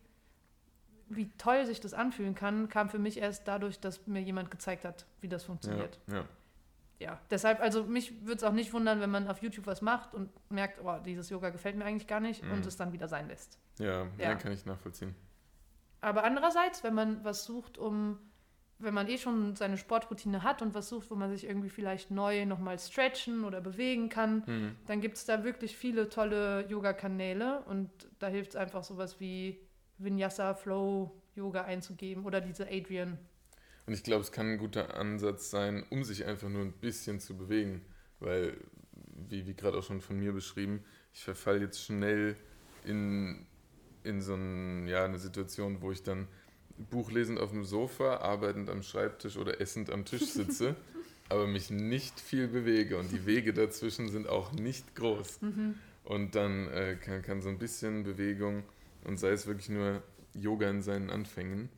wie 1.11 1.31
toll 1.38 1.64
sich 1.66 1.81
das 1.81 1.94
anfühlen 1.94 2.35
kann, 2.35 2.68
kam 2.68 2.90
für 2.90 2.98
mich 2.98 3.18
erst 3.18 3.48
dadurch, 3.48 3.81
dass 3.81 4.07
mir 4.07 4.20
jemand 4.20 4.50
gezeigt 4.50 4.85
hat, 4.85 5.07
wie 5.20 5.28
das 5.28 5.44
funktioniert. 5.44 5.98
Ja, 6.07 6.16
ja. 6.16 6.24
Ja 6.99 7.21
deshalb, 7.31 7.61
also 7.61 7.85
mich 7.85 8.25
würde 8.27 8.37
es 8.37 8.45
auch 8.45 8.53
nicht 8.53 8.73
wundern, 8.73 9.01
wenn 9.01 9.11
man 9.11 9.29
auf 9.29 9.43
YouTube 9.43 9.67
was 9.67 9.83
macht 9.83 10.15
und 10.15 10.31
merkt, 10.51 10.81
oh, 10.85 10.99
dieses 11.05 11.31
Yoga 11.31 11.51
gefällt 11.51 11.77
mir 11.77 11.85
eigentlich 11.85 12.07
gar 12.07 12.21
nicht 12.21 12.43
mhm. 12.43 12.53
und 12.53 12.67
es 12.67 12.77
dann 12.77 12.93
wieder 12.93 13.09
sein 13.09 13.29
lässt. 13.29 13.59
Ja, 13.79 14.07
ja, 14.19 14.35
kann 14.35 14.53
ich 14.53 14.67
nachvollziehen. 14.67 15.15
Aber 16.01 16.25
andererseits, 16.25 16.85
wenn 16.85 16.95
man 16.95 17.25
was 17.25 17.45
sucht, 17.45 17.79
um, 17.79 18.19
wenn 18.79 18.95
man 18.95 19.09
eh 19.09 19.19
schon 19.19 19.57
seine 19.57 19.77
Sportroutine 19.77 20.43
hat 20.45 20.63
und 20.63 20.75
was 20.75 20.89
sucht, 20.89 21.11
wo 21.11 21.17
man 21.17 21.31
sich 21.31 21.45
irgendwie 21.45 21.69
vielleicht 21.69 22.11
neu 22.11 22.47
nochmal 22.47 22.79
stretchen 22.79 23.45
oder 23.45 23.61
bewegen 23.61 24.09
kann, 24.09 24.45
mhm. 24.47 24.77
dann 24.87 25.01
gibt 25.01 25.17
es 25.17 25.25
da 25.25 25.43
wirklich 25.43 25.77
viele 25.77 26.09
tolle 26.09 26.67
Yoga-Kanäle 26.69 27.63
und 27.67 27.91
da 28.21 28.29
hilft 28.29 28.51
es 28.51 28.57
einfach 28.57 28.85
sowas 28.85 29.19
wie 29.19 29.61
Vinyasa 29.99 30.55
Flow 30.55 31.11
Yoga 31.35 31.63
einzugeben 31.63 32.25
oder 32.25 32.41
diese 32.41 32.69
Adrian. 32.69 33.19
Und 33.88 33.94
ich 33.94 34.03
glaube, 34.03 34.20
es 34.20 34.33
kann 34.33 34.51
ein 34.51 34.59
guter 34.59 34.98
Ansatz 34.98 35.48
sein, 35.48 35.83
um 35.88 36.05
sich 36.05 36.27
einfach 36.27 36.51
nur 36.51 36.61
ein 36.61 36.72
bisschen 36.72 37.20
zu 37.20 37.38
bewegen, 37.38 37.81
weil, 38.20 38.59
wie, 39.31 39.46
wie 39.46 39.55
gerade 39.55 39.79
auch 39.79 39.83
schon 39.83 40.03
von 40.03 40.18
mir 40.18 40.35
beschrieben, 40.35 40.85
ich 41.14 41.24
verfalle 41.24 41.61
jetzt 41.61 41.83
schnell 41.83 42.37
in, 42.85 43.46
in 44.05 44.20
so 44.20 44.35
ein, 44.35 44.87
ja, 44.88 45.07
eine 45.07 45.18
Situation, 45.18 45.81
wo 45.81 45.90
ich 45.90 46.03
dann 46.03 46.29
buchlesend 46.90 47.40
auf 47.40 47.48
dem 47.48 47.64
Sofa, 47.64 48.18
arbeitend 48.18 48.68
am 48.68 48.83
Schreibtisch 48.83 49.38
oder 49.38 49.59
essend 49.59 49.88
am 49.88 50.05
Tisch 50.05 50.27
sitze, 50.27 50.77
aber 51.31 51.46
mich 51.46 51.70
nicht 51.70 52.20
viel 52.20 52.46
bewege 52.46 52.98
und 52.98 53.11
die 53.11 53.24
Wege 53.24 53.55
dazwischen 53.55 54.11
sind 54.11 54.29
auch 54.29 54.53
nicht 54.53 54.96
groß. 54.96 55.40
Mhm. 55.40 55.77
Und 56.05 56.35
dann 56.35 56.68
äh, 56.68 56.98
kann, 57.03 57.22
kann 57.22 57.40
so 57.40 57.48
ein 57.48 57.59
bisschen 57.59 58.03
Bewegung 58.03 58.64
und 59.05 59.18
sei 59.18 59.31
es 59.31 59.46
wirklich 59.46 59.70
nur 59.70 60.03
Yoga 60.35 60.68
in 60.68 60.83
seinen 60.83 61.09
Anfängen, 61.09 61.70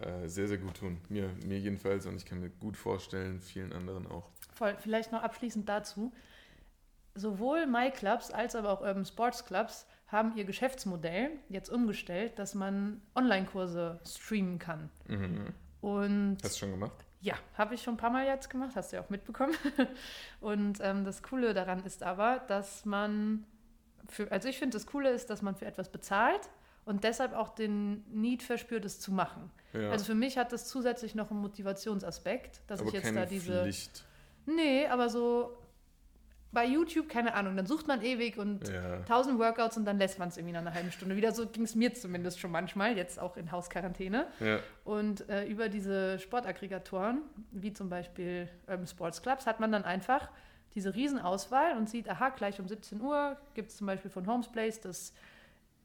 äh, 0.00 0.28
sehr, 0.28 0.48
sehr 0.48 0.58
gut 0.58 0.76
tun. 0.76 0.98
Mir, 1.08 1.30
mir 1.44 1.58
jedenfalls 1.58 2.06
und 2.06 2.16
ich 2.16 2.24
kann 2.24 2.40
mir 2.40 2.50
gut 2.50 2.76
vorstellen, 2.76 3.40
vielen 3.40 3.72
anderen 3.72 4.06
auch. 4.06 4.28
Voll. 4.52 4.76
Vielleicht 4.78 5.12
noch 5.12 5.22
abschließend 5.22 5.68
dazu. 5.68 6.12
Sowohl 7.14 7.66
MyClubs 7.66 8.30
als 8.30 8.54
aber 8.54 8.70
auch 8.70 8.80
Urban 8.80 9.04
Sports 9.04 9.44
Clubs 9.44 9.86
haben 10.06 10.36
ihr 10.36 10.44
Geschäftsmodell 10.44 11.30
jetzt 11.48 11.68
umgestellt, 11.68 12.38
dass 12.38 12.54
man 12.54 13.02
Online-Kurse 13.14 14.00
streamen 14.06 14.58
kann. 14.58 14.88
Mhm. 15.06 15.52
Und 15.80 16.38
Hast 16.42 16.56
du 16.56 16.58
schon 16.60 16.70
gemacht? 16.70 17.04
Ja, 17.20 17.34
habe 17.56 17.74
ich 17.74 17.82
schon 17.82 17.94
ein 17.94 17.98
paar 17.98 18.10
Mal 18.10 18.26
jetzt 18.26 18.48
gemacht, 18.48 18.76
hast 18.76 18.92
du 18.92 18.96
ja 18.96 19.02
auch 19.02 19.10
mitbekommen. 19.10 19.54
Und 20.40 20.78
ähm, 20.80 21.04
das 21.04 21.22
Coole 21.22 21.52
daran 21.52 21.84
ist 21.84 22.02
aber, 22.02 22.38
dass 22.46 22.84
man 22.84 23.44
für, 24.08 24.30
also 24.30 24.48
ich 24.48 24.58
finde, 24.58 24.76
das 24.76 24.86
Coole 24.86 25.10
ist, 25.10 25.28
dass 25.28 25.42
man 25.42 25.56
für 25.56 25.66
etwas 25.66 25.90
bezahlt 25.90 26.48
und 26.88 27.04
deshalb 27.04 27.34
auch 27.34 27.50
den 27.50 28.02
Need 28.10 28.42
verspürt, 28.42 28.84
es 28.84 28.98
zu 28.98 29.12
machen. 29.12 29.50
Ja. 29.74 29.90
Also 29.90 30.06
für 30.06 30.14
mich 30.14 30.38
hat 30.38 30.52
das 30.52 30.66
zusätzlich 30.66 31.14
noch 31.14 31.30
einen 31.30 31.40
Motivationsaspekt, 31.40 32.62
dass 32.66 32.80
aber 32.80 32.88
ich 32.88 32.94
jetzt 32.94 33.14
da 33.14 33.26
diese. 33.26 33.62
Pflicht. 33.62 34.04
Nee, 34.46 34.86
aber 34.86 35.10
so 35.10 35.58
bei 36.50 36.64
YouTube, 36.64 37.10
keine 37.10 37.34
Ahnung, 37.34 37.56
dann 37.56 37.66
sucht 37.66 37.86
man 37.86 38.00
ewig 38.00 38.38
und 38.38 38.72
tausend 39.06 39.38
Workouts 39.38 39.76
und 39.76 39.84
dann 39.84 39.98
lässt 39.98 40.18
man 40.18 40.28
es 40.28 40.38
irgendwie 40.38 40.54
nach 40.54 40.62
einer 40.62 40.72
halben 40.72 40.90
Stunde 40.90 41.14
wieder. 41.14 41.32
So 41.32 41.46
ging 41.46 41.64
es 41.64 41.74
mir 41.74 41.92
zumindest 41.92 42.40
schon 42.40 42.50
manchmal, 42.50 42.96
jetzt 42.96 43.20
auch 43.20 43.36
in 43.36 43.52
Hausquarantäne. 43.52 44.26
Ja. 44.40 44.60
Und 44.84 45.28
äh, 45.28 45.44
über 45.44 45.68
diese 45.68 46.18
Sportaggregatoren, 46.18 47.20
wie 47.50 47.74
zum 47.74 47.90
Beispiel 47.90 48.48
Urban 48.66 48.86
Sports 48.86 49.20
Clubs, 49.20 49.46
hat 49.46 49.60
man 49.60 49.70
dann 49.70 49.84
einfach 49.84 50.30
diese 50.74 50.94
Riesenauswahl 50.94 51.76
und 51.76 51.90
sieht, 51.90 52.08
aha, 52.08 52.30
gleich 52.30 52.58
um 52.58 52.66
17 52.66 52.98
Uhr 53.02 53.36
gibt 53.52 53.68
es 53.68 53.76
zum 53.76 53.86
Beispiel 53.86 54.10
von 54.10 54.26
Homes 54.26 54.48
Place 54.48 54.80
das 54.80 55.12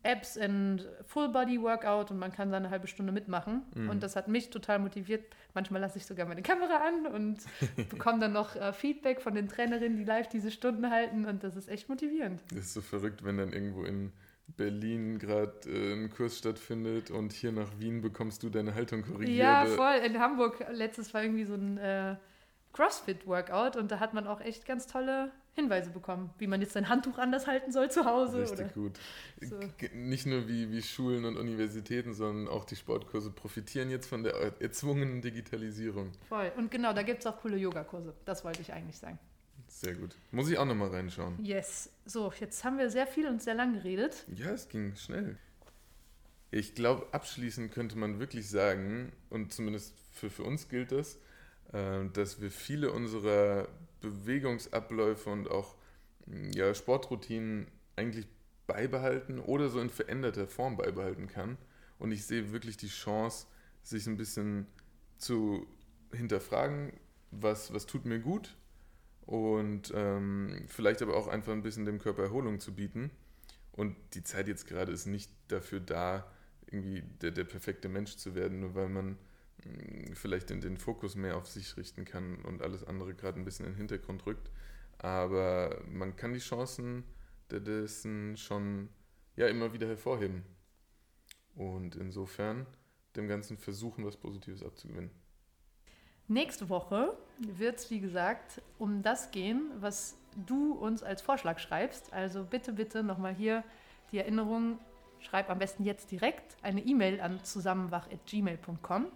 Apps 0.03 0.37
and 0.37 0.87
Full 1.05 1.29
Body 1.29 1.61
Workout 1.61 2.11
und 2.11 2.19
man 2.19 2.31
kann 2.31 2.51
da 2.51 2.57
eine 2.57 2.69
halbe 2.69 2.87
Stunde 2.87 3.13
mitmachen. 3.13 3.63
Mhm. 3.73 3.89
Und 3.89 4.03
das 4.03 4.15
hat 4.15 4.27
mich 4.27 4.49
total 4.49 4.79
motiviert. 4.79 5.25
Manchmal 5.53 5.81
lasse 5.81 5.97
ich 5.97 6.05
sogar 6.05 6.25
meine 6.27 6.41
Kamera 6.41 6.81
an 6.85 7.07
und 7.07 7.39
bekomme 7.89 8.19
dann 8.19 8.33
noch 8.33 8.55
äh, 8.55 8.73
Feedback 8.73 9.21
von 9.21 9.33
den 9.33 9.47
Trainerinnen, 9.47 9.97
die 9.97 10.03
live 10.03 10.27
diese 10.27 10.51
Stunden 10.51 10.89
halten. 10.89 11.25
Und 11.25 11.43
das 11.43 11.55
ist 11.55 11.69
echt 11.69 11.87
motivierend. 11.87 12.41
Das 12.49 12.59
ist 12.59 12.73
so 12.73 12.81
verrückt, 12.81 13.23
wenn 13.23 13.37
dann 13.37 13.53
irgendwo 13.53 13.83
in 13.83 14.11
Berlin 14.57 15.19
gerade 15.19 15.53
äh, 15.67 15.93
ein 15.93 16.09
Kurs 16.09 16.37
stattfindet 16.37 17.09
und 17.09 17.31
hier 17.31 17.53
nach 17.53 17.79
Wien 17.79 18.01
bekommst 18.01 18.43
du 18.43 18.49
deine 18.49 18.75
Haltung 18.75 19.03
korrigiert. 19.03 19.37
Ja, 19.37 19.65
voll. 19.65 19.95
In 20.05 20.19
Hamburg 20.19 20.65
letztes 20.71 21.13
war 21.13 21.23
irgendwie 21.23 21.45
so 21.45 21.55
ein. 21.55 21.77
Äh, 21.77 22.15
CrossFit-Workout 22.73 23.75
und 23.75 23.91
da 23.91 23.99
hat 23.99 24.13
man 24.13 24.27
auch 24.27 24.41
echt 24.41 24.65
ganz 24.65 24.87
tolle 24.87 25.31
Hinweise 25.55 25.91
bekommen, 25.91 26.31
wie 26.39 26.47
man 26.47 26.61
jetzt 26.61 26.73
sein 26.73 26.89
Handtuch 26.89 27.19
anders 27.19 27.45
halten 27.45 27.71
soll 27.71 27.91
zu 27.91 28.05
Hause. 28.05 28.41
Richtig 28.41 28.59
oder 28.59 28.69
gut. 28.69 28.99
So. 29.39 29.59
Nicht 29.93 30.25
nur 30.25 30.47
wie, 30.47 30.71
wie 30.71 30.81
Schulen 30.81 31.25
und 31.25 31.37
Universitäten, 31.37 32.13
sondern 32.13 32.47
auch 32.47 32.65
die 32.65 32.75
Sportkurse 32.75 33.29
profitieren 33.29 33.91
jetzt 33.91 34.07
von 34.07 34.23
der 34.23 34.33
erzwungenen 34.59 35.21
Digitalisierung. 35.21 36.11
Voll. 36.27 36.51
Und 36.57 36.71
genau, 36.71 36.93
da 36.93 37.03
gibt 37.03 37.19
es 37.19 37.27
auch 37.27 37.39
coole 37.39 37.57
Yogakurse. 37.57 38.15
Das 38.25 38.43
wollte 38.43 38.61
ich 38.61 38.73
eigentlich 38.73 38.97
sagen. 38.97 39.19
Sehr 39.67 39.93
gut. 39.93 40.15
Muss 40.31 40.49
ich 40.49 40.57
auch 40.57 40.65
nochmal 40.65 40.89
reinschauen. 40.89 41.43
Yes. 41.43 41.91
So, 42.05 42.33
jetzt 42.39 42.63
haben 42.63 42.77
wir 42.77 42.89
sehr 42.89 43.05
viel 43.05 43.27
und 43.27 43.41
sehr 43.41 43.55
lang 43.55 43.73
geredet. 43.73 44.25
Ja, 44.35 44.51
es 44.51 44.69
ging 44.69 44.95
schnell. 44.95 45.37
Ich 46.49 46.73
glaube, 46.75 47.07
abschließend 47.11 47.71
könnte 47.71 47.97
man 47.97 48.19
wirklich 48.19 48.49
sagen, 48.49 49.11
und 49.29 49.53
zumindest 49.53 49.93
für, 50.11 50.29
für 50.29 50.43
uns 50.43 50.67
gilt 50.69 50.91
das, 50.91 51.17
äh, 51.73 52.05
dass 52.13 52.41
wir 52.41 52.51
viele 52.51 52.91
unserer 52.91 53.67
Bewegungsabläufe 54.09 55.29
und 55.29 55.49
auch 55.49 55.75
mm, 56.27 56.51
ja, 56.51 56.73
Sportroutinen 56.73 57.67
eigentlich 57.95 58.27
beibehalten 58.67 59.39
oder 59.39 59.69
so 59.69 59.79
in 59.79 59.89
veränderter 59.89 60.47
Form 60.47 60.77
beibehalten 60.77 61.27
kann. 61.27 61.57
Und 61.99 62.11
ich 62.11 62.25
sehe 62.25 62.51
wirklich 62.51 62.77
die 62.77 62.87
Chance, 62.87 63.47
sich 63.81 64.07
ein 64.07 64.17
bisschen 64.17 64.67
zu 65.17 65.67
hinterfragen, 66.11 66.93
was, 67.31 67.73
was 67.73 67.85
tut 67.85 68.05
mir 68.05 68.19
gut 68.19 68.55
und 69.25 69.91
ähm, 69.95 70.65
vielleicht 70.67 71.01
aber 71.01 71.15
auch 71.15 71.27
einfach 71.27 71.53
ein 71.53 71.63
bisschen 71.63 71.85
dem 71.85 71.99
Körper 71.99 72.23
Erholung 72.23 72.59
zu 72.59 72.73
bieten. 72.73 73.11
Und 73.71 73.95
die 74.13 74.23
Zeit 74.23 74.47
jetzt 74.47 74.67
gerade 74.67 74.91
ist 74.91 75.05
nicht 75.05 75.31
dafür 75.47 75.79
da, 75.79 76.27
irgendwie 76.67 77.03
der, 77.21 77.31
der 77.31 77.43
perfekte 77.43 77.89
Mensch 77.89 78.17
zu 78.17 78.35
werden, 78.35 78.59
nur 78.59 78.75
weil 78.75 78.89
man 78.89 79.17
vielleicht 80.13 80.49
den, 80.49 80.61
den 80.61 80.77
Fokus 80.77 81.15
mehr 81.15 81.37
auf 81.37 81.47
sich 81.47 81.77
richten 81.77 82.05
kann 82.05 82.43
und 82.45 82.61
alles 82.61 82.83
andere 82.83 83.13
gerade 83.13 83.39
ein 83.39 83.45
bisschen 83.45 83.65
in 83.65 83.73
den 83.73 83.77
Hintergrund 83.77 84.25
rückt. 84.25 84.51
Aber 84.97 85.81
man 85.89 86.15
kann 86.15 86.33
die 86.33 86.39
Chancen 86.39 87.03
dessen 87.51 88.37
schon 88.37 88.89
ja, 89.35 89.47
immer 89.47 89.73
wieder 89.73 89.87
hervorheben. 89.87 90.43
Und 91.55 91.95
insofern 91.95 92.65
dem 93.15 93.27
Ganzen 93.27 93.57
versuchen, 93.57 94.05
was 94.05 94.17
Positives 94.17 94.63
abzugewinnen. 94.63 95.11
Nächste 96.27 96.69
Woche 96.69 97.15
wird 97.37 97.77
es, 97.77 97.91
wie 97.91 97.99
gesagt, 97.99 98.61
um 98.79 99.03
das 99.03 99.31
gehen, 99.31 99.69
was 99.79 100.17
du 100.47 100.73
uns 100.73 101.03
als 101.03 101.21
Vorschlag 101.21 101.59
schreibst. 101.59 102.11
Also 102.13 102.43
bitte, 102.43 102.73
bitte 102.73 103.03
nochmal 103.03 103.35
hier 103.35 103.63
die 104.11 104.19
Erinnerung, 104.19 104.79
schreib 105.19 105.49
am 105.49 105.59
besten 105.59 105.83
jetzt 105.83 106.11
direkt 106.11 106.55
eine 106.63 106.81
E-Mail 106.81 107.19
an 107.21 107.43
zusammenwach.gmail.com 107.43 109.07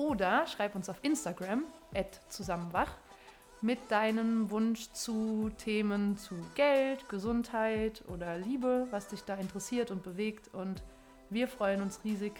oder 0.00 0.46
schreib 0.46 0.74
uns 0.74 0.88
auf 0.88 0.96
Instagram 1.02 1.64
zusammenwach 2.28 2.90
mit 3.60 3.78
deinem 3.90 4.50
Wunsch 4.50 4.90
zu 4.92 5.50
Themen 5.58 6.16
zu 6.16 6.34
Geld, 6.54 7.08
Gesundheit 7.10 8.02
oder 8.08 8.38
Liebe, 8.38 8.86
was 8.90 9.08
dich 9.08 9.22
da 9.24 9.34
interessiert 9.34 9.90
und 9.90 10.02
bewegt. 10.02 10.48
Und 10.54 10.82
wir 11.28 11.46
freuen 11.48 11.82
uns 11.82 12.02
riesig, 12.02 12.32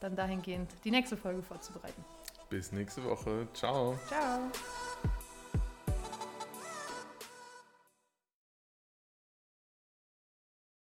dann 0.00 0.16
dahingehend 0.16 0.70
die 0.84 0.90
nächste 0.90 1.18
Folge 1.18 1.42
vorzubereiten. 1.42 2.02
Bis 2.48 2.72
nächste 2.72 3.04
Woche. 3.04 3.46
Ciao. 3.52 3.98
Ciao. 4.08 4.40